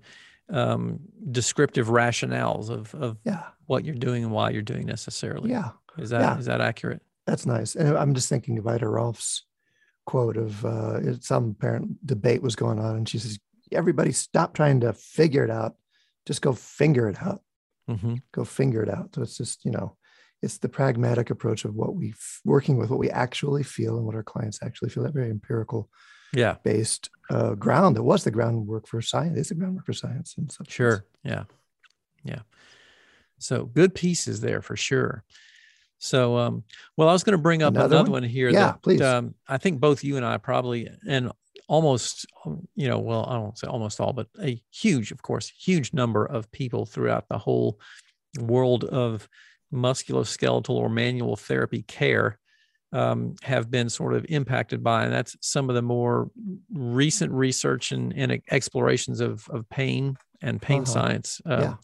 um, 0.51 1.01
descriptive 1.31 1.89
rationales 1.89 2.71
of, 2.71 2.95
of 2.95 3.19
yeah. 3.25 3.43
what 3.67 3.85
you're 3.85 3.95
doing 3.95 4.25
and 4.25 4.33
why 4.33 4.51
you're 4.51 4.63
doing 4.63 4.87
necessarily. 4.87 5.51
Yeah. 5.51 5.71
Is 5.99 6.11
that 6.11 6.39
is 6.39 6.47
that 6.47 6.61
accurate? 6.61 7.03
That's 7.27 7.47
nice. 7.47 7.75
And 7.75 7.97
I'm 7.97 8.15
just 8.15 8.29
thinking 8.29 8.59
of 8.59 8.67
Ida 8.67 8.87
Rolf's 8.87 9.45
quote 10.07 10.37
of 10.37 10.65
uh, 10.65 11.19
some 11.21 11.51
apparent 11.51 12.05
debate 12.07 12.43
was 12.43 12.57
going 12.57 12.79
on, 12.79 12.97
and 12.97 13.09
she 13.09 13.19
says, 13.19 13.39
"Everybody, 13.73 14.13
stop 14.13 14.55
trying 14.55 14.81
to 14.81 14.93
figure 14.93 15.45
it 15.45 15.51
out. 15.51 15.77
Just 16.27 16.43
go 16.43 16.53
finger 16.53 17.09
it 17.09 17.23
out. 17.23 17.43
Mm-hmm. 17.89 18.15
Go 18.33 18.45
finger 18.45 18.83
it 18.83 18.89
out." 18.89 19.15
So 19.15 19.23
it's 19.23 19.37
just 19.37 19.65
you 19.65 19.71
know, 19.71 19.97
it's 20.43 20.59
the 20.59 20.69
pragmatic 20.69 21.31
approach 21.31 21.65
of 21.65 21.75
what 21.75 21.95
we 21.95 22.15
working 22.45 22.77
with 22.77 22.91
what 22.91 22.99
we 22.99 23.11
actually 23.11 23.63
feel 23.63 23.97
and 23.97 24.07
what 24.07 24.15
our 24.15 24.23
clients 24.23 24.61
actually 24.63 24.91
feel. 24.91 25.03
That 25.03 25.15
very 25.15 25.31
empirical, 25.31 25.89
yeah, 26.33 26.57
based 26.63 27.11
uh, 27.31 27.55
ground. 27.55 27.97
That 27.97 28.03
was 28.03 28.25
the 28.25 28.31
groundwork 28.31 28.87
for 28.87 29.01
science. 29.01 29.39
It's 29.39 29.49
the 29.49 29.55
groundwork 29.55 29.87
for 29.87 29.93
science 29.93 30.35
and 30.37 30.51
stuff. 30.51 30.71
Sure. 30.71 31.05
Yeah. 31.23 31.45
Yeah. 32.25 32.41
So 33.39 33.67
good 33.67 33.95
pieces 33.95 34.41
there 34.41 34.63
for 34.63 34.77
sure. 34.77 35.25
So, 35.99 36.37
um, 36.37 36.65
well, 36.97 37.09
I 37.09 37.13
was 37.13 37.25
going 37.25 37.37
to 37.37 37.43
bring 37.43 37.63
up 37.63 37.75
another, 37.75 37.97
another 37.97 38.11
one? 38.11 38.23
one? 38.23 38.31
here. 38.31 38.51
Yeah, 38.51 38.67
that, 38.67 38.83
please. 38.83 39.01
Um, 39.01 39.35
I 39.49 39.59
think 39.59 39.81
both 39.81 40.05
you 40.05 40.17
and 40.17 40.27
I 40.27 40.37
probably, 40.37 40.89
and 41.09 41.33
almost, 41.69 42.27
um, 42.45 42.69
you 42.75 42.89
know, 42.89 42.99
well, 42.99 43.25
I 43.29 43.39
won't 43.39 43.59
say 43.59 43.67
almost 43.67 44.01
all, 44.01 44.13
but 44.13 44.29
a 44.43 44.63
huge, 44.71 45.13
of 45.13 45.23
course, 45.23 45.53
huge 45.59 45.93
number 45.93 46.25
of 46.25 46.51
people 46.53 46.87
throughout 46.87 47.29
the 47.29 47.39
whole 47.39 47.81
world 48.39 48.85
of 48.85 49.29
musculoskeletal 49.73 50.71
or 50.71 50.89
manual 50.89 51.37
therapy 51.37 51.83
care 51.83 52.39
um, 52.93 53.35
have 53.43 53.71
been 53.71 53.89
sort 53.89 54.15
of 54.15 54.25
impacted 54.29 54.85
by, 54.85 55.05
and 55.05 55.13
that's 55.13 55.37
some 55.41 55.69
of 55.69 55.75
the 55.75 55.83
more 55.83 56.31
recent 56.73 57.33
research 57.33 57.91
and, 57.91 58.13
and 58.17 58.41
explorations 58.51 59.21
of, 59.21 59.49
of 59.51 59.69
pain 59.69 60.17
and 60.43 60.63
pain 60.63 60.83
uh-huh. 60.83 60.93
science 60.93 61.41
uh, 61.45 61.59
yeah. 61.61 61.75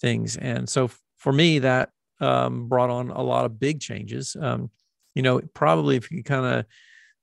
things. 0.00 0.36
And 0.36 0.68
so 0.68 0.90
for 1.16 1.32
me, 1.32 1.60
that 1.60 1.90
um, 2.20 2.68
brought 2.68 2.90
on 2.90 3.10
a 3.10 3.22
lot 3.22 3.44
of 3.44 3.60
big 3.60 3.80
changes. 3.80 4.36
Um, 4.40 4.70
you 5.14 5.22
know, 5.22 5.40
probably 5.54 5.96
if 5.96 6.10
you 6.10 6.22
kind 6.22 6.46
of 6.46 6.64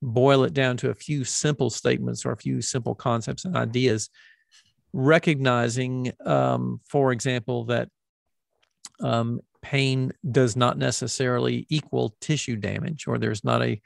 boil 0.02 0.44
it 0.44 0.54
down 0.54 0.78
to 0.78 0.90
a 0.90 0.96
few 0.96 1.24
simple 1.24 1.70
statements 1.70 2.26
or 2.26 2.32
a 2.32 2.38
few 2.38 2.62
simple 2.62 2.96
concepts 2.96 3.46
and 3.46 3.56
ideas, 3.56 4.10
recognizing, 4.94 6.12
um, 6.26 6.80
for 6.88 7.12
example, 7.12 7.66
that 7.66 7.90
um, 9.02 9.42
pain 9.62 10.12
does 10.30 10.56
not 10.56 10.78
necessarily 10.78 11.66
equal 11.70 12.16
tissue 12.22 12.56
damage, 12.56 13.08
or 13.08 13.18
there's 13.18 13.44
not 13.44 13.62
a 13.62 13.82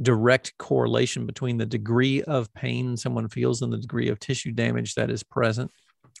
direct 0.00 0.56
correlation 0.58 1.26
between 1.26 1.58
the 1.58 1.66
degree 1.66 2.22
of 2.22 2.52
pain 2.54 2.96
someone 2.96 3.28
feels 3.28 3.62
and 3.62 3.72
the 3.72 3.78
degree 3.78 4.08
of 4.08 4.20
tissue 4.20 4.52
damage 4.52 4.94
that 4.94 5.10
is 5.10 5.22
present 5.22 5.70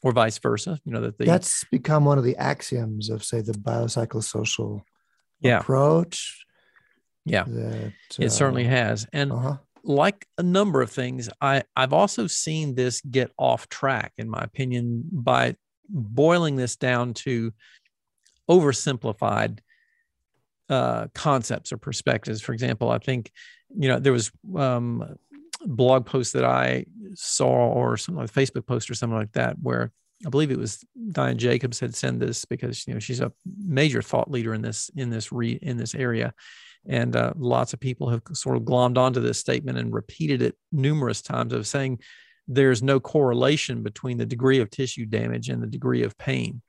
or 0.02 0.12
vice 0.12 0.38
versa. 0.38 0.78
You 0.84 0.92
know 0.92 1.00
that 1.02 1.18
the, 1.18 1.24
that's 1.24 1.64
become 1.70 2.04
one 2.04 2.18
of 2.18 2.24
the 2.24 2.36
axioms 2.36 3.10
of 3.10 3.24
say 3.24 3.40
the 3.40 3.52
biopsychosocial 3.52 4.82
yeah. 5.40 5.60
approach. 5.60 6.44
Yeah, 7.28 7.44
that, 7.46 7.92
it 8.18 8.26
uh, 8.26 8.28
certainly 8.28 8.64
has, 8.64 9.06
and 9.12 9.32
uh-huh. 9.32 9.56
like 9.84 10.26
a 10.38 10.42
number 10.42 10.80
of 10.80 10.90
things, 10.90 11.28
I 11.40 11.64
I've 11.76 11.92
also 11.92 12.26
seen 12.26 12.74
this 12.74 13.00
get 13.00 13.32
off 13.38 13.68
track, 13.68 14.12
in 14.18 14.28
my 14.28 14.40
opinion, 14.40 15.04
by 15.10 15.56
boiling 15.88 16.56
this 16.56 16.76
down 16.76 17.14
to 17.14 17.52
oversimplified 18.48 19.60
uh, 20.68 21.08
concepts 21.14 21.72
or 21.72 21.78
perspectives. 21.78 22.40
For 22.40 22.52
example, 22.52 22.90
I 22.90 22.98
think 22.98 23.30
you 23.76 23.88
know 23.88 23.98
there 23.98 24.12
was 24.12 24.30
um, 24.56 25.16
blog 25.64 26.06
post 26.06 26.32
that 26.34 26.44
I 26.44 26.86
saw 27.14 27.48
or 27.48 27.96
something 27.96 28.22
like 28.22 28.32
Facebook 28.32 28.66
post 28.66 28.90
or 28.90 28.94
something 28.94 29.18
like 29.18 29.32
that, 29.32 29.56
where 29.60 29.92
I 30.26 30.30
believe 30.30 30.50
it 30.50 30.58
was 30.58 30.84
Diane 31.12 31.38
Jacobs 31.38 31.80
had 31.80 31.94
sent 31.94 32.20
this 32.20 32.44
because 32.44 32.86
you 32.86 32.94
know 32.94 33.00
she's 33.00 33.20
a 33.20 33.32
major 33.66 34.02
thought 34.02 34.30
leader 34.30 34.54
in 34.54 34.62
this 34.62 34.90
in 34.96 35.10
this 35.10 35.32
re 35.32 35.52
in 35.62 35.76
this 35.76 35.94
area, 35.94 36.34
and 36.88 37.14
uh, 37.14 37.32
lots 37.36 37.72
of 37.72 37.80
people 37.80 38.08
have 38.08 38.22
sort 38.32 38.56
of 38.56 38.62
glommed 38.62 38.98
onto 38.98 39.20
this 39.20 39.38
statement 39.38 39.78
and 39.78 39.92
repeated 39.92 40.42
it 40.42 40.56
numerous 40.72 41.22
times 41.22 41.52
of 41.52 41.66
saying 41.66 42.00
there's 42.48 42.82
no 42.82 42.98
correlation 42.98 43.82
between 43.82 44.16
the 44.16 44.26
degree 44.26 44.60
of 44.60 44.70
tissue 44.70 45.04
damage 45.04 45.50
and 45.50 45.62
the 45.62 45.66
degree 45.66 46.02
of 46.02 46.16
pain, 46.18 46.62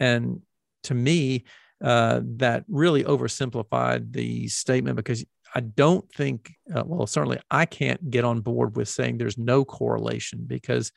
and 0.00 0.40
to 0.84 0.94
me, 0.94 1.44
uh, 1.84 2.20
that 2.24 2.64
really 2.68 3.04
oversimplified 3.04 4.12
the 4.12 4.48
statement 4.48 4.96
because 4.96 5.24
I 5.54 5.60
don't 5.60 6.10
think, 6.12 6.54
uh, 6.74 6.82
well, 6.86 7.06
certainly 7.06 7.38
I 7.50 7.66
can't 7.66 8.10
get 8.10 8.24
on 8.24 8.40
board 8.40 8.76
with 8.76 8.88
saying 8.88 9.18
there's 9.18 9.38
no 9.38 9.64
correlation 9.64 10.44
because 10.46 10.92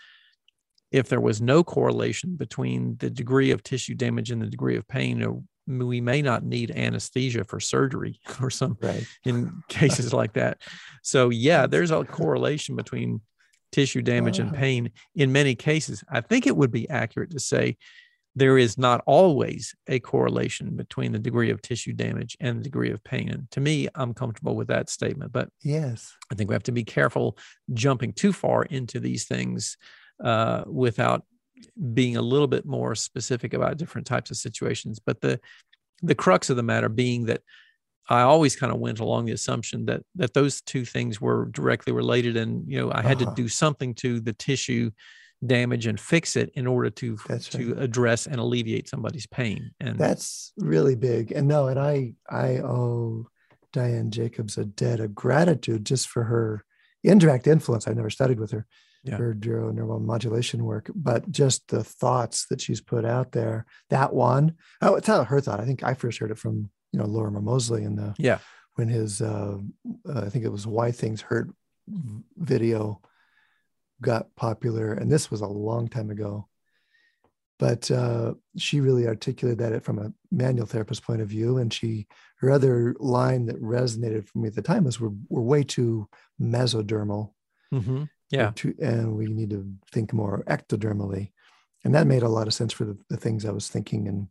if 0.92 1.08
there 1.08 1.22
was 1.22 1.42
no 1.42 1.64
correlation 1.64 2.36
between 2.36 2.98
the 2.98 3.10
degree 3.10 3.52
of 3.52 3.62
tissue 3.62 3.94
damage 3.94 4.32
and 4.32 4.42
the 4.42 4.48
degree 4.48 4.76
of 4.76 4.88
pain, 4.88 5.46
we 5.70 6.02
may 6.02 6.22
not 6.22 6.44
need 6.44 6.72
anesthesia 6.72 7.44
for 7.44 7.60
surgery 7.60 8.20
or 8.42 8.50
some 8.50 8.78
right. 8.82 9.06
in 9.24 9.62
cases 9.70 10.14
like 10.14 10.34
that. 10.34 10.62
So 11.04 11.30
yeah, 11.30 11.68
there's 11.68 11.92
a 11.92 12.04
correlation 12.04 12.76
between 12.76 13.22
tissue 13.72 14.02
damage 14.02 14.40
and 14.40 14.54
pain 14.54 14.92
in 15.16 15.32
many 15.32 15.56
cases. 15.56 16.04
I 16.10 16.22
think 16.22 16.48
it 16.48 16.58
would 16.58 16.72
be 16.72 16.90
accurate 16.90 17.32
to 17.32 17.40
say 17.40 17.78
there 18.36 18.58
is 18.58 18.78
not 18.78 19.04
always 19.06 19.76
a 19.88 20.00
correlation 20.00 20.76
between 20.76 21.12
the 21.12 21.20
degree 21.20 21.52
of 21.52 21.62
tissue 21.62 21.94
damage 21.94 22.38
and 22.40 22.60
the 22.60 22.64
degree 22.64 22.92
of 22.92 23.04
pain. 23.04 23.30
And 23.30 23.50
to 23.52 23.60
me, 23.60 23.88
I'm 23.96 24.14
comfortable 24.14 24.56
with 24.56 24.68
that 24.70 24.90
statement. 24.90 25.32
But 25.32 25.50
yes, 25.62 26.16
I 26.32 26.36
think 26.36 26.50
we 26.50 26.56
have 26.56 26.64
to 26.64 26.72
be 26.72 26.84
careful 26.84 27.38
jumping 27.74 28.14
too 28.14 28.34
far 28.34 28.64
into 28.64 29.00
these 29.00 29.26
things 29.26 29.78
uh, 30.24 30.64
without 30.68 31.24
being 31.94 32.18
a 32.18 32.22
little 32.22 32.48
bit 32.48 32.66
more 32.66 32.96
specific 32.96 33.54
about 33.54 33.78
different 33.78 34.08
types 34.08 34.32
of 34.32 34.38
situations. 34.38 35.00
But 35.00 35.22
the 35.22 35.40
the 36.02 36.16
crux 36.16 36.50
of 36.50 36.56
the 36.56 36.64
matter 36.64 36.90
being 36.90 37.26
that 37.26 37.42
I 38.10 38.22
always 38.22 38.56
kind 38.56 38.74
of 38.74 38.80
went 38.80 39.00
along 39.00 39.26
the 39.26 39.34
assumption 39.34 39.86
that 39.86 40.02
that 40.16 40.34
those 40.34 40.62
two 40.62 40.86
things 40.86 41.22
were 41.22 41.46
directly 41.52 41.94
related, 41.94 42.38
and 42.38 42.68
you 42.68 42.80
know 42.80 42.92
I 42.92 43.02
had 43.02 43.22
uh-huh. 43.22 43.36
to 43.36 43.42
do 43.42 43.48
something 43.48 43.94
to 43.96 44.20
the 44.20 44.34
tissue 44.34 44.92
damage 45.46 45.86
and 45.86 46.00
fix 46.00 46.36
it 46.36 46.52
in 46.56 46.68
order 46.68 46.90
to 46.90 47.18
that's 47.28 47.48
to 47.50 47.74
address 47.80 48.28
and 48.28 48.38
alleviate 48.38 48.90
somebody's 48.90 49.28
pain. 49.28 49.72
And 49.80 49.98
that's 49.98 50.52
really 50.58 50.96
big. 50.96 51.32
And 51.32 51.48
no, 51.48 51.68
and 51.68 51.80
I 51.80 52.14
I 52.30 52.58
owe 52.58 53.28
Diane 53.72 54.12
Jacobs 54.12 54.58
a 54.58 54.66
debt 54.66 55.00
of 55.00 55.16
gratitude 55.16 55.86
just 55.86 56.08
for 56.08 56.24
her 56.24 56.66
indirect 57.04 57.48
influence. 57.48 57.88
I've 57.88 57.96
never 57.96 58.10
studied 58.10 58.40
with 58.40 58.52
her, 58.52 58.66
yeah. 59.04 59.18
her 59.18 59.34
neuromodulation 59.34 60.62
work, 60.62 60.90
but 60.94 61.30
just 61.32 61.68
the 61.70 61.84
thoughts 61.84 62.46
that 62.48 62.62
she's 62.62 62.82
put 62.82 63.06
out 63.06 63.32
there. 63.32 63.66
That 63.90 64.14
one, 64.14 64.56
oh, 64.82 64.96
it's 64.96 65.08
not 65.08 65.28
her 65.28 65.42
thought. 65.42 65.60
I 65.60 65.66
think 65.66 65.84
I 65.84 65.94
first 65.94 66.20
heard 66.20 66.32
it 66.32 66.38
from 66.38 66.70
you 66.92 67.00
know 67.00 67.06
Lorimer 67.06 67.42
Moseley 67.42 67.84
in 67.84 67.96
the 67.96 68.16
yeah 68.18 68.40
when 68.76 68.88
his 68.88 69.22
uh, 69.22 69.58
uh, 70.08 70.22
I 70.22 70.30
think 70.30 70.46
it 70.46 70.52
was 70.52 70.66
Why 70.66 70.92
Things 70.92 71.22
Hurt 71.22 71.50
video 72.38 73.02
got 74.02 74.34
popular, 74.36 74.94
and 74.94 75.12
this 75.12 75.30
was 75.30 75.42
a 75.42 75.48
long 75.48 75.88
time 75.88 76.10
ago. 76.10 76.48
But 77.58 77.92
uh, 77.92 78.36
she 78.58 78.80
really 78.80 79.06
articulated 79.06 79.60
that 79.60 79.84
from 79.84 80.00
a 80.00 80.14
manual 80.32 80.66
therapist 80.66 81.04
point 81.04 81.22
of 81.22 81.28
view, 81.28 81.58
and 81.58 81.74
she 81.74 82.08
her 82.38 82.52
other 82.52 82.96
line 83.00 83.48
that 83.48 83.62
resonated 83.62 84.26
for 84.26 84.40
me 84.40 84.48
at 84.48 84.56
the 84.56 84.62
time 84.62 84.86
was 84.86 85.00
we're 85.00 85.12
we're 85.28 85.42
way 85.42 85.64
too 85.64 86.08
mesodermal. 86.42 87.34
Mm-hmm. 87.74 88.06
Yeah, 88.30 88.52
too, 88.56 88.76
and 88.80 89.16
we 89.16 89.28
need 89.28 89.50
to 89.52 89.66
think 89.92 90.14
more 90.14 90.44
ectodermally, 90.48 91.32
and 91.84 91.96
that 91.96 92.08
made 92.08 92.24
a 92.24 92.30
lot 92.30 92.48
of 92.48 92.54
sense 92.54 92.74
for 92.74 92.86
the, 92.86 92.98
the 93.10 93.18
things 93.18 93.46
I 93.46 93.52
was 93.52 93.70
thinking 93.70 94.08
and 94.08 94.28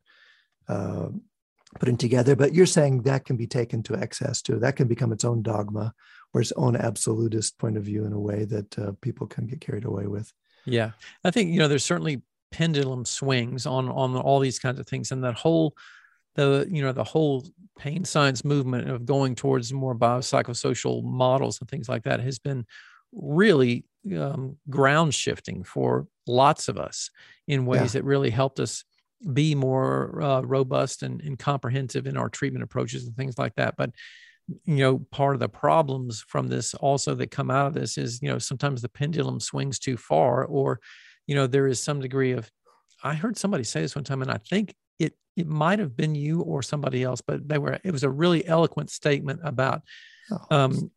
uh, 0.68 1.08
putting 1.80 1.96
together. 1.96 2.36
But 2.36 2.54
you're 2.54 2.66
saying 2.66 3.02
that 3.02 3.24
can 3.24 3.36
be 3.36 3.46
taken 3.46 3.82
to 3.84 3.96
excess 3.96 4.40
too. 4.42 4.58
That 4.58 4.76
can 4.76 4.88
become 4.88 5.12
its 5.12 5.24
own 5.24 5.42
dogma 5.42 5.94
or 6.32 6.40
its 6.40 6.52
own 6.52 6.76
absolutist 6.76 7.58
point 7.58 7.76
of 7.76 7.84
view 7.84 8.04
in 8.04 8.12
a 8.12 8.20
way 8.20 8.44
that 8.44 8.78
uh, 8.78 8.92
people 9.00 9.26
can 9.26 9.46
get 9.46 9.60
carried 9.60 9.84
away 9.84 10.06
with. 10.06 10.32
Yeah, 10.64 10.92
I 11.24 11.30
think 11.30 11.50
you 11.50 11.58
know 11.58 11.68
there's 11.68 11.84
certainly 11.84 12.22
pendulum 12.50 13.04
swings 13.04 13.66
on 13.66 13.88
on 13.88 14.16
all 14.16 14.40
these 14.40 14.58
kinds 14.58 14.78
of 14.78 14.86
things, 14.86 15.10
and 15.10 15.24
that 15.24 15.34
whole 15.34 15.74
the 16.34 16.66
you 16.70 16.82
know 16.82 16.92
the 16.92 17.04
whole 17.04 17.44
pain 17.78 18.04
science 18.04 18.44
movement 18.44 18.88
of 18.90 19.06
going 19.06 19.34
towards 19.34 19.72
more 19.72 19.94
biopsychosocial 19.94 21.02
models 21.02 21.60
and 21.60 21.68
things 21.68 21.88
like 21.88 22.04
that 22.04 22.20
has 22.20 22.38
been 22.38 22.66
really 23.12 23.84
um, 24.16 24.56
ground 24.68 25.14
shifting 25.14 25.64
for 25.64 26.06
lots 26.26 26.68
of 26.68 26.78
us 26.78 27.10
in 27.46 27.66
ways 27.66 27.94
yeah. 27.94 28.00
that 28.00 28.04
really 28.04 28.30
helped 28.30 28.60
us 28.60 28.84
be 29.32 29.54
more 29.54 30.22
uh, 30.22 30.40
robust 30.42 31.02
and, 31.02 31.20
and 31.22 31.38
comprehensive 31.38 32.06
in 32.06 32.16
our 32.16 32.28
treatment 32.28 32.62
approaches 32.62 33.06
and 33.06 33.16
things 33.16 33.38
like 33.38 33.54
that. 33.56 33.76
But 33.76 33.90
you 34.64 34.76
know, 34.76 34.98
part 35.10 35.34
of 35.34 35.40
the 35.40 35.48
problems 35.48 36.24
from 36.26 36.48
this 36.48 36.74
also 36.74 37.14
that 37.14 37.30
come 37.30 37.50
out 37.50 37.66
of 37.66 37.74
this 37.74 37.98
is, 37.98 38.22
you 38.22 38.28
know, 38.28 38.38
sometimes 38.38 38.80
the 38.80 38.88
pendulum 38.88 39.40
swings 39.40 39.78
too 39.78 39.96
far, 39.96 40.44
or, 40.44 40.80
you 41.26 41.34
know, 41.34 41.46
there 41.46 41.66
is 41.66 41.80
some 41.80 42.00
degree 42.00 42.32
of. 42.32 42.50
I 43.04 43.14
heard 43.14 43.36
somebody 43.36 43.62
say 43.62 43.80
this 43.80 43.94
one 43.94 44.04
time, 44.04 44.22
and 44.22 44.30
I 44.30 44.38
think 44.38 44.74
it 44.98 45.14
it 45.36 45.46
might 45.46 45.78
have 45.78 45.96
been 45.96 46.14
you 46.14 46.40
or 46.40 46.62
somebody 46.62 47.02
else, 47.02 47.20
but 47.20 47.46
they 47.48 47.58
were. 47.58 47.78
It 47.84 47.92
was 47.92 48.02
a 48.02 48.10
really 48.10 48.46
eloquent 48.46 48.90
statement 48.90 49.40
about, 49.44 49.82
oh. 50.32 50.56
um, 50.56 50.90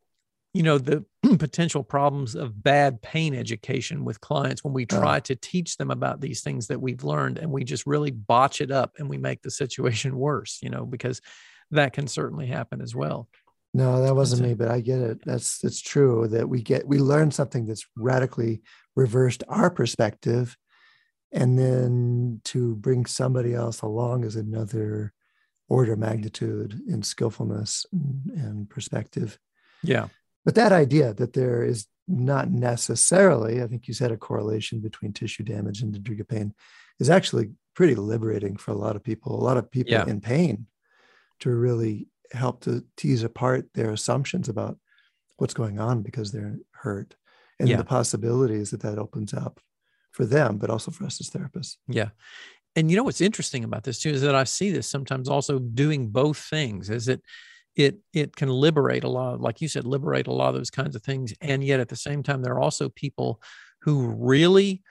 you 0.53 0.63
know, 0.63 0.77
the 0.77 1.05
potential 1.39 1.83
problems 1.83 2.35
of 2.35 2.61
bad 2.63 3.01
pain 3.01 3.33
education 3.35 4.05
with 4.05 4.21
clients 4.21 4.63
when 4.63 4.73
we 4.73 4.85
try 4.85 5.19
to 5.21 5.35
teach 5.35 5.77
them 5.77 5.91
about 5.91 6.21
these 6.21 6.41
things 6.41 6.67
that 6.67 6.81
we've 6.81 7.03
learned 7.03 7.37
and 7.37 7.51
we 7.51 7.63
just 7.63 7.85
really 7.85 8.11
botch 8.11 8.61
it 8.61 8.71
up 8.71 8.93
and 8.97 9.09
we 9.09 9.17
make 9.17 9.41
the 9.41 9.51
situation 9.51 10.17
worse, 10.17 10.59
you 10.61 10.69
know, 10.69 10.85
because 10.85 11.21
that 11.71 11.93
can 11.93 12.07
certainly 12.07 12.47
happen 12.47 12.81
as 12.81 12.95
well. 12.95 13.27
No, 13.73 14.01
that 14.01 14.15
wasn't 14.15 14.41
me, 14.41 14.53
but 14.53 14.67
I 14.67 14.81
get 14.81 14.99
it. 14.99 15.19
That's 15.25 15.63
it's 15.63 15.79
true 15.79 16.27
that 16.27 16.49
we 16.49 16.61
get 16.61 16.85
we 16.85 16.99
learn 16.99 17.31
something 17.31 17.65
that's 17.65 17.85
radically 17.95 18.61
reversed 18.95 19.45
our 19.47 19.69
perspective, 19.69 20.57
and 21.31 21.57
then 21.57 22.41
to 22.45 22.75
bring 22.75 23.05
somebody 23.05 23.53
else 23.53 23.81
along 23.81 24.25
is 24.25 24.35
another 24.35 25.13
order 25.69 25.95
magnitude 25.95 26.81
in 26.85 27.01
skillfulness 27.01 27.85
and 27.93 28.69
perspective. 28.69 29.39
Yeah. 29.83 30.07
But 30.45 30.55
that 30.55 30.71
idea 30.71 31.13
that 31.13 31.33
there 31.33 31.63
is 31.63 31.87
not 32.07 32.49
necessarily, 32.49 33.61
I 33.61 33.67
think 33.67 33.87
you 33.87 33.93
said 33.93 34.11
a 34.11 34.17
correlation 34.17 34.79
between 34.79 35.13
tissue 35.13 35.43
damage 35.43 35.81
and 35.81 35.95
of 35.95 36.27
pain 36.27 36.53
is 36.99 37.09
actually 37.09 37.51
pretty 37.75 37.95
liberating 37.95 38.57
for 38.57 38.71
a 38.71 38.77
lot 38.77 38.95
of 38.95 39.03
people. 39.03 39.39
A 39.39 39.43
lot 39.43 39.57
of 39.57 39.71
people 39.71 39.93
yeah. 39.93 40.05
in 40.05 40.19
pain 40.19 40.67
to 41.41 41.49
really 41.49 42.07
help 42.31 42.61
to 42.61 42.83
tease 42.97 43.23
apart 43.23 43.67
their 43.73 43.91
assumptions 43.91 44.49
about 44.49 44.77
what's 45.37 45.53
going 45.53 45.79
on 45.79 46.01
because 46.01 46.31
they're 46.31 46.57
hurt 46.71 47.15
and 47.59 47.69
yeah. 47.69 47.77
the 47.77 47.83
possibilities 47.83 48.71
that 48.71 48.81
that 48.81 48.99
opens 48.99 49.33
up 49.33 49.59
for 50.11 50.25
them, 50.25 50.57
but 50.57 50.69
also 50.69 50.91
for 50.91 51.05
us 51.05 51.21
as 51.21 51.29
therapists. 51.29 51.77
Yeah. 51.87 52.09
And 52.75 52.89
you 52.89 52.97
know 52.97 53.03
what's 53.03 53.21
interesting 53.21 53.63
about 53.63 53.83
this 53.83 53.99
too 53.99 54.09
is 54.09 54.21
that 54.21 54.35
I 54.35 54.43
see 54.45 54.71
this 54.71 54.87
sometimes 54.87 55.29
also 55.29 55.59
doing 55.59 56.09
both 56.09 56.37
things. 56.37 56.89
Is 56.89 57.07
it 57.07 57.21
it 57.75 57.99
it 58.13 58.35
can 58.35 58.49
liberate 58.49 59.03
a 59.03 59.09
lot 59.09 59.35
of, 59.35 59.41
like 59.41 59.61
you 59.61 59.67
said 59.67 59.85
liberate 59.85 60.27
a 60.27 60.33
lot 60.33 60.49
of 60.49 60.55
those 60.55 60.69
kinds 60.69 60.95
of 60.95 61.03
things 61.03 61.33
and 61.41 61.63
yet 61.63 61.79
at 61.79 61.89
the 61.89 61.95
same 61.95 62.23
time 62.23 62.41
there 62.41 62.53
are 62.53 62.61
also 62.61 62.89
people 62.89 63.41
who 63.81 64.07
really 64.09 64.81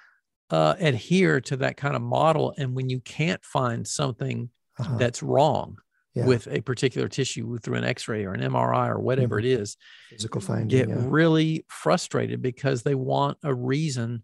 uh, 0.51 0.75
adhere 0.81 1.41
to 1.41 1.57
that 1.57 1.77
kind 1.77 1.95
of 1.95 2.03
model 2.03 2.55
and 2.59 2.75
when 2.75 2.89
you 2.89 3.01
can't 3.01 3.45
find 3.45 3.87
something 3.87 4.49
uh-huh. 4.79 4.97
that's 4.97 5.23
wrong 5.23 5.79
yeah. 6.15 6.27
with 6.27 6.49
a 6.49 6.61
particular 6.63 7.07
tissue 7.07 7.59
through 7.59 7.77
an 7.77 7.85
x-ray 7.85 8.25
or 8.25 8.33
an 8.33 8.41
mri 8.41 8.89
or 8.89 8.99
whatever 8.99 9.37
mm-hmm. 9.37 9.47
it 9.47 9.61
is 9.61 9.77
physical 10.09 10.41
finding 10.41 10.69
get 10.69 10.89
yeah. 10.89 10.97
really 10.99 11.65
frustrated 11.69 12.43
because 12.43 12.83
they 12.83 12.95
want 12.95 13.39
a 13.45 13.55
reason 13.55 14.23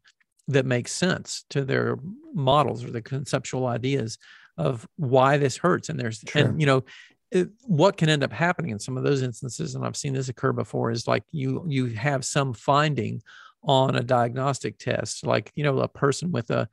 that 0.49 0.67
makes 0.67 0.93
sense 0.93 1.45
to 1.51 1.65
their 1.65 1.99
models 2.35 2.85
or 2.85 2.91
the 2.91 3.03
conceptual 3.03 3.67
ideas 3.67 4.19
of 4.57 4.87
why 4.97 5.37
this 5.37 5.57
hurts 5.57 5.89
and 5.89 6.01
there's 6.01 6.25
sure. 6.27 6.43
and 6.43 6.61
you 6.61 6.67
know 6.67 6.83
it, 7.31 7.49
what 7.63 7.97
can 7.97 8.09
end 8.09 8.23
up 8.23 8.33
happening 8.33 8.71
in 8.71 8.79
some 8.79 8.97
of 8.97 9.05
those 9.05 9.23
instances 9.23 9.75
and 9.75 9.85
i've 9.85 9.97
seen 9.97 10.13
this 10.13 10.29
occur 10.29 10.53
before 10.53 10.91
is 10.91 11.09
like 11.09 11.25
you 11.33 11.65
you 11.67 11.87
have 11.87 12.25
some 12.25 12.53
finding 12.53 13.21
on 13.63 13.97
a 13.97 14.03
diagnostic 14.03 14.79
test 14.79 15.27
like 15.27 15.51
you 15.55 15.65
know 15.65 15.79
a 15.81 15.89
person 15.89 16.31
with 16.31 16.51
a 16.51 16.69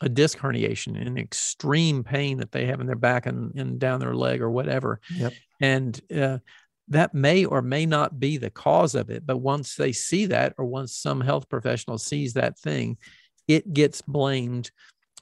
a 0.00 0.08
disc 0.08 0.38
herniation 0.38 1.00
and 1.00 1.18
extreme 1.18 2.04
pain 2.04 2.38
that 2.38 2.52
they 2.52 2.66
have 2.66 2.80
in 2.80 2.86
their 2.86 2.94
back 2.94 3.26
and, 3.26 3.52
and 3.58 3.78
down 3.80 4.00
their 4.00 4.14
leg 4.14 4.40
or 4.40 4.50
whatever 4.50 5.00
yep. 5.10 5.32
and 5.60 6.00
uh, 6.16 6.38
that 6.86 7.12
may 7.12 7.44
or 7.44 7.60
may 7.60 7.84
not 7.84 8.18
be 8.18 8.36
the 8.36 8.50
cause 8.50 8.94
of 8.94 9.10
it 9.10 9.26
but 9.26 9.38
once 9.38 9.74
they 9.74 9.92
see 9.92 10.26
that 10.26 10.54
or 10.56 10.64
once 10.64 10.94
some 10.94 11.20
health 11.20 11.48
professional 11.48 11.98
sees 11.98 12.32
that 12.32 12.58
thing 12.58 12.96
it 13.48 13.72
gets 13.72 14.00
blamed 14.02 14.70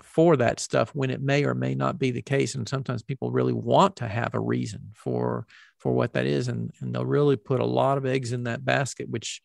for 0.02 0.36
that 0.36 0.60
stuff 0.60 0.94
when 0.94 1.10
it 1.10 1.22
may 1.22 1.44
or 1.44 1.54
may 1.54 1.74
not 1.74 1.98
be 1.98 2.10
the 2.10 2.22
case 2.22 2.54
and 2.54 2.68
sometimes 2.68 3.02
people 3.02 3.30
really 3.30 3.52
want 3.52 3.96
to 3.96 4.08
have 4.08 4.34
a 4.34 4.40
reason 4.40 4.90
for 4.94 5.46
for 5.78 5.92
what 5.92 6.12
that 6.12 6.26
is 6.26 6.48
and 6.48 6.72
and 6.80 6.94
they'll 6.94 7.06
really 7.06 7.36
put 7.36 7.60
a 7.60 7.64
lot 7.64 7.98
of 7.98 8.06
eggs 8.06 8.32
in 8.32 8.44
that 8.44 8.64
basket 8.64 9.08
which 9.08 9.40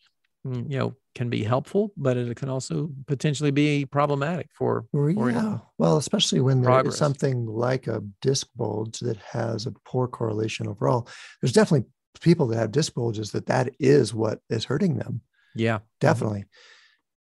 mm, 0.46 0.70
you 0.70 0.78
know 0.78 0.94
can 1.14 1.28
be 1.28 1.42
helpful 1.42 1.92
but 1.96 2.16
it 2.16 2.36
can 2.36 2.48
also 2.48 2.90
potentially 3.06 3.50
be 3.50 3.84
problematic 3.84 4.48
for, 4.52 4.86
for 4.92 5.30
yeah. 5.30 5.58
Well 5.78 5.96
especially 5.96 6.40
when 6.40 6.62
there 6.62 6.86
is 6.86 6.96
something 6.96 7.46
like 7.46 7.86
a 7.86 8.02
disc 8.20 8.48
bulge 8.56 9.00
that 9.00 9.18
has 9.18 9.66
a 9.66 9.72
poor 9.84 10.08
correlation 10.08 10.66
overall. 10.66 11.08
There's 11.40 11.52
definitely 11.52 11.88
people 12.20 12.46
that 12.48 12.58
have 12.58 12.72
disc 12.72 12.94
bulges 12.94 13.32
that 13.32 13.46
that 13.46 13.70
is 13.78 14.14
what 14.14 14.40
is 14.48 14.64
hurting 14.64 14.96
them. 14.96 15.22
Yeah. 15.54 15.80
Definitely. 16.00 16.40
mm-hmm 16.40 16.78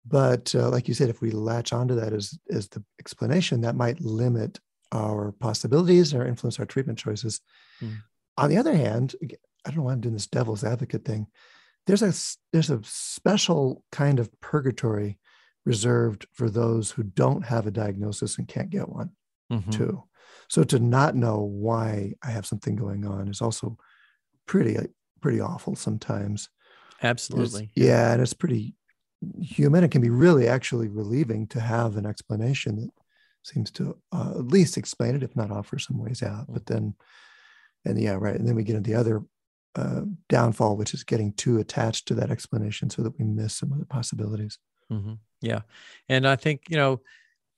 but 0.06 0.54
uh, 0.54 0.68
like 0.70 0.88
you 0.88 0.94
said, 0.94 1.08
if 1.08 1.20
we 1.20 1.30
latch 1.30 1.72
onto 1.72 1.94
that 1.96 2.12
as 2.12 2.38
as 2.50 2.68
the 2.68 2.82
explanation, 3.00 3.62
that 3.62 3.74
might 3.74 4.00
limit 4.00 4.60
our 4.92 5.32
possibilities 5.32 6.14
or 6.14 6.26
influence 6.26 6.58
our 6.58 6.66
treatment 6.66 6.98
choices. 6.98 7.40
Mm. 7.82 7.96
On 8.38 8.50
the 8.50 8.58
other 8.58 8.74
hand, 8.74 9.14
I 9.22 9.70
don't 9.70 9.78
know 9.78 9.82
why 9.82 9.92
I'm 9.92 10.00
doing 10.00 10.14
this 10.14 10.26
devil's 10.26 10.64
advocate 10.64 11.04
thing. 11.04 11.26
There's 11.86 12.02
a 12.02 12.12
there's 12.52 12.70
a 12.70 12.80
special 12.84 13.84
kind 13.90 14.20
of 14.20 14.30
purgatory 14.40 15.18
reserved 15.64 16.26
for 16.32 16.48
those 16.48 16.92
who 16.92 17.02
don't 17.02 17.44
have 17.44 17.66
a 17.66 17.72
diagnosis 17.72 18.38
and 18.38 18.46
can't 18.46 18.70
get 18.70 18.88
one, 18.88 19.10
mm-hmm. 19.52 19.70
too. 19.70 20.04
So 20.48 20.62
to 20.64 20.78
not 20.78 21.16
know 21.16 21.40
why 21.40 22.14
I 22.22 22.30
have 22.30 22.46
something 22.46 22.76
going 22.76 23.04
on 23.04 23.28
is 23.28 23.40
also 23.40 23.76
pretty 24.46 24.78
pretty 25.20 25.40
awful 25.40 25.74
sometimes. 25.74 26.48
Absolutely. 27.02 27.64
It's, 27.64 27.72
yeah, 27.74 28.12
and 28.12 28.22
it's 28.22 28.32
pretty 28.32 28.74
human. 29.40 29.84
It 29.84 29.90
can 29.90 30.02
be 30.02 30.10
really 30.10 30.48
actually 30.48 30.88
relieving 30.88 31.46
to 31.48 31.60
have 31.60 31.96
an 31.96 32.06
explanation 32.06 32.76
that 32.76 32.90
seems 33.42 33.70
to 33.72 33.96
uh, 34.12 34.30
at 34.30 34.46
least 34.46 34.76
explain 34.76 35.14
it, 35.14 35.22
if 35.22 35.36
not 35.36 35.50
offer 35.50 35.78
some 35.78 35.98
ways 35.98 36.22
out. 36.22 36.46
But 36.48 36.66
then, 36.66 36.94
and 37.84 38.00
yeah, 38.00 38.16
right. 38.18 38.34
And 38.34 38.46
then 38.46 38.56
we 38.56 38.64
get 38.64 38.76
into 38.76 38.90
the 38.90 38.98
other 38.98 39.22
uh, 39.76 40.02
downfall, 40.28 40.76
which 40.76 40.94
is 40.94 41.04
getting 41.04 41.32
too 41.34 41.58
attached 41.58 42.08
to 42.08 42.14
that 42.14 42.30
explanation 42.30 42.90
so 42.90 43.02
that 43.02 43.18
we 43.18 43.24
miss 43.24 43.54
some 43.54 43.72
of 43.72 43.78
the 43.78 43.86
possibilities. 43.86 44.58
Mm-hmm. 44.90 45.14
Yeah. 45.40 45.60
And 46.08 46.26
I 46.26 46.36
think, 46.36 46.62
you 46.68 46.76
know, 46.76 47.00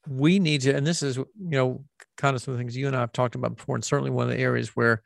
we 0.08 0.38
need 0.38 0.62
to, 0.62 0.74
and 0.74 0.86
this 0.86 1.02
is, 1.02 1.16
you 1.16 1.26
know, 1.38 1.84
kind 2.16 2.34
of 2.34 2.42
some 2.42 2.52
of 2.52 2.58
the 2.58 2.62
things 2.62 2.76
you 2.76 2.86
and 2.86 2.96
I 2.96 3.00
have 3.00 3.12
talked 3.12 3.34
about 3.34 3.56
before, 3.56 3.74
and 3.74 3.84
certainly 3.84 4.10
one 4.10 4.28
of 4.28 4.36
the 4.36 4.42
areas 4.42 4.70
where, 4.70 5.02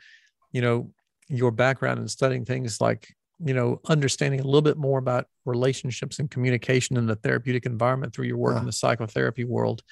you 0.53 0.63
know, 0.63 0.91
your 1.29 1.51
background 1.51 1.99
in 1.99 2.09
studying 2.09 2.45
things 2.45 2.81
like 2.81 3.15
you 3.45 3.55
know 3.55 3.81
understanding 3.87 4.41
a 4.41 4.45
little 4.45 4.63
bit 4.63 4.77
more 4.77 4.99
about 4.99 5.27
relationships 5.45 6.19
and 6.19 6.31
communication 6.31 6.97
in 6.97 7.07
the 7.07 7.17
therapeutic 7.17 7.67
environment 7.67 8.15
through 8.15 8.27
your 8.27 8.37
work 8.37 8.55
yeah. 8.55 8.61
in 8.61 8.67
the 8.67 8.73
psychotherapy 8.73 9.45
world 9.45 9.83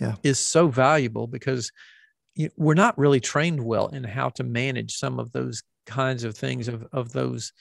yeah. 0.00 0.14
is 0.22 0.38
so 0.38 0.68
valuable 0.68 1.26
because 1.26 1.72
we're 2.56 2.74
not 2.74 2.96
really 2.96 3.20
trained 3.20 3.62
well 3.62 3.88
in 3.88 4.04
how 4.04 4.28
to 4.30 4.44
manage 4.44 4.96
some 4.96 5.18
of 5.18 5.32
those 5.32 5.62
kinds 5.86 6.24
of 6.24 6.36
things 6.36 6.68
of, 6.68 6.86
of 6.92 7.12
those 7.12 7.52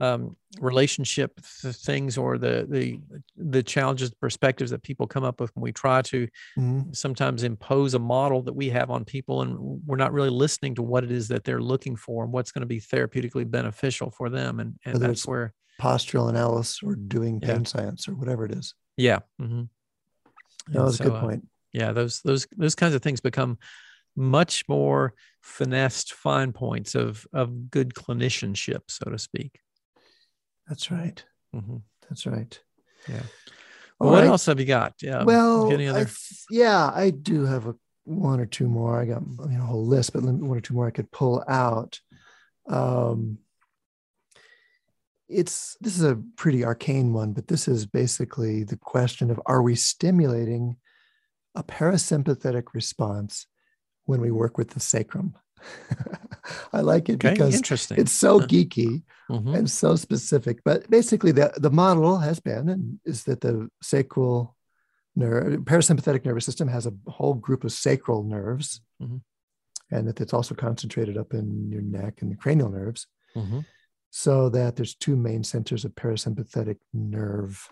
um, 0.00 0.36
relationship 0.60 1.38
things 1.40 2.18
or 2.18 2.38
the 2.38 2.66
the 2.68 3.00
the 3.36 3.62
challenges 3.62 4.10
perspectives 4.10 4.70
that 4.70 4.82
people 4.82 5.06
come 5.06 5.24
up 5.24 5.40
with 5.40 5.54
when 5.54 5.62
we 5.62 5.72
try 5.72 6.02
to 6.02 6.26
mm-hmm. 6.58 6.92
sometimes 6.92 7.42
impose 7.42 7.94
a 7.94 7.98
model 7.98 8.42
that 8.42 8.54
we 8.54 8.68
have 8.70 8.90
on 8.90 9.04
people 9.04 9.42
and 9.42 9.56
we're 9.86 9.96
not 9.96 10.12
really 10.12 10.30
listening 10.30 10.74
to 10.74 10.82
what 10.82 11.04
it 11.04 11.10
is 11.10 11.28
that 11.28 11.44
they're 11.44 11.60
looking 11.60 11.96
for 11.96 12.24
and 12.24 12.32
what's 12.32 12.52
going 12.52 12.60
to 12.60 12.66
be 12.66 12.80
therapeutically 12.80 13.50
beneficial 13.50 14.10
for 14.10 14.28
them 14.28 14.60
and, 14.60 14.78
and 14.84 14.94
Whether 14.94 15.08
that's 15.08 15.26
where 15.26 15.54
postural 15.80 16.28
analysis 16.28 16.80
or 16.82 16.94
doing 16.94 17.40
pain 17.40 17.60
yeah. 17.60 17.64
science 17.64 18.08
or 18.08 18.12
whatever 18.12 18.44
it 18.44 18.52
is 18.52 18.74
yeah 18.96 19.20
mm-hmm. 19.40 19.62
that 20.72 20.82
was 20.82 20.96
so, 20.96 21.04
a 21.04 21.08
good 21.08 21.16
uh, 21.16 21.20
point 21.20 21.42
uh, 21.44 21.48
yeah 21.72 21.92
those 21.92 22.20
those 22.22 22.46
those 22.56 22.74
kinds 22.74 22.94
of 22.94 23.02
things 23.02 23.20
become 23.20 23.58
much 24.14 24.64
more 24.68 25.12
finessed 25.42 26.14
fine 26.14 26.52
points 26.52 26.94
of 26.94 27.26
of 27.32 27.70
good 27.70 27.94
clinicianship 27.94 28.80
so 28.88 29.10
to 29.10 29.18
speak 29.18 29.60
that's 30.68 30.90
right. 30.90 31.24
Mm-hmm. 31.54 31.76
That's 32.08 32.26
right. 32.26 32.58
Yeah. 33.08 33.22
Well, 33.98 34.10
what 34.10 34.20
right. 34.20 34.28
else 34.28 34.46
have 34.46 34.60
you 34.60 34.66
got? 34.66 34.94
Yeah. 35.00 35.24
Well, 35.24 35.72
other... 35.72 36.00
I, 36.00 36.06
yeah, 36.50 36.90
I 36.94 37.10
do 37.10 37.44
have 37.44 37.66
a 37.66 37.74
one 38.04 38.40
or 38.40 38.46
two 38.46 38.68
more. 38.68 39.00
I 39.00 39.06
got 39.06 39.22
you 39.22 39.56
know, 39.56 39.62
a 39.62 39.66
whole 39.66 39.86
list, 39.86 40.12
but 40.12 40.22
one 40.22 40.56
or 40.56 40.60
two 40.60 40.74
more 40.74 40.86
I 40.86 40.90
could 40.90 41.10
pull 41.10 41.42
out. 41.48 42.00
Um, 42.68 43.38
it's 45.28 45.76
this 45.80 45.96
is 45.96 46.04
a 46.04 46.20
pretty 46.36 46.64
arcane 46.64 47.12
one, 47.12 47.32
but 47.32 47.48
this 47.48 47.68
is 47.68 47.86
basically 47.86 48.64
the 48.64 48.76
question 48.76 49.30
of 49.30 49.40
are 49.46 49.62
we 49.62 49.74
stimulating 49.74 50.76
a 51.54 51.62
parasympathetic 51.62 52.74
response 52.74 53.46
when 54.04 54.20
we 54.20 54.30
work 54.30 54.56
with 54.58 54.70
the 54.70 54.80
sacrum? 54.80 55.36
I 56.72 56.80
like 56.80 57.08
it 57.08 57.14
okay, 57.14 57.30
because 57.30 57.54
interesting. 57.54 57.98
it's 57.98 58.12
so 58.12 58.40
geeky 58.40 59.02
mm-hmm. 59.30 59.54
and 59.54 59.70
so 59.70 59.96
specific. 59.96 60.62
But 60.64 60.88
basically, 60.90 61.32
the, 61.32 61.52
the 61.56 61.70
model 61.70 62.18
has 62.18 62.40
been 62.40 62.68
and 62.68 62.98
is 63.04 63.24
that 63.24 63.40
the 63.40 63.68
sacral 63.82 64.56
nerve, 65.14 65.60
parasympathetic 65.60 66.24
nervous 66.24 66.44
system 66.44 66.68
has 66.68 66.86
a 66.86 66.94
whole 67.08 67.34
group 67.34 67.64
of 67.64 67.72
sacral 67.72 68.22
nerves, 68.22 68.80
mm-hmm. 69.02 69.16
and 69.90 70.08
that 70.08 70.20
it's 70.20 70.34
also 70.34 70.54
concentrated 70.54 71.16
up 71.16 71.34
in 71.34 71.70
your 71.70 71.82
neck 71.82 72.22
and 72.22 72.30
the 72.30 72.36
cranial 72.36 72.70
nerves. 72.70 73.06
Mm-hmm. 73.34 73.60
So 74.10 74.48
that 74.50 74.76
there's 74.76 74.94
two 74.94 75.16
main 75.16 75.44
centers 75.44 75.84
of 75.84 75.94
parasympathetic 75.94 76.78
nerve 76.94 77.68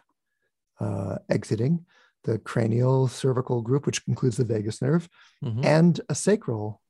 uh, 0.78 1.16
exiting 1.30 1.86
the 2.24 2.38
cranial 2.38 3.06
cervical 3.06 3.60
group, 3.62 3.86
which 3.86 4.02
includes 4.08 4.36
the 4.36 4.44
vagus 4.44 4.82
nerve, 4.82 5.08
mm-hmm. 5.44 5.64
and 5.64 6.00
a 6.08 6.14
sacral 6.14 6.80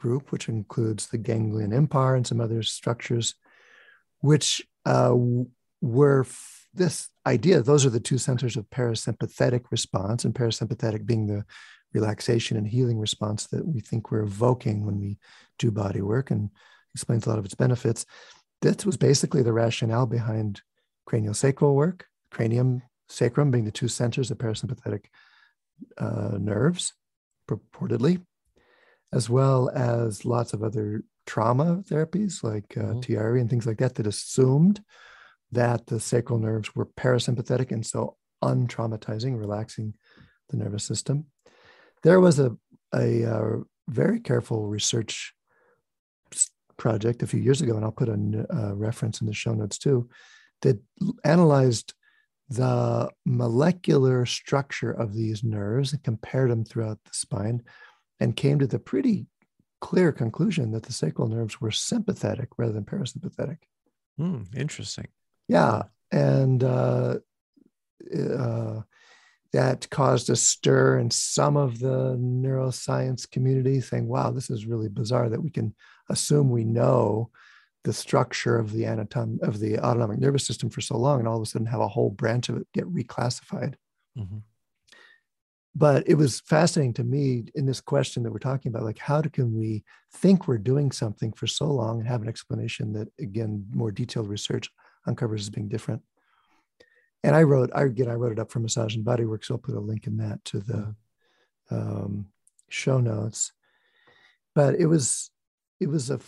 group, 0.00 0.32
which 0.32 0.48
includes 0.48 1.08
the 1.08 1.18
ganglion 1.18 1.70
impar 1.70 2.16
and 2.16 2.26
some 2.26 2.40
other 2.40 2.62
structures, 2.62 3.34
which 4.20 4.66
uh, 4.86 5.14
were 5.80 6.22
f- 6.22 6.66
this 6.74 7.08
idea. 7.26 7.62
Those 7.62 7.84
are 7.86 7.90
the 7.90 8.00
two 8.00 8.18
centers 8.18 8.56
of 8.56 8.70
parasympathetic 8.70 9.64
response, 9.70 10.24
and 10.24 10.34
parasympathetic 10.34 11.06
being 11.06 11.26
the 11.26 11.44
relaxation 11.92 12.56
and 12.56 12.66
healing 12.66 12.98
response 12.98 13.46
that 13.48 13.66
we 13.66 13.80
think 13.80 14.10
we're 14.10 14.22
evoking 14.22 14.86
when 14.86 14.98
we 15.00 15.18
do 15.58 15.70
body 15.70 16.00
work 16.00 16.30
and 16.30 16.50
explains 16.94 17.26
a 17.26 17.28
lot 17.28 17.38
of 17.38 17.44
its 17.44 17.54
benefits. 17.54 18.06
This 18.62 18.86
was 18.86 18.96
basically 18.96 19.42
the 19.42 19.52
rationale 19.52 20.06
behind 20.06 20.62
cranial 21.06 21.34
sacral 21.34 21.74
work, 21.74 22.06
cranium 22.30 22.82
sacrum 23.08 23.50
being 23.50 23.64
the 23.64 23.72
two 23.72 23.88
centers 23.88 24.30
of 24.30 24.38
parasympathetic 24.38 25.06
uh, 25.98 26.36
nerves, 26.38 26.92
purportedly 27.48 28.22
as 29.12 29.28
well 29.28 29.70
as 29.70 30.24
lots 30.24 30.52
of 30.52 30.62
other 30.62 31.02
trauma 31.26 31.82
therapies 31.88 32.42
like 32.42 32.76
uh, 32.76 32.94
mm-hmm. 32.94 33.00
TRE 33.00 33.38
and 33.38 33.50
things 33.50 33.66
like 33.66 33.78
that 33.78 33.94
that 33.96 34.06
assumed 34.06 34.82
that 35.52 35.86
the 35.86 36.00
sacral 36.00 36.38
nerves 36.38 36.74
were 36.74 36.86
parasympathetic 36.86 37.72
and 37.72 37.84
so 37.84 38.16
untraumatizing, 38.42 39.38
relaxing 39.38 39.94
the 40.48 40.56
nervous 40.56 40.84
system. 40.84 41.26
There 42.02 42.20
was 42.20 42.38
a, 42.38 42.56
a, 42.94 43.22
a 43.22 43.36
uh, 43.36 43.56
very 43.88 44.20
careful 44.20 44.66
research 44.66 45.34
project 46.76 47.22
a 47.22 47.26
few 47.26 47.40
years 47.40 47.60
ago, 47.60 47.76
and 47.76 47.84
I'll 47.84 47.92
put 47.92 48.08
a, 48.08 48.46
a 48.50 48.74
reference 48.74 49.20
in 49.20 49.26
the 49.26 49.34
show 49.34 49.52
notes 49.52 49.78
too, 49.78 50.08
that 50.62 50.80
analyzed 51.24 51.94
the 52.48 53.08
molecular 53.24 54.26
structure 54.26 54.90
of 54.90 55.14
these 55.14 55.44
nerves 55.44 55.92
and 55.92 56.02
compared 56.02 56.50
them 56.50 56.64
throughout 56.64 56.98
the 57.04 57.12
spine 57.12 57.62
and 58.20 58.36
came 58.36 58.58
to 58.58 58.66
the 58.66 58.78
pretty 58.78 59.26
clear 59.80 60.12
conclusion 60.12 60.72
that 60.72 60.82
the 60.84 60.92
sacral 60.92 61.28
nerves 61.28 61.60
were 61.60 61.70
sympathetic 61.70 62.50
rather 62.58 62.72
than 62.72 62.84
parasympathetic. 62.84 63.58
Hmm, 64.18 64.42
interesting. 64.54 65.08
Yeah. 65.48 65.84
And 66.12 66.62
uh, 66.62 67.18
uh, 68.14 68.80
that 69.52 69.88
caused 69.90 70.30
a 70.30 70.36
stir 70.36 70.98
in 70.98 71.10
some 71.10 71.56
of 71.56 71.80
the 71.80 72.16
neuroscience 72.18 73.28
community 73.28 73.80
saying, 73.80 74.06
wow, 74.06 74.30
this 74.30 74.50
is 74.50 74.66
really 74.66 74.88
bizarre 74.88 75.30
that 75.30 75.42
we 75.42 75.50
can 75.50 75.74
assume 76.08 76.50
we 76.50 76.64
know 76.64 77.30
the 77.84 77.92
structure 77.92 78.58
of 78.58 78.72
the 78.72 78.82
anatom 78.82 79.40
of 79.40 79.58
the 79.58 79.78
autonomic 79.78 80.18
nervous 80.18 80.46
system 80.46 80.68
for 80.68 80.82
so 80.82 80.98
long 80.98 81.18
and 81.18 81.26
all 81.26 81.36
of 81.36 81.42
a 81.42 81.46
sudden 81.46 81.66
have 81.66 81.80
a 81.80 81.88
whole 81.88 82.10
branch 82.10 82.50
of 82.50 82.58
it 82.58 82.66
get 82.74 82.84
reclassified. 82.84 83.74
Mm-hmm 84.18 84.38
but 85.74 86.02
it 86.08 86.14
was 86.14 86.40
fascinating 86.40 86.94
to 86.94 87.04
me 87.04 87.44
in 87.54 87.66
this 87.66 87.80
question 87.80 88.22
that 88.22 88.32
we're 88.32 88.38
talking 88.38 88.70
about 88.70 88.84
like 88.84 88.98
how 88.98 89.22
can 89.22 89.56
we 89.56 89.84
think 90.12 90.46
we're 90.46 90.58
doing 90.58 90.90
something 90.90 91.32
for 91.32 91.46
so 91.46 91.66
long 91.66 92.00
and 92.00 92.08
have 92.08 92.22
an 92.22 92.28
explanation 92.28 92.92
that 92.92 93.08
again 93.20 93.64
more 93.72 93.92
detailed 93.92 94.28
research 94.28 94.70
uncovers 95.06 95.42
as 95.42 95.50
being 95.50 95.68
different 95.68 96.02
and 97.22 97.36
i 97.36 97.42
wrote 97.42 97.70
i 97.74 97.82
again 97.82 98.08
i 98.08 98.14
wrote 98.14 98.32
it 98.32 98.38
up 98.38 98.50
for 98.50 98.60
massage 98.60 98.94
and 98.96 99.04
body 99.04 99.24
work 99.24 99.44
so 99.44 99.54
i'll 99.54 99.58
put 99.58 99.76
a 99.76 99.80
link 99.80 100.06
in 100.06 100.16
that 100.16 100.44
to 100.44 100.58
the 100.60 100.94
um, 101.70 102.26
show 102.68 102.98
notes 102.98 103.52
but 104.54 104.74
it 104.74 104.86
was 104.86 105.30
it 105.78 105.88
was 105.88 106.10
a 106.10 106.18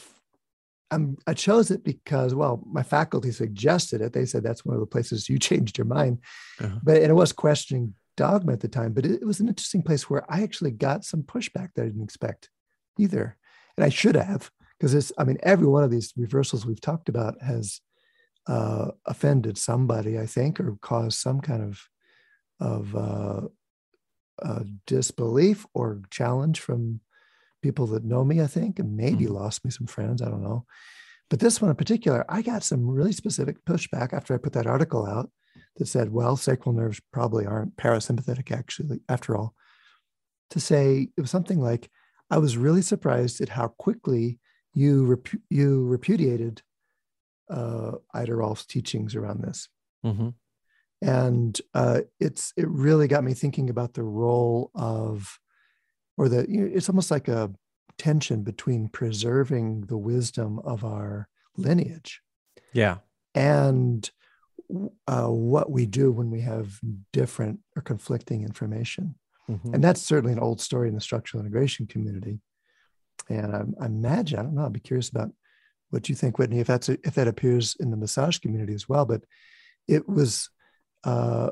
I'm, 0.93 1.17
I 1.27 1.33
chose 1.33 1.71
it 1.71 1.83
because, 1.83 2.35
well, 2.35 2.63
my 2.71 2.83
faculty 2.83 3.33
suggested 3.33 4.03
it. 4.03 4.13
They 4.13 4.27
said 4.27 4.43
that's 4.43 4.63
one 4.63 4.75
of 4.75 4.81
the 4.81 4.87
places 4.87 5.27
you 5.27 5.39
changed 5.49 5.79
your 5.79 5.87
mind. 5.87 6.19
Uh-huh. 6.61 6.79
But 6.83 6.97
and 6.99 7.11
it 7.11 7.15
was 7.15 7.33
questioning 7.33 7.95
dogma 8.17 8.53
at 8.53 8.61
the 8.61 8.69
time, 8.69 8.93
but 8.93 9.07
it, 9.07 9.25
was 9.25 9.41
an 9.41 9.49
interesting 9.49 9.83
place 9.83 10.09
where 10.09 10.31
I 10.33 10.43
actually 10.43 10.71
got 10.71 11.05
some 11.05 11.23
pushback 11.23 11.71
that 11.75 11.83
I 11.83 11.87
didn't 11.87 12.03
expect 12.03 12.51
either. 12.99 13.37
And 13.77 13.85
I 13.85 13.89
should 13.89 14.17
have, 14.17 14.51
because 14.79 14.95
it's, 14.95 15.13
I 15.19 15.25
mean, 15.25 15.39
every 15.43 15.67
one 15.67 15.85
of 15.85 15.91
these 15.91 16.13
reversals 16.17 16.67
we've 16.67 16.81
talked 16.81 17.09
about 17.09 17.41
has 17.43 17.81
uh, 18.47 18.89
offended 19.07 19.57
somebody, 19.57 20.19
I 20.19 20.27
think, 20.27 20.61
or 20.61 20.77
caused 20.83 21.19
some 21.19 21.41
kind 21.41 21.63
of, 21.63 21.89
of 22.61 22.97
uh, 22.97 23.41
uh, 24.43 24.65
disbelief 24.87 25.67
or 25.75 26.03
challenge 26.11 26.61
from 26.61 27.01
people 27.63 27.87
that 27.89 28.05
know 28.05 28.25
me, 28.25 28.41
I 28.41 28.47
think, 28.47 28.79
and 28.79 28.97
maybe 28.97 29.25
mm-hmm. 29.25 29.35
lost 29.35 29.65
me 29.65 29.71
some 29.71 29.87
friends. 29.87 30.21
I 30.21 30.29
don't 30.29 30.43
know. 30.43 30.67
But 31.31 31.41
this 31.41 31.63
one 31.63 31.71
in 31.71 31.77
particular, 31.77 32.27
I 32.29 32.43
got 32.43 32.63
some 32.63 32.87
really 32.87 33.13
specific 33.13 33.65
pushback 33.65 34.13
after 34.13 34.35
I 34.35 34.39
put 34.39 34.53
that 34.53 34.67
article 34.67 35.07
out 35.07 35.31
that 35.77 35.87
said, 35.87 36.13
well, 36.13 36.37
sacral 36.37 36.75
nerves 36.75 37.01
probably 37.13 37.47
aren't 37.47 37.77
parasympathetic 37.77 38.51
actually, 38.53 39.01
after 39.09 39.37
all. 39.37 39.55
To 40.51 40.61
say 40.61 41.09
it 41.17 41.21
was 41.21 41.31
something 41.31 41.61
like, 41.61 41.91
I 42.31 42.39
was 42.39 42.57
really 42.57 42.83
surprised 42.83 43.41
at 43.41 43.49
how 43.51 43.69
quickly 43.69 44.39
you 44.75 45.05
repu- 45.05 45.41
you 45.51 45.87
repudiated 45.87 46.63
uh, 47.51 47.93
Ida 48.15 48.35
Rolf's 48.35 48.67
teachings 48.67 49.15
around 49.15 49.43
this. 49.43 49.69
Mm-hmm. 50.05 50.31
And 51.03 51.61
uh, 51.75 52.03
it's 52.21 52.53
it 52.57 52.69
really 52.69 53.09
got 53.09 53.25
me 53.25 53.35
thinking 53.35 53.69
about 53.71 53.95
the 53.95 54.05
role 54.05 54.71
of, 54.75 55.39
or 56.17 56.29
the 56.29 56.47
you 56.49 56.61
know, 56.61 56.71
it's 56.73 56.89
almost 56.89 57.11
like 57.11 57.29
a 57.29 57.51
tension 57.99 58.43
between 58.43 58.89
preserving 58.89 59.83
the 59.83 59.97
wisdom 59.97 60.59
of 60.61 60.85
our 60.85 61.29
lineage, 61.57 62.21
yeah, 62.73 62.99
and 63.35 64.11
uh, 65.07 65.27
what 65.27 65.71
we 65.71 65.87
do 65.87 66.13
when 66.13 66.31
we 66.31 66.41
have 66.41 66.79
different 67.13 67.61
or 67.77 67.83
conflicting 67.83 68.43
information. 68.43 69.15
Mm-hmm. 69.49 69.75
And 69.75 69.85
that's 69.85 70.01
certainly 70.01 70.33
an 70.33 70.39
old 70.39 70.61
story 70.61 70.89
in 70.89 70.95
the 70.95 71.01
structural 71.01 71.41
integration 71.41 71.87
community. 71.87 72.41
And 73.29 73.55
I, 73.55 73.65
I, 73.83 73.87
imagine, 73.87 74.39
I 74.39 74.43
don't 74.43 74.55
know, 74.55 74.67
I'd 74.67 74.73
be 74.73 74.81
curious 74.81 75.09
about 75.09 75.31
what 75.91 76.09
you 76.09 76.15
think, 76.15 76.39
Whitney, 76.39 76.61
if 76.61 76.67
that's 76.67 76.89
a, 76.89 76.99
if 77.05 77.15
that 77.15 77.29
appears 77.29 77.77
in 77.79 77.91
the 77.91 77.97
massage 77.97 78.39
community 78.39 78.75
as 78.75 78.89
well. 78.89 79.05
But 79.05 79.23
it 79.89 80.09
was 80.09 80.49
uh, 81.05 81.51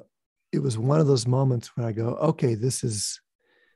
it 0.52 0.60
was 0.60 0.78
one 0.78 1.00
of 1.00 1.06
those 1.06 1.26
moments 1.26 1.76
when 1.76 1.86
I 1.86 1.92
go, 1.92 2.16
okay, 2.16 2.54
this 2.54 2.82
is 2.82 3.20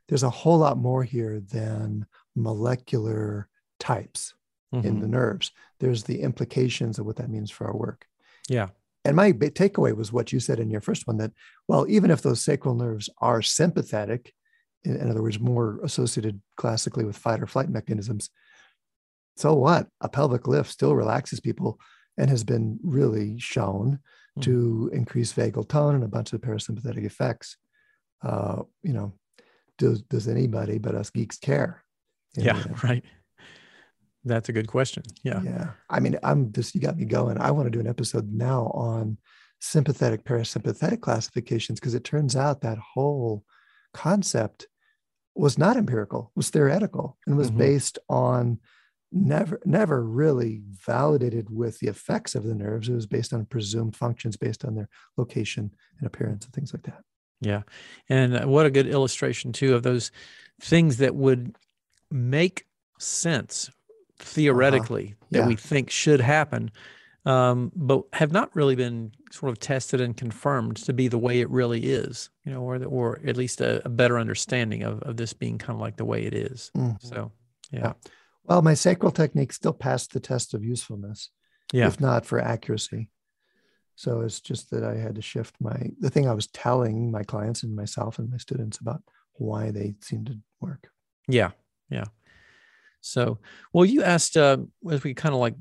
there's 0.08 0.22
a 0.22 0.30
whole 0.30 0.58
lot 0.58 0.76
more 0.76 1.02
here 1.02 1.40
than 1.40 2.06
molecular 2.36 3.48
types 3.78 4.34
mm-hmm. 4.74 4.86
in 4.86 5.00
the 5.00 5.08
nerves. 5.08 5.50
There's 5.80 6.04
the 6.04 6.20
implications 6.20 6.98
of 6.98 7.06
what 7.06 7.16
that 7.16 7.30
means 7.30 7.50
for 7.50 7.66
our 7.66 7.76
work. 7.76 8.06
Yeah. 8.48 8.68
And 9.04 9.16
my 9.16 9.32
takeaway 9.32 9.94
was 9.94 10.12
what 10.12 10.32
you 10.32 10.40
said 10.40 10.60
in 10.60 10.70
your 10.70 10.80
first 10.80 11.06
one 11.06 11.18
that, 11.18 11.32
well, 11.68 11.86
even 11.88 12.10
if 12.10 12.22
those 12.22 12.40
sacral 12.40 12.74
nerves 12.74 13.10
are 13.18 13.42
sympathetic, 13.42 14.32
in, 14.82 14.96
in 14.96 15.10
other 15.10 15.22
words, 15.22 15.38
more 15.38 15.78
associated 15.82 16.40
classically 16.56 17.04
with 17.04 17.16
fight 17.16 17.42
or 17.42 17.46
flight 17.46 17.68
mechanisms, 17.68 18.30
so 19.36 19.54
what? 19.54 19.88
A 20.00 20.08
pelvic 20.08 20.46
lift 20.46 20.70
still 20.70 20.94
relaxes 20.94 21.40
people 21.40 21.78
and 22.16 22.30
has 22.30 22.44
been 22.44 22.78
really 22.82 23.38
shown 23.38 23.98
mm. 24.38 24.42
to 24.42 24.90
increase 24.92 25.32
vagal 25.32 25.68
tone 25.68 25.94
and 25.94 26.04
a 26.04 26.08
bunch 26.08 26.32
of 26.32 26.40
parasympathetic 26.40 27.04
effects. 27.04 27.56
Uh, 28.22 28.62
you 28.82 28.92
know, 28.92 29.12
does 29.78 30.02
does 30.02 30.28
anybody 30.28 30.78
but 30.78 30.94
us 30.94 31.10
geeks 31.10 31.38
care? 31.38 31.84
Yeah, 32.36 32.62
right. 32.84 33.04
That's 34.24 34.48
a 34.48 34.52
good 34.52 34.68
question. 34.68 35.02
Yeah. 35.22 35.42
Yeah. 35.42 35.70
I 35.90 36.00
mean, 36.00 36.18
I'm 36.22 36.52
just, 36.52 36.74
you 36.74 36.80
got 36.80 36.96
me 36.96 37.04
going. 37.04 37.38
I 37.38 37.50
want 37.50 37.66
to 37.66 37.70
do 37.70 37.80
an 37.80 37.86
episode 37.86 38.32
now 38.32 38.70
on 38.74 39.18
sympathetic, 39.60 40.24
parasympathetic 40.24 41.00
classifications 41.00 41.80
because 41.80 41.94
it 41.94 42.04
turns 42.04 42.34
out 42.34 42.62
that 42.62 42.78
whole 42.78 43.44
concept 43.92 44.66
was 45.34 45.58
not 45.58 45.76
empirical, 45.76 46.30
was 46.34 46.50
theoretical, 46.50 47.18
and 47.26 47.36
was 47.36 47.48
mm-hmm. 47.48 47.58
based 47.58 47.98
on 48.08 48.60
never, 49.12 49.60
never 49.64 50.02
really 50.02 50.62
validated 50.86 51.50
with 51.50 51.78
the 51.80 51.88
effects 51.88 52.34
of 52.34 52.44
the 52.44 52.54
nerves. 52.54 52.88
It 52.88 52.94
was 52.94 53.06
based 53.06 53.32
on 53.32 53.44
presumed 53.46 53.96
functions 53.96 54.36
based 54.36 54.64
on 54.64 54.74
their 54.74 54.88
location 55.16 55.74
and 55.98 56.06
appearance 56.06 56.44
and 56.44 56.54
things 56.54 56.72
like 56.72 56.84
that. 56.84 57.02
Yeah. 57.40 57.62
And 58.08 58.46
what 58.46 58.66
a 58.66 58.70
good 58.70 58.86
illustration, 58.86 59.52
too, 59.52 59.74
of 59.74 59.82
those 59.82 60.10
things 60.62 60.98
that 60.98 61.14
would 61.14 61.56
make 62.10 62.64
sense 62.98 63.70
theoretically 64.24 65.06
uh-huh. 65.06 65.26
yeah. 65.30 65.40
that 65.40 65.48
we 65.48 65.56
think 65.56 65.90
should 65.90 66.20
happen, 66.20 66.70
um, 67.26 67.72
but 67.74 68.02
have 68.12 68.32
not 68.32 68.54
really 68.54 68.74
been 68.74 69.12
sort 69.30 69.50
of 69.50 69.58
tested 69.58 70.00
and 70.00 70.16
confirmed 70.16 70.76
to 70.76 70.92
be 70.92 71.08
the 71.08 71.18
way 71.18 71.40
it 71.40 71.50
really 71.50 71.80
is, 71.80 72.30
you 72.44 72.52
know, 72.52 72.60
or 72.60 72.82
or 72.84 73.20
at 73.26 73.36
least 73.36 73.60
a, 73.60 73.84
a 73.84 73.88
better 73.88 74.18
understanding 74.18 74.82
of, 74.82 75.02
of 75.02 75.16
this 75.16 75.32
being 75.32 75.58
kind 75.58 75.76
of 75.76 75.80
like 75.80 75.96
the 75.96 76.04
way 76.04 76.24
it 76.24 76.34
is. 76.34 76.70
Mm-hmm. 76.76 77.06
So, 77.06 77.32
yeah. 77.70 77.80
yeah. 77.80 77.92
Well, 78.44 78.62
my 78.62 78.74
sacral 78.74 79.12
technique 79.12 79.52
still 79.52 79.72
passed 79.72 80.12
the 80.12 80.20
test 80.20 80.54
of 80.54 80.62
usefulness, 80.62 81.30
yeah. 81.72 81.86
if 81.86 82.00
not 82.00 82.26
for 82.26 82.40
accuracy. 82.40 83.08
So 83.96 84.20
it's 84.22 84.40
just 84.40 84.70
that 84.70 84.84
I 84.84 84.96
had 84.96 85.14
to 85.14 85.22
shift 85.22 85.54
my 85.60 85.90
the 86.00 86.10
thing 86.10 86.28
I 86.28 86.34
was 86.34 86.48
telling 86.48 87.10
my 87.10 87.22
clients 87.22 87.62
and 87.62 87.74
myself 87.76 88.18
and 88.18 88.30
my 88.30 88.38
students 88.38 88.78
about 88.78 89.02
why 89.34 89.70
they 89.70 89.94
seem 90.00 90.24
to 90.24 90.38
work. 90.60 90.88
Yeah, 91.28 91.50
yeah. 91.90 92.04
So, 93.04 93.38
well, 93.74 93.84
you 93.84 94.02
asked 94.02 94.36
uh, 94.36 94.56
as 94.90 95.04
we 95.04 95.12
kind 95.12 95.34
of 95.34 95.40
like 95.40 95.54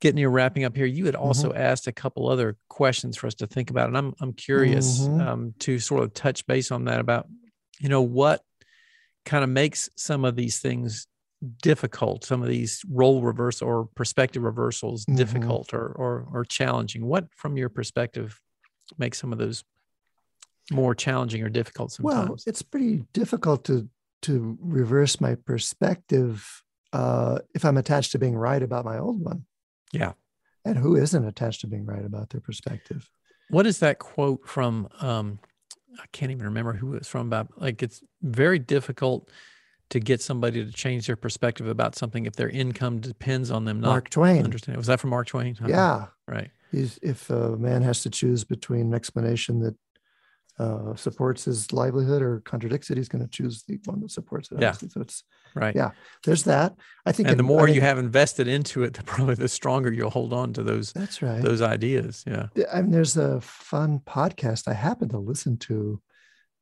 getting 0.00 0.16
near 0.16 0.28
wrapping 0.28 0.64
up 0.64 0.76
here. 0.76 0.84
You 0.84 1.06
had 1.06 1.14
also 1.14 1.48
mm-hmm. 1.48 1.58
asked 1.58 1.86
a 1.86 1.92
couple 1.92 2.28
other 2.28 2.58
questions 2.68 3.16
for 3.16 3.26
us 3.26 3.34
to 3.36 3.46
think 3.46 3.70
about, 3.70 3.88
and 3.88 3.96
I'm 3.96 4.14
I'm 4.20 4.34
curious 4.34 5.00
mm-hmm. 5.00 5.20
um, 5.20 5.54
to 5.60 5.78
sort 5.78 6.04
of 6.04 6.12
touch 6.12 6.46
base 6.46 6.70
on 6.70 6.84
that 6.84 7.00
about 7.00 7.26
you 7.78 7.88
know 7.88 8.02
what 8.02 8.42
kind 9.24 9.42
of 9.42 9.48
makes 9.48 9.88
some 9.96 10.26
of 10.26 10.36
these 10.36 10.58
things 10.58 11.06
difficult, 11.62 12.24
some 12.24 12.42
of 12.42 12.48
these 12.48 12.82
role 12.90 13.22
reverse 13.22 13.62
or 13.62 13.88
perspective 13.94 14.42
reversals 14.42 15.06
mm-hmm. 15.06 15.16
difficult 15.16 15.72
or, 15.72 15.86
or 15.92 16.28
or 16.30 16.44
challenging. 16.44 17.06
What, 17.06 17.28
from 17.34 17.56
your 17.56 17.70
perspective, 17.70 18.38
makes 18.98 19.18
some 19.18 19.32
of 19.32 19.38
those 19.38 19.64
more 20.70 20.94
challenging 20.94 21.42
or 21.42 21.48
difficult 21.48 21.92
sometimes? 21.92 22.28
Well, 22.28 22.36
it's 22.46 22.60
pretty 22.60 23.06
difficult 23.14 23.64
to 23.64 23.88
to 24.22 24.58
reverse 24.60 25.18
my 25.18 25.34
perspective 25.34 26.62
uh, 26.92 27.38
if 27.54 27.64
I'm 27.64 27.76
attached 27.76 28.12
to 28.12 28.18
being 28.18 28.36
right 28.36 28.62
about 28.62 28.84
my 28.84 28.98
old 28.98 29.20
one. 29.20 29.44
Yeah. 29.92 30.12
And 30.64 30.76
who 30.76 30.96
isn't 30.96 31.24
attached 31.24 31.62
to 31.62 31.66
being 31.66 31.86
right 31.86 32.04
about 32.04 32.30
their 32.30 32.40
perspective? 32.40 33.10
What 33.48 33.66
is 33.66 33.78
that 33.80 33.98
quote 33.98 34.46
from? 34.46 34.88
Um, 35.00 35.38
I 35.98 36.04
can't 36.12 36.30
even 36.30 36.44
remember 36.44 36.74
who 36.74 36.94
it's 36.94 37.08
from. 37.08 37.26
About 37.26 37.48
like 37.56 37.82
it's 37.82 38.02
very 38.22 38.58
difficult 38.58 39.30
to 39.90 39.98
get 39.98 40.20
somebody 40.20 40.64
to 40.64 40.70
change 40.70 41.06
their 41.06 41.16
perspective 41.16 41.66
about 41.66 41.96
something 41.96 42.26
if 42.26 42.36
their 42.36 42.48
income 42.48 43.00
depends 43.00 43.50
on 43.50 43.64
them 43.64 43.80
not 43.80 43.88
Mark 43.88 44.10
Twain. 44.10 44.44
Understand? 44.44 44.78
Was 44.78 44.86
that 44.86 45.00
from 45.00 45.10
Mark 45.10 45.26
Twain? 45.26 45.56
Yeah. 45.66 46.06
Right. 46.28 46.50
He's, 46.70 46.98
if 47.02 47.28
a 47.30 47.56
man 47.56 47.82
has 47.82 48.02
to 48.04 48.10
choose 48.10 48.44
between 48.44 48.82
an 48.82 48.94
explanation 48.94 49.60
that 49.60 49.74
uh, 50.58 50.94
supports 50.94 51.44
his 51.44 51.72
livelihood 51.72 52.22
or 52.22 52.40
contradicts 52.40 52.90
it, 52.90 52.96
he's 52.96 53.08
going 53.08 53.24
to 53.24 53.30
choose 53.30 53.64
the 53.64 53.78
one 53.84 54.00
that 54.00 54.10
supports 54.10 54.50
it. 54.52 54.60
Yeah. 54.60 54.72
So 54.72 55.00
it's 55.00 55.24
right. 55.54 55.74
Yeah. 55.74 55.90
There's 56.24 56.44
that. 56.44 56.74
I 57.06 57.12
think, 57.12 57.28
and 57.28 57.38
the 57.38 57.42
more 57.42 57.66
think, 57.66 57.76
you 57.76 57.80
have 57.80 57.98
invested 57.98 58.46
into 58.46 58.82
it, 58.82 58.94
the 58.94 59.02
probably 59.04 59.36
the 59.36 59.48
stronger 59.48 59.92
you'll 59.92 60.10
hold 60.10 60.32
on 60.32 60.52
to 60.54 60.62
those. 60.62 60.92
That's 60.92 61.22
right. 61.22 61.42
Those 61.42 61.62
ideas. 61.62 62.24
Yeah. 62.26 62.48
I 62.72 62.82
mean, 62.82 62.90
there's 62.90 63.16
a 63.16 63.40
fun 63.40 64.00
podcast 64.06 64.68
I 64.68 64.74
happened 64.74 65.12
to 65.12 65.18
listen 65.18 65.56
to 65.58 66.00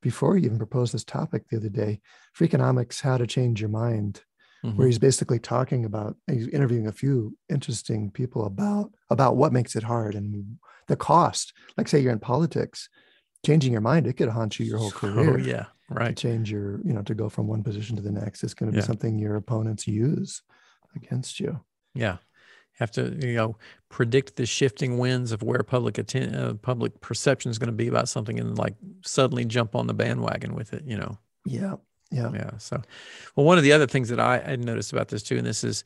before 0.00 0.36
you 0.36 0.44
even 0.44 0.58
proposed 0.58 0.94
this 0.94 1.04
topic 1.04 1.48
the 1.48 1.56
other 1.56 1.68
day, 1.68 2.00
Freakonomics: 2.38 3.00
How 3.00 3.16
to 3.16 3.26
Change 3.26 3.60
Your 3.60 3.70
Mind, 3.70 4.22
mm-hmm. 4.64 4.76
where 4.76 4.86
he's 4.86 4.98
basically 4.98 5.38
talking 5.40 5.84
about 5.84 6.16
he's 6.26 6.48
interviewing 6.48 6.86
a 6.86 6.92
few 6.92 7.36
interesting 7.48 8.10
people 8.10 8.46
about 8.46 8.92
about 9.10 9.36
what 9.36 9.52
makes 9.52 9.74
it 9.74 9.82
hard 9.82 10.14
and 10.14 10.58
the 10.86 10.96
cost. 10.96 11.52
Like 11.76 11.88
say 11.88 11.98
you're 11.98 12.12
in 12.12 12.20
politics 12.20 12.88
changing 13.48 13.72
your 13.72 13.80
mind, 13.80 14.06
it 14.06 14.12
could 14.18 14.28
haunt 14.28 14.60
you 14.60 14.66
your 14.66 14.76
whole 14.76 14.90
career. 14.90 15.34
Oh, 15.34 15.36
yeah. 15.42 15.66
Right. 15.88 16.14
To 16.14 16.22
change 16.22 16.50
your, 16.50 16.80
you 16.84 16.92
know, 16.92 17.00
to 17.02 17.14
go 17.14 17.30
from 17.30 17.46
one 17.46 17.62
position 17.62 17.96
to 17.96 18.02
the 18.02 18.12
next. 18.12 18.44
It's 18.44 18.52
going 18.52 18.70
to 18.70 18.74
be 18.74 18.80
yeah. 18.80 18.86
something 18.86 19.18
your 19.18 19.36
opponents 19.36 19.86
use 19.86 20.42
against 20.94 21.40
you. 21.40 21.60
Yeah. 21.94 22.18
Have 22.78 22.90
to, 22.92 23.16
you 23.26 23.34
know, 23.34 23.56
predict 23.88 24.36
the 24.36 24.44
shifting 24.44 24.98
winds 24.98 25.32
of 25.32 25.42
where 25.42 25.62
public 25.62 25.96
atten- 25.96 26.34
uh, 26.34 26.54
public 26.60 27.00
perception 27.00 27.50
is 27.50 27.58
going 27.58 27.68
to 27.68 27.76
be 27.76 27.88
about 27.88 28.08
something 28.10 28.38
and 28.38 28.58
like 28.58 28.74
suddenly 29.02 29.46
jump 29.46 29.74
on 29.74 29.86
the 29.86 29.94
bandwagon 29.94 30.54
with 30.54 30.74
it, 30.74 30.84
you 30.84 30.98
know? 30.98 31.16
Yeah. 31.46 31.76
Yeah. 32.10 32.30
Yeah. 32.34 32.50
So, 32.58 32.82
well, 33.34 33.46
one 33.46 33.56
of 33.56 33.64
the 33.64 33.72
other 33.72 33.86
things 33.86 34.10
that 34.10 34.20
I, 34.20 34.40
I 34.40 34.56
noticed 34.56 34.92
about 34.92 35.08
this 35.08 35.22
too, 35.22 35.38
and 35.38 35.46
this 35.46 35.64
is, 35.64 35.84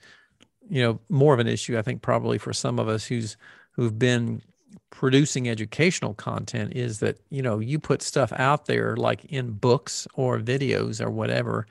you 0.69 0.83
know, 0.83 0.99
more 1.09 1.33
of 1.33 1.39
an 1.39 1.47
issue, 1.47 1.79
I 1.79 1.83
think, 1.83 2.03
probably 2.03 2.39
for 2.39 2.53
some 2.53 2.81
of 2.81 2.89
us 2.89 3.05
who's, 3.05 3.37
who've 3.77 3.97
been 3.97 4.43
producing 4.91 5.49
educational 5.49 6.15
content 6.15 6.75
is 6.75 7.01
that 7.01 7.19
you 7.31 7.43
know 7.43 7.59
you 7.59 7.79
put 7.79 8.03
stuff 8.03 8.33
out 8.37 8.67
there 8.67 8.97
like 8.97 9.25
in 9.27 9.51
books 9.51 10.07
or 10.15 10.39
videos 10.39 11.01
or 11.01 11.11
whatever 11.11 11.67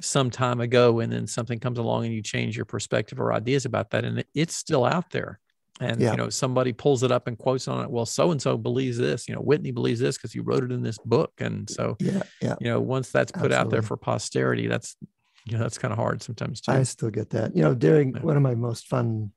some 0.00 0.30
time 0.30 0.60
ago 0.60 1.00
and 1.00 1.12
then 1.12 1.26
something 1.26 1.58
comes 1.58 1.78
along 1.78 2.04
and 2.04 2.14
you 2.14 2.22
change 2.22 2.56
your 2.56 2.66
perspective 2.66 3.18
or 3.20 3.32
ideas 3.32 3.64
about 3.64 3.90
that 3.90 4.04
and 4.04 4.24
it's 4.34 4.54
still 4.54 4.84
out 4.84 5.10
there 5.10 5.38
and 5.80 6.00
yeah. 6.00 6.10
you 6.10 6.16
know 6.16 6.28
somebody 6.28 6.72
pulls 6.72 7.02
it 7.02 7.12
up 7.12 7.26
and 7.26 7.38
quotes 7.38 7.68
on 7.68 7.84
it 7.84 7.90
well 7.90 8.06
so 8.06 8.30
and 8.30 8.40
so 8.40 8.56
believes 8.56 8.98
this 8.98 9.28
you 9.28 9.34
know 9.34 9.40
whitney 9.40 9.70
believes 9.70 10.00
this 10.00 10.16
because 10.16 10.32
he 10.32 10.40
wrote 10.40 10.64
it 10.64 10.72
in 10.72 10.82
this 10.82 10.98
book 10.98 11.32
and 11.38 11.68
so 11.68 11.96
yeah, 11.98 12.22
yeah. 12.42 12.54
you 12.60 12.68
know 12.68 12.80
once 12.80 13.10
that's 13.10 13.32
put 13.32 13.52
Absolutely. 13.52 13.56
out 13.56 13.70
there 13.70 13.82
for 13.82 13.96
posterity 13.96 14.66
that's 14.66 14.96
you 15.46 15.56
know 15.56 15.62
that's 15.62 15.78
kind 15.78 15.92
of 15.92 15.98
hard 15.98 16.22
sometimes 16.22 16.60
too 16.60 16.72
i 16.72 16.82
still 16.82 17.10
get 17.10 17.30
that 17.30 17.54
you 17.56 17.62
know 17.62 17.74
during 17.74 18.14
yeah. 18.14 18.20
one 18.20 18.36
of 18.36 18.42
my 18.42 18.54
most 18.54 18.86
fun 18.86 19.32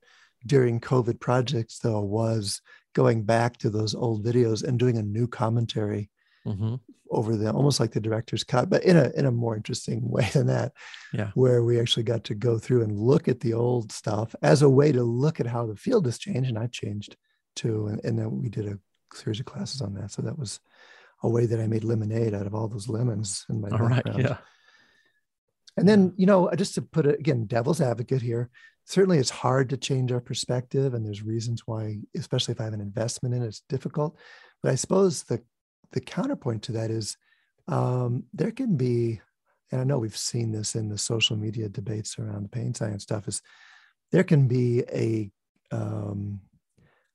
during 0.46 0.80
covid 0.80 1.20
projects 1.20 1.78
though 1.78 2.00
was 2.00 2.60
going 2.94 3.22
back 3.22 3.56
to 3.58 3.70
those 3.70 3.94
old 3.94 4.24
videos 4.24 4.62
and 4.62 4.78
doing 4.78 4.98
a 4.98 5.02
new 5.02 5.26
commentary 5.26 6.10
mm-hmm. 6.46 6.76
over 7.10 7.36
them, 7.36 7.56
almost 7.56 7.80
like 7.80 7.92
the 7.92 8.00
director's 8.00 8.44
cut, 8.44 8.70
but 8.70 8.84
in 8.84 8.96
a 8.96 9.10
in 9.16 9.26
a 9.26 9.30
more 9.30 9.56
interesting 9.56 10.00
way 10.10 10.28
than 10.32 10.46
that. 10.46 10.72
Yeah, 11.12 11.30
where 11.34 11.62
we 11.62 11.80
actually 11.80 12.04
got 12.04 12.24
to 12.24 12.34
go 12.34 12.58
through 12.58 12.82
and 12.82 12.98
look 12.98 13.28
at 13.28 13.40
the 13.40 13.54
old 13.54 13.92
stuff 13.92 14.34
as 14.42 14.62
a 14.62 14.68
way 14.68 14.92
to 14.92 15.02
look 15.02 15.40
at 15.40 15.46
how 15.46 15.66
the 15.66 15.76
field 15.76 16.06
has 16.06 16.18
changed, 16.18 16.48
and 16.48 16.58
I've 16.58 16.72
changed 16.72 17.16
too, 17.56 17.86
and, 17.88 18.00
and 18.04 18.18
then 18.18 18.40
we 18.40 18.48
did 18.48 18.66
a 18.66 18.78
series 19.14 19.40
of 19.40 19.46
classes 19.46 19.80
on 19.80 19.94
that. 19.94 20.10
So 20.10 20.22
that 20.22 20.38
was 20.38 20.60
a 21.22 21.28
way 21.28 21.46
that 21.46 21.60
I 21.60 21.66
made 21.66 21.84
lemonade 21.84 22.34
out 22.34 22.46
of 22.46 22.54
all 22.54 22.68
those 22.68 22.88
lemons 22.88 23.44
in 23.48 23.60
my 23.60 23.68
all 23.68 23.88
background. 23.88 24.18
Right, 24.18 24.30
yeah. 24.30 24.36
And 25.76 25.88
then, 25.88 26.12
you 26.16 26.26
know, 26.26 26.50
just 26.56 26.74
to 26.74 26.82
put 26.82 27.06
it 27.06 27.20
again, 27.20 27.46
devil's 27.46 27.80
advocate 27.80 28.22
here, 28.22 28.50
certainly 28.90 29.18
it's 29.18 29.30
hard 29.30 29.70
to 29.70 29.76
change 29.76 30.10
our 30.10 30.20
perspective. 30.20 30.94
And 30.94 31.06
there's 31.06 31.22
reasons 31.22 31.62
why, 31.64 31.98
especially 32.16 32.52
if 32.52 32.60
I 32.60 32.64
have 32.64 32.72
an 32.72 32.80
investment 32.80 33.36
in 33.36 33.42
it, 33.42 33.46
it's 33.46 33.62
difficult. 33.68 34.18
But 34.62 34.72
I 34.72 34.74
suppose 34.74 35.22
the 35.22 35.40
the 35.92 36.00
counterpoint 36.00 36.62
to 36.64 36.72
that 36.72 36.90
is 36.90 37.16
um, 37.66 38.24
there 38.32 38.52
can 38.52 38.76
be, 38.76 39.20
and 39.70 39.80
I 39.80 39.84
know 39.84 39.98
we've 39.98 40.16
seen 40.16 40.52
this 40.52 40.74
in 40.74 40.88
the 40.88 40.98
social 40.98 41.36
media 41.36 41.68
debates 41.68 42.18
around 42.18 42.44
the 42.44 42.48
pain 42.48 42.74
science 42.74 43.04
stuff, 43.04 43.28
is 43.28 43.42
there 44.12 44.24
can 44.24 44.48
be 44.48 44.82
a 44.92 45.30
um, 45.72 46.40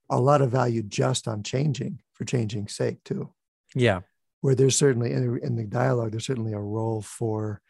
a 0.09 0.19
lot 0.19 0.41
of 0.41 0.51
value 0.51 0.81
just 0.81 1.27
on 1.27 1.43
changing 1.43 1.99
for 2.13 2.23
changing 2.23 2.69
sake 2.69 3.03
too. 3.03 3.33
Yeah. 3.73 4.01
Where 4.39 4.55
there's 4.55 4.77
certainly 4.77 5.11
in, 5.11 5.39
in 5.43 5.55
the 5.57 5.65
dialogue, 5.65 6.11
there's 6.11 6.25
certainly 6.25 6.53
a 6.53 6.59
role 6.59 7.01
for 7.01 7.61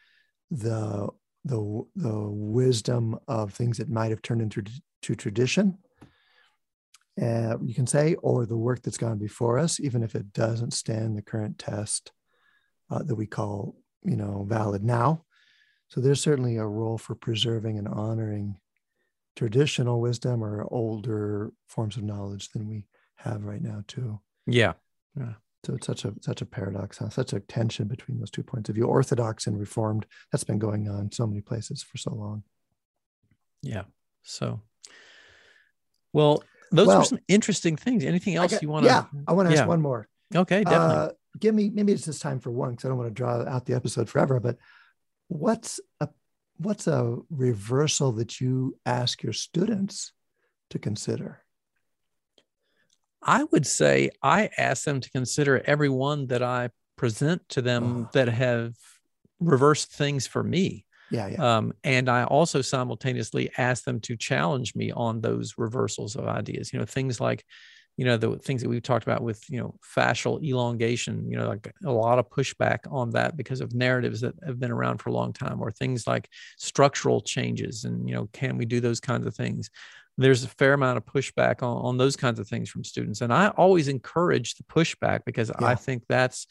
the 0.51 1.09
the 1.45 1.83
the 1.95 2.27
wisdom 2.29 3.17
of 3.27 3.53
things 3.53 3.77
that 3.77 3.89
might 3.89 4.09
have 4.09 4.21
turned 4.21 4.41
into 4.41 4.63
to 5.03 5.15
tradition. 5.15 5.77
Uh, 7.21 7.55
you 7.63 7.73
can 7.73 7.87
say, 7.87 8.15
or 8.15 8.45
the 8.45 8.57
work 8.57 8.81
that's 8.81 8.97
gone 8.97 9.17
before 9.17 9.57
us, 9.57 9.79
even 9.79 10.03
if 10.03 10.15
it 10.15 10.33
doesn't 10.33 10.73
stand 10.73 11.15
the 11.15 11.21
current 11.21 11.57
test 11.57 12.11
uh, 12.91 13.01
that 13.03 13.15
we 13.15 13.25
call, 13.25 13.75
you 14.03 14.17
know, 14.17 14.45
valid 14.49 14.83
now. 14.83 15.23
So 15.87 16.01
there's 16.01 16.19
certainly 16.19 16.57
a 16.57 16.65
role 16.65 16.97
for 16.97 17.15
preserving 17.15 17.77
and 17.77 17.87
honoring 17.87 18.57
traditional 19.35 20.01
wisdom 20.01 20.43
or 20.43 20.67
older 20.71 21.53
forms 21.67 21.95
of 21.95 22.03
knowledge 22.03 22.49
than 22.49 22.67
we 22.67 22.85
have 23.15 23.43
right 23.43 23.61
now 23.61 23.83
too. 23.87 24.19
Yeah. 24.45 24.73
Yeah. 25.17 25.33
So 25.65 25.73
it's 25.73 25.87
such 25.87 26.05
a 26.05 26.13
such 26.21 26.41
a 26.41 26.45
paradox, 26.45 26.99
huh? 26.99 27.09
such 27.09 27.33
a 27.33 27.39
tension 27.39 27.87
between 27.87 28.19
those 28.19 28.29
two 28.29 28.43
points 28.43 28.69
of 28.69 28.75
view, 28.75 28.85
orthodox 28.85 29.47
and 29.47 29.59
reformed. 29.59 30.05
That's 30.31 30.43
been 30.43 30.59
going 30.59 30.87
on 30.87 31.11
so 31.11 31.25
many 31.25 31.41
places 31.41 31.81
for 31.81 31.97
so 31.97 32.13
long. 32.13 32.43
Yeah. 33.63 33.83
So, 34.21 34.61
well, 36.13 36.43
those 36.71 36.87
well, 36.87 37.01
are 37.01 37.05
some 37.05 37.19
interesting 37.27 37.77
things. 37.77 38.03
Anything 38.03 38.35
else 38.35 38.51
got, 38.51 38.61
you 38.61 38.69
want 38.69 38.85
to? 38.85 38.91
Yeah, 38.91 39.05
I 39.27 39.33
want 39.33 39.49
to 39.49 39.53
ask 39.53 39.63
yeah. 39.63 39.67
one 39.67 39.81
more. 39.81 40.07
Okay, 40.35 40.63
definitely. 40.63 40.95
Uh, 40.95 41.09
give 41.39 41.55
me 41.55 41.71
maybe 41.73 41.93
it's 41.93 42.05
just 42.05 42.21
time 42.21 42.39
for 42.39 42.51
one 42.51 42.71
because 42.71 42.85
I 42.85 42.89
don't 42.89 42.97
want 42.97 43.09
to 43.09 43.13
draw 43.13 43.43
out 43.47 43.65
the 43.65 43.73
episode 43.73 44.09
forever. 44.09 44.39
But 44.39 44.57
what's 45.29 45.79
a 45.99 46.09
what's 46.57 46.85
a 46.87 47.17
reversal 47.29 48.11
that 48.13 48.39
you 48.39 48.77
ask 48.85 49.23
your 49.23 49.33
students 49.33 50.11
to 50.69 50.79
consider? 50.79 51.44
I 53.25 53.43
would 53.45 53.65
say 53.65 54.11
I 54.21 54.49
ask 54.57 54.85
them 54.85 55.01
to 55.01 55.09
consider 55.09 55.61
every 55.65 55.89
one 55.89 56.27
that 56.27 56.43
I 56.43 56.69
present 56.95 57.47
to 57.49 57.61
them 57.61 58.05
oh. 58.05 58.09
that 58.13 58.29
have 58.29 58.75
reversed 59.39 59.91
things 59.91 60.27
for 60.27 60.43
me. 60.43 60.85
Yeah, 61.11 61.27
yeah. 61.27 61.57
Um, 61.57 61.73
and 61.83 62.09
I 62.09 62.23
also 62.23 62.61
simultaneously 62.61 63.49
ask 63.57 63.83
them 63.83 63.99
to 64.01 64.15
challenge 64.15 64.75
me 64.75 64.91
on 64.91 65.21
those 65.21 65.55
reversals 65.57 66.15
of 66.15 66.27
ideas. 66.27 66.71
You 66.71 66.79
know, 66.79 66.85
things 66.85 67.19
like, 67.19 67.43
you 67.97 68.05
know, 68.05 68.17
the 68.17 68.37
things 68.37 68.61
that 68.61 68.69
we've 68.69 68.83
talked 68.83 69.05
about 69.05 69.21
with, 69.21 69.43
you 69.49 69.59
know, 69.59 69.75
fascial 69.95 70.43
elongation, 70.43 71.29
you 71.29 71.37
know, 71.37 71.47
like 71.47 71.73
a 71.85 71.91
lot 71.91 72.19
of 72.19 72.29
pushback 72.29 72.79
on 72.91 73.11
that 73.11 73.37
because 73.37 73.61
of 73.61 73.73
narratives 73.73 74.21
that 74.21 74.33
have 74.45 74.59
been 74.59 74.71
around 74.71 74.97
for 74.97 75.09
a 75.09 75.13
long 75.13 75.31
time, 75.31 75.61
or 75.61 75.71
things 75.71 76.07
like 76.07 76.27
structural 76.57 77.21
changes 77.21 77.85
and, 77.85 78.07
you 78.07 78.15
know, 78.15 78.27
can 78.33 78.57
we 78.57 78.65
do 78.65 78.79
those 78.79 78.99
kinds 78.99 79.25
of 79.25 79.35
things? 79.35 79.69
There's 80.17 80.43
a 80.43 80.47
fair 80.47 80.73
amount 80.73 80.97
of 80.97 81.05
pushback 81.05 81.61
on, 81.61 81.77
on 81.77 81.97
those 81.97 82.15
kinds 82.15 82.39
of 82.39 82.47
things 82.47 82.69
from 82.69 82.83
students. 82.83 83.21
And 83.21 83.33
I 83.33 83.49
always 83.49 83.87
encourage 83.87 84.55
the 84.55 84.63
pushback 84.63 85.21
because 85.25 85.49
yeah. 85.49 85.67
I 85.67 85.75
think 85.75 86.03
that's 86.07 86.47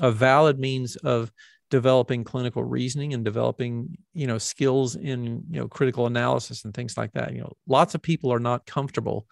a 0.00 0.10
valid 0.10 0.58
means 0.58 0.96
of 0.96 1.30
developing 1.70 2.24
clinical 2.24 2.64
reasoning 2.64 3.12
and 3.12 3.24
developing 3.24 3.98
you 4.14 4.26
know 4.26 4.38
skills 4.38 4.96
in 4.96 5.42
you 5.50 5.60
know 5.60 5.68
critical 5.68 6.06
analysis 6.06 6.64
and 6.64 6.72
things 6.72 6.96
like 6.96 7.12
that 7.12 7.34
you 7.34 7.40
know 7.40 7.52
lots 7.66 7.94
of 7.94 8.00
people 8.00 8.32
are 8.32 8.40
not 8.40 8.64
comfortable 8.64 9.26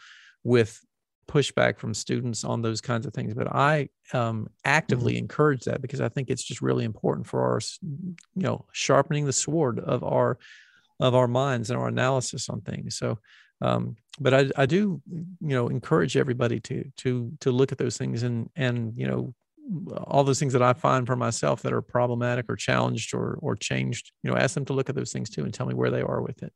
with 0.45 0.81
pushback 1.29 1.79
from 1.79 1.95
students 1.95 2.45
on 2.45 2.63
those 2.63 2.81
kinds 2.81 3.07
of 3.07 3.13
things 3.13 3.35
but 3.35 3.51
i 3.53 3.89
um, 4.13 4.49
actively 4.65 5.15
mm-hmm. 5.15 5.21
encourage 5.21 5.65
that 5.65 5.81
because 5.81 6.01
i 6.01 6.09
think 6.09 6.29
it's 6.29 6.45
just 6.45 6.61
really 6.61 6.85
important 6.85 7.27
for 7.27 7.43
our 7.43 7.61
you 7.91 8.15
know 8.35 8.65
sharpening 8.73 9.25
the 9.25 9.33
sword 9.33 9.79
of 9.81 10.05
our 10.05 10.39
of 11.01 11.15
our 11.15 11.29
minds 11.29 11.71
and 11.71 11.79
our 11.79 11.89
analysis 11.89 12.49
on 12.49 12.61
things 12.61 12.97
so 12.99 13.19
um, 13.61 13.97
but 14.21 14.35
I, 14.35 14.51
I 14.57 14.67
do 14.67 15.01
you 15.09 15.27
know 15.41 15.69
encourage 15.69 16.17
everybody 16.17 16.61
to 16.61 16.91
to 16.99 17.33
to 17.41 17.51
look 17.51 17.73
at 17.73 17.79
those 17.79 17.97
things 17.97 18.23
and 18.23 18.51
and 18.57 18.93
you 18.97 19.07
know 19.07 19.35
all 20.05 20.23
those 20.23 20.39
things 20.39 20.53
that 20.53 20.63
I 20.63 20.73
find 20.73 21.07
for 21.07 21.17
myself 21.17 21.63
that 21.63 21.73
are 21.73 21.83
problematic 21.83 22.47
or 22.49 22.57
challenged 22.57 23.15
or 23.15 23.39
or 23.43 23.57
changed 23.57 24.13
you 24.23 24.31
know 24.31 24.37
ask 24.37 24.55
them 24.55 24.65
to 24.67 24.73
look 24.73 24.89
at 24.89 24.95
those 24.95 25.13
things 25.13 25.31
too 25.31 25.45
and 25.45 25.53
tell 25.53 25.67
me 25.67 25.75
where 25.75 25.91
they 25.91 26.03
are 26.03 26.23
with 26.23 26.43
it. 26.43 26.53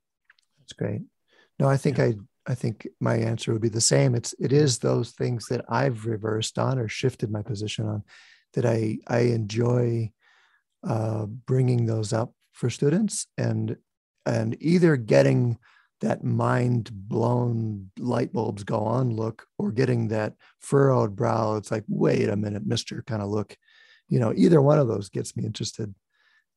That's 0.59 0.73
great. 0.73 1.03
No 1.59 1.69
I 1.69 1.77
think 1.77 1.99
yeah. 1.99 2.05
I 2.05 2.15
I 2.47 2.55
think 2.55 2.89
my 3.01 3.17
answer 3.17 3.53
would 3.53 3.63
be 3.63 3.69
the 3.69 3.81
same. 3.81 4.15
It's 4.15 4.35
it 4.39 4.53
is 4.53 4.79
those 4.79 5.11
things 5.11 5.47
that 5.47 5.65
I've 5.69 6.07
reversed 6.07 6.59
on 6.59 6.79
or 6.79 6.89
shifted 6.89 7.31
my 7.31 7.43
position 7.43 7.87
on 7.87 8.03
that 8.55 8.65
I 8.65 8.99
I 9.07 9.21
enjoy 9.21 10.13
uh, 10.87 11.27
bringing 11.27 11.87
those 11.87 12.13
up 12.13 12.33
for 12.53 12.71
students 12.71 13.27
and 13.37 13.77
and 14.27 14.57
either 14.61 14.97
getting 14.97 15.59
that 16.01 16.25
mind 16.25 16.91
blown 16.93 17.91
light 17.99 18.33
bulbs 18.33 18.65
go 18.65 18.79
on 18.79 19.15
look 19.15 19.47
or 19.59 19.71
getting 19.71 20.09
that 20.09 20.35
furrowed 20.59 21.15
brow 21.15 21.57
it's 21.57 21.71
like 21.71 21.85
wait 21.89 22.29
a 22.29 22.37
minute 22.37 22.67
mister 22.67 23.03
kind 23.03 23.23
of 23.23 23.29
look. 23.29 23.57
You 24.09 24.19
know 24.19 24.33
either 24.35 24.61
one 24.61 24.79
of 24.79 24.89
those 24.89 25.09
gets 25.09 25.37
me 25.37 25.45
interested 25.45 25.95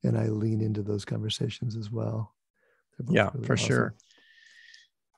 and 0.04 0.18
i 0.18 0.28
lean 0.28 0.62
into 0.62 0.82
those 0.82 1.06
conversations 1.06 1.76
as 1.78 1.92
well. 1.92 2.34
Yeah 3.10 3.30
really 3.34 3.46
for 3.46 3.54
awesome. 3.54 3.68
sure 3.68 3.96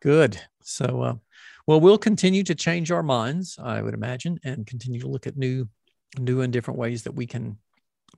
good. 0.01 0.39
So 0.63 1.01
uh, 1.01 1.15
well 1.67 1.79
we'll 1.79 1.97
continue 1.97 2.43
to 2.43 2.55
change 2.55 2.91
our 2.91 3.03
minds 3.03 3.57
i 3.61 3.81
would 3.81 3.93
imagine 3.93 4.39
and 4.43 4.67
continue 4.67 4.99
to 4.99 5.07
look 5.07 5.27
at 5.27 5.37
new 5.37 5.67
new 6.17 6.41
and 6.41 6.51
different 6.51 6.79
ways 6.79 7.03
that 7.03 7.13
we 7.15 7.25
can 7.25 7.57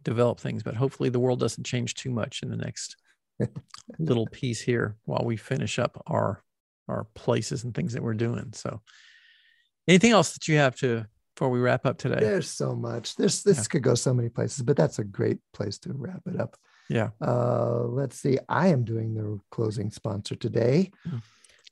develop 0.04 0.40
things 0.40 0.64
but 0.64 0.76
hopefully 0.76 1.10
the 1.10 1.20
world 1.20 1.40
doesn't 1.40 1.66
change 1.66 1.94
too 1.94 2.12
much 2.12 2.42
in 2.44 2.50
the 2.50 2.58
next 2.58 2.96
little 4.00 4.28
piece 4.28 4.62
here 4.62 4.98
while 5.06 5.24
we 5.24 5.38
finish 5.38 5.80
up 5.80 6.02
our 6.08 6.44
our 6.88 7.06
places 7.16 7.64
and 7.64 7.74
things 7.76 7.94
that 7.94 8.04
we're 8.04 8.14
doing. 8.14 8.52
So, 8.54 8.82
anything 9.88 10.12
else 10.12 10.34
that 10.34 10.48
you 10.48 10.58
have 10.58 10.76
to 10.78 11.06
before 11.36 11.50
we 11.50 11.60
wrap 11.60 11.86
up 11.86 11.98
today? 11.98 12.20
There's 12.20 12.50
so 12.50 12.76
much. 12.76 13.16
This 13.16 13.44
this 13.44 13.58
yeah. 13.58 13.64
could 13.64 13.84
go 13.84 13.96
so 13.96 14.14
many 14.14 14.30
places, 14.30 14.64
but 14.64 14.78
that's 14.78 15.00
a 15.00 15.04
great 15.04 15.40
place 15.54 15.78
to 15.80 15.94
wrap 15.94 16.22
it 16.26 16.40
up. 16.40 16.58
Yeah. 16.90 17.10
Uh, 17.22 17.84
let's 17.84 18.20
see. 18.20 18.38
I 18.48 18.68
am 18.68 18.84
doing 18.84 19.14
the 19.14 19.40
closing 19.52 19.92
sponsor 19.92 20.36
today. 20.36 20.92
Mm. 21.08 21.22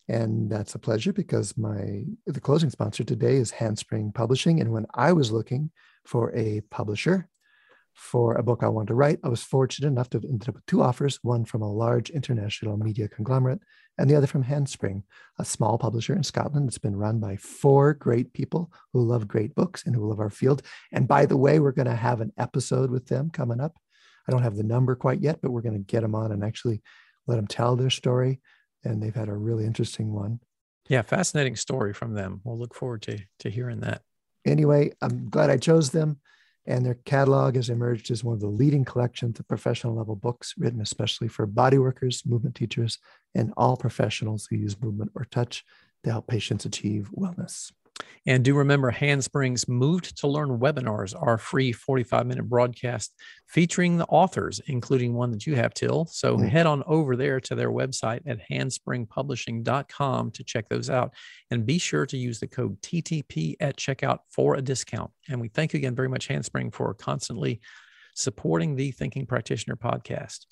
And 0.08 0.50
that's 0.52 0.76
a 0.76 0.80
pleasure 0.80 1.14
because 1.14 1.58
my 1.58 2.04
the 2.28 2.42
closing 2.42 2.70
sponsor 2.70 3.04
today 3.04 3.38
is 3.38 3.50
Handspring 3.52 4.12
Publishing. 4.12 4.60
And 4.62 4.72
when 4.72 4.86
I 4.94 5.14
was 5.14 5.32
looking 5.32 5.72
for 6.06 6.36
a 6.36 6.62
publisher, 6.70 7.28
for 7.96 8.36
a 8.36 8.44
book 8.44 8.62
I 8.62 8.68
wanted 8.68 8.90
to 8.90 8.96
write. 8.96 9.20
I 9.24 9.30
was 9.30 9.42
fortunate 9.42 9.88
enough 9.88 10.10
to 10.10 10.18
have 10.18 10.26
ended 10.26 10.50
up 10.50 10.56
with 10.56 10.66
two 10.66 10.84
offers 10.84 11.18
one 11.24 11.46
from 11.46 11.62
a 11.62 11.72
large 11.72 12.10
international 12.10 12.78
media 12.78 13.08
conglomerate, 13.08 13.62
and 13.98 14.10
the 14.10 14.16
other 14.16 14.28
from 14.28 14.44
Handspring, 14.44 15.04
a 15.40 15.46
small 15.46 15.78
publisher 15.78 16.14
in 16.14 16.24
Scotland 16.24 16.68
that's 16.68 16.78
been 16.78 16.98
run 16.98 17.20
by 17.20 17.38
four 17.38 17.94
great 17.94 18.34
people 18.34 18.72
who 18.92 19.02
love 19.02 19.28
great 19.28 19.56
books 19.56 19.84
and 19.86 19.96
who 19.96 20.08
love 20.08 20.20
our 20.20 20.30
field. 20.30 20.62
And 20.92 21.08
by 21.08 21.26
the 21.26 21.38
way, 21.38 21.60
we're 21.60 21.72
going 21.72 21.88
to 21.88 21.96
have 21.96 22.20
an 22.20 22.34
episode 22.38 22.92
with 22.92 23.08
them 23.08 23.30
coming 23.30 23.62
up. 23.62 23.76
I 24.28 24.32
don't 24.32 24.44
have 24.44 24.58
the 24.58 24.64
number 24.64 24.96
quite 24.96 25.22
yet, 25.22 25.40
but 25.42 25.52
we're 25.52 25.62
going 25.62 25.78
to 25.78 25.80
get 25.80 26.02
them 26.02 26.16
on 26.16 26.32
and 26.34 26.44
actually 26.44 26.82
let 27.28 27.38
them 27.38 27.48
tell 27.48 27.76
their 27.76 27.90
story. 27.90 28.42
And 28.84 29.02
they've 29.02 29.16
had 29.16 29.30
a 29.30 29.36
really 29.36 29.66
interesting 29.66 30.12
one. 30.12 30.42
Yeah, 30.90 31.02
fascinating 31.02 31.56
story 31.56 31.94
from 31.94 32.14
them. 32.14 32.42
We'll 32.44 32.60
look 32.60 32.76
forward 32.76 33.02
to, 33.04 33.20
to 33.40 33.50
hearing 33.50 33.80
that. 33.80 34.02
Anyway, 34.46 34.92
I'm 35.02 35.30
glad 35.30 35.50
I 35.50 35.58
chose 35.58 35.90
them 35.92 36.20
and 36.68 36.86
their 36.86 36.96
catalog 37.06 37.56
has 37.56 37.70
emerged 37.70 38.10
as 38.12 38.24
one 38.24 38.34
of 38.34 38.40
the 38.40 38.48
leading 38.48 38.86
collections 38.86 39.40
of 39.40 39.48
professional 39.48 39.96
level 39.96 40.16
books 40.16 40.56
written 40.58 40.82
especially 40.82 41.28
for 41.28 41.46
body 41.46 41.78
workers, 41.78 42.24
movement 42.26 42.56
teachers, 42.56 42.98
and 43.34 43.54
all 43.58 43.78
professionals 43.78 44.48
who 44.50 44.56
use 44.56 44.82
movement 44.82 45.12
or 45.16 45.26
touch 45.26 45.64
to 46.04 46.12
help 46.12 46.28
patients 46.28 46.66
achieve 46.66 47.10
wellness. 47.16 47.72
And 48.28 48.44
do 48.44 48.56
remember 48.56 48.90
Handspring's 48.90 49.68
Moved 49.68 50.18
to 50.18 50.28
Learn 50.28 50.58
webinars 50.60 51.14
are 51.20 51.38
free 51.38 51.72
45 51.72 52.26
minute 52.26 52.50
broadcast 52.50 53.14
featuring 53.48 53.98
the 53.98 54.06
authors, 54.06 54.60
including 54.66 55.14
one 55.14 55.32
that 55.32 55.46
you 55.46 55.56
have, 55.56 55.74
Til. 55.76 56.06
So 56.06 56.36
mm-hmm. 56.36 56.48
head 56.48 56.66
on 56.66 56.84
over 56.88 57.16
there 57.16 57.40
to 57.42 57.54
their 57.54 57.70
website 57.70 58.22
at 58.26 58.40
handspringpublishing.com 58.50 60.32
to 60.32 60.44
check 60.44 60.70
those 60.70 60.90
out. 60.90 61.14
And 61.52 61.66
be 61.66 61.78
sure 61.78 62.08
to 62.08 62.18
use 62.18 62.40
the 62.40 62.48
code 62.48 62.82
TTP 62.82 63.56
at 63.60 63.78
checkout 63.78 64.20
for 64.32 64.56
a 64.56 64.62
discount. 64.62 65.12
And 65.30 65.40
we 65.40 65.50
thank 65.50 65.74
you 65.74 65.78
again 65.78 65.96
very 65.96 66.10
much, 66.10 66.28
Handspring, 66.28 66.72
for 66.72 66.94
constantly 66.96 67.62
supporting 68.16 68.76
the 68.76 68.92
Thinking 68.92 69.28
Practitioner 69.28 69.76
podcast. 69.76 70.46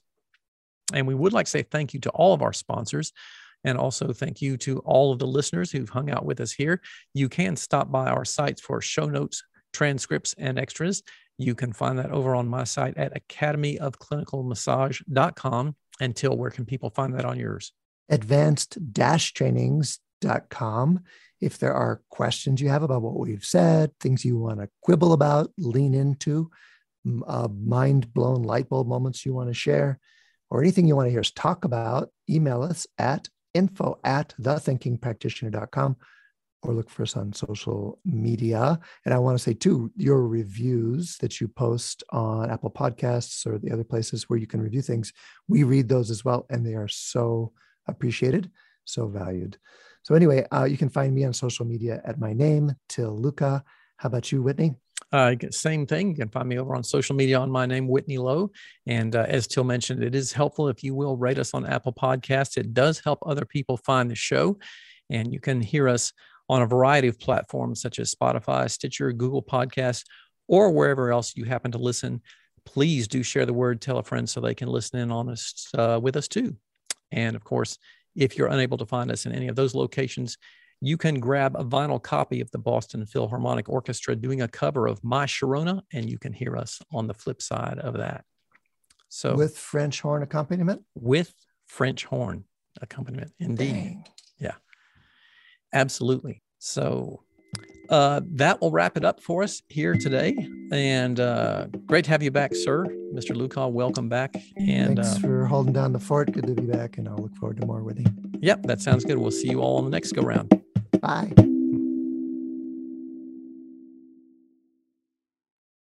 And 0.94 1.08
we 1.08 1.16
would 1.16 1.34
like 1.34 1.46
to 1.46 1.52
say 1.52 1.64
thank 1.64 1.94
you 1.94 2.00
to 2.02 2.10
all 2.12 2.34
of 2.34 2.42
our 2.44 2.54
sponsors. 2.54 3.12
And 3.64 3.78
also, 3.78 4.12
thank 4.12 4.42
you 4.42 4.58
to 4.58 4.80
all 4.80 5.14
of 5.14 5.20
the 5.20 5.28
listeners 5.28 5.72
who've 5.72 5.90
hung 5.90 6.10
out 6.10 6.26
with 6.26 6.42
us 6.42 6.52
here. 6.52 6.82
You 7.14 7.30
can 7.30 7.56
stop 7.56 7.92
by 7.92 8.08
our 8.08 8.26
sites 8.26 8.60
for 8.62 8.82
show 8.82 9.06
notes, 9.06 9.44
transcripts, 9.72 10.36
and 10.38 10.60
extras. 10.60 11.02
You 11.38 11.56
can 11.56 11.72
find 11.74 11.98
that 12.00 12.12
over 12.12 12.36
on 12.36 12.48
my 12.48 12.66
site 12.66 12.98
at 12.98 13.14
academyofclinicalmassage.com. 13.28 15.76
Until 16.00 16.36
where 16.36 16.50
can 16.50 16.66
people 16.66 16.90
find 16.90 17.14
that 17.14 17.26
on 17.26 17.38
yours? 17.40 17.72
Advanced 18.10 18.80
trainings.com. 18.96 21.00
If 21.40 21.60
there 21.60 21.74
are 21.74 22.02
questions 22.10 22.60
you 22.62 22.70
have 22.70 22.84
about 22.84 23.02
what 23.02 23.18
we've 23.18 23.44
said, 23.44 23.92
things 24.00 24.24
you 24.26 24.38
want 24.38 24.60
to 24.60 24.70
quibble 24.82 25.14
about, 25.14 25.52
lean 25.58 25.94
into, 25.94 26.50
uh, 27.28 27.50
mind 27.50 28.14
blown 28.14 28.44
light 28.44 28.70
bulb 28.70 28.88
moments 28.88 29.26
you 29.26 29.34
want 29.34 29.50
to 29.50 29.54
share, 29.54 30.00
or 30.50 30.62
anything 30.62 30.88
you 30.88 30.96
want 30.96 31.08
to 31.08 31.12
hear 31.12 31.20
us 31.20 31.32
talk 31.32 31.66
about, 31.66 32.10
email 32.30 32.64
us 32.64 32.88
at 32.98 33.28
info 33.54 34.00
at 34.04 34.34
thethinkingpractitioner.com 34.42 35.96
or 36.64 36.74
look 36.74 36.90
for 36.90 37.04
us 37.04 37.16
on 37.18 37.34
social 37.34 38.00
media. 38.06 38.80
And 39.06 39.14
I 39.14 39.20
want 39.20 39.38
to 39.38 39.44
say, 39.44 39.54
too, 39.54 39.92
your 39.96 40.28
reviews 40.28 41.18
that 41.18 41.42
you 41.42 41.48
post 41.48 42.04
on 42.12 42.50
Apple 42.50 42.72
Podcasts 42.72 43.46
or 43.46 43.58
the 43.58 43.72
other 43.72 43.84
places 43.84 44.30
where 44.30 44.40
you 44.40 44.48
can 44.48 44.62
review 44.62 44.82
things, 44.82 45.14
we 45.48 45.64
read 45.64 45.90
those 45.90 46.10
as 46.10 46.24
well. 46.24 46.46
And 46.50 46.66
they 46.66 46.76
are 46.76 46.88
so 46.88 47.52
appreciated, 47.88 48.50
so 48.86 49.08
valued. 49.08 49.58
So, 50.04 50.16
anyway, 50.16 50.46
uh, 50.52 50.66
you 50.66 50.78
can 50.78 50.90
find 50.90 51.14
me 51.14 51.24
on 51.26 51.34
social 51.34 51.66
media 51.66 52.02
at 52.06 52.20
my 52.20 52.34
name, 52.34 52.74
Til 52.90 53.18
Luchau. 53.18 53.62
How 53.98 54.08
about 54.08 54.32
you, 54.32 54.42
Whitney? 54.42 54.76
Uh, 55.14 55.36
same 55.52 55.86
thing. 55.86 56.10
You 56.10 56.16
can 56.16 56.30
find 56.30 56.50
me 56.50 56.58
over 56.58 56.76
on 56.76 56.84
social 56.84 57.16
media 57.16 57.40
on 57.40 57.52
my 57.52 57.68
name, 57.68 57.88
Whitney 57.88 58.18
Lowe. 58.18 58.50
And 58.88 59.16
uh, 59.16 59.28
as 59.30 59.46
Til 59.46 59.64
mentioned, 59.64 60.04
it 60.04 60.16
is 60.16 60.34
helpful 60.34 60.68
if 60.70 60.84
you 60.84 60.96
will 60.96 61.16
rate 61.16 61.38
us 61.38 61.54
on 61.54 61.68
Apple 61.68 61.94
Podcasts. 61.94 62.58
It 62.58 62.74
does 62.74 63.00
help 63.00 63.20
other 63.24 63.46
people 63.46 63.78
find 63.78 64.10
the 64.10 64.16
show. 64.16 64.58
And 65.12 65.32
you 65.32 65.40
can 65.40 65.62
hear 65.62 65.88
us 65.88 66.12
on 66.50 66.64
a 66.64 66.68
variety 66.68 67.08
of 67.08 67.20
platforms 67.20 67.80
such 67.80 68.00
as 68.00 68.14
Spotify, 68.14 68.70
Stitcher, 68.72 69.12
Google 69.14 69.44
Podcasts, 69.44 70.04
or 70.48 70.72
wherever 70.72 71.12
else 71.12 71.36
you 71.36 71.46
happen 71.46 71.72
to 71.74 71.78
listen. 71.78 72.20
Please 72.66 73.08
do 73.08 73.22
share 73.22 73.46
the 73.46 73.54
word, 73.54 73.82
tell 73.82 74.00
a 74.00 74.04
friend 74.04 74.28
so 74.28 74.42
they 74.42 74.56
can 74.56 74.68
listen 74.68 75.00
in 75.00 75.12
on 75.12 75.30
us 75.30 75.68
uh, 75.78 76.00
with 76.02 76.18
us 76.18 76.28
too. 76.28 76.56
And 77.12 77.36
of 77.36 77.44
course, 77.44 77.78
if 78.16 78.36
you're 78.36 78.48
unable 78.48 78.80
to 78.80 78.86
find 78.88 79.12
us 79.12 79.28
in 79.28 79.32
any 79.32 79.48
of 79.48 79.56
those 79.56 79.76
locations, 79.76 80.40
you 80.84 80.98
can 80.98 81.22
grab 81.22 81.56
a 81.56 81.64
vinyl 81.64 82.02
copy 82.02 82.42
of 82.42 82.52
the 82.52 82.58
Boston 82.58 83.06
Philharmonic 83.06 83.70
Orchestra 83.70 84.18
doing 84.18 84.42
a 84.42 84.50
cover 84.50 84.86
of 84.86 85.02
My 85.02 85.26
Sharona, 85.26 85.82
and 85.94 86.10
you 86.10 86.20
can 86.20 86.34
hear 86.34 86.58
us 86.58 86.82
on 86.92 87.08
the 87.08 87.14
flip 87.14 87.42
side 87.42 87.80
of 87.80 87.94
that. 87.94 88.26
So, 89.08 89.34
with 89.34 89.58
French 89.58 90.02
horn 90.02 90.24
accompaniment? 90.24 90.82
With 90.94 91.34
French 91.68 92.04
horn 92.04 92.44
accompaniment, 92.82 93.32
indeed. 93.40 93.72
Dang. 93.72 94.06
Yeah, 94.40 94.56
absolutely. 95.72 96.44
So, 96.60 97.24
uh, 97.90 98.20
that 98.32 98.60
will 98.60 98.72
wrap 98.72 98.98
it 98.98 99.06
up 99.06 99.22
for 99.22 99.42
us 99.42 99.62
here 99.70 99.94
today. 99.94 100.36
And 100.74 101.18
uh, 101.18 101.68
great 101.86 102.04
to 102.06 102.12
have 102.12 102.24
you 102.24 102.32
back, 102.32 102.54
sir. 102.56 102.86
Mr. 103.14 103.34
Luchau, 103.34 103.72
welcome 103.72 104.10
back. 104.10 104.36
And 104.58 104.98
thanks 104.98 105.16
uh, 105.16 105.20
for 105.20 105.46
holding 105.46 105.72
down 105.72 105.94
the 105.94 106.00
fort. 106.00 106.34
Good 106.34 106.48
to 106.48 106.56
be 106.56 106.66
back. 106.66 106.98
And 106.98 107.08
I'll 107.08 107.18
look 107.18 107.36
forward 107.36 107.62
to 107.62 107.66
more 107.66 107.84
with 107.84 108.00
you. 108.00 108.06
Yep, 108.42 108.64
that 108.64 108.82
sounds 108.82 109.06
good. 109.06 109.18
We'll 109.18 109.32
see 109.32 109.50
you 109.50 109.62
all 109.62 109.78
on 109.78 109.86
the 109.86 109.92
next 109.92 110.12
go 110.12 110.24
round. 110.24 110.62
Bye. 111.04 111.53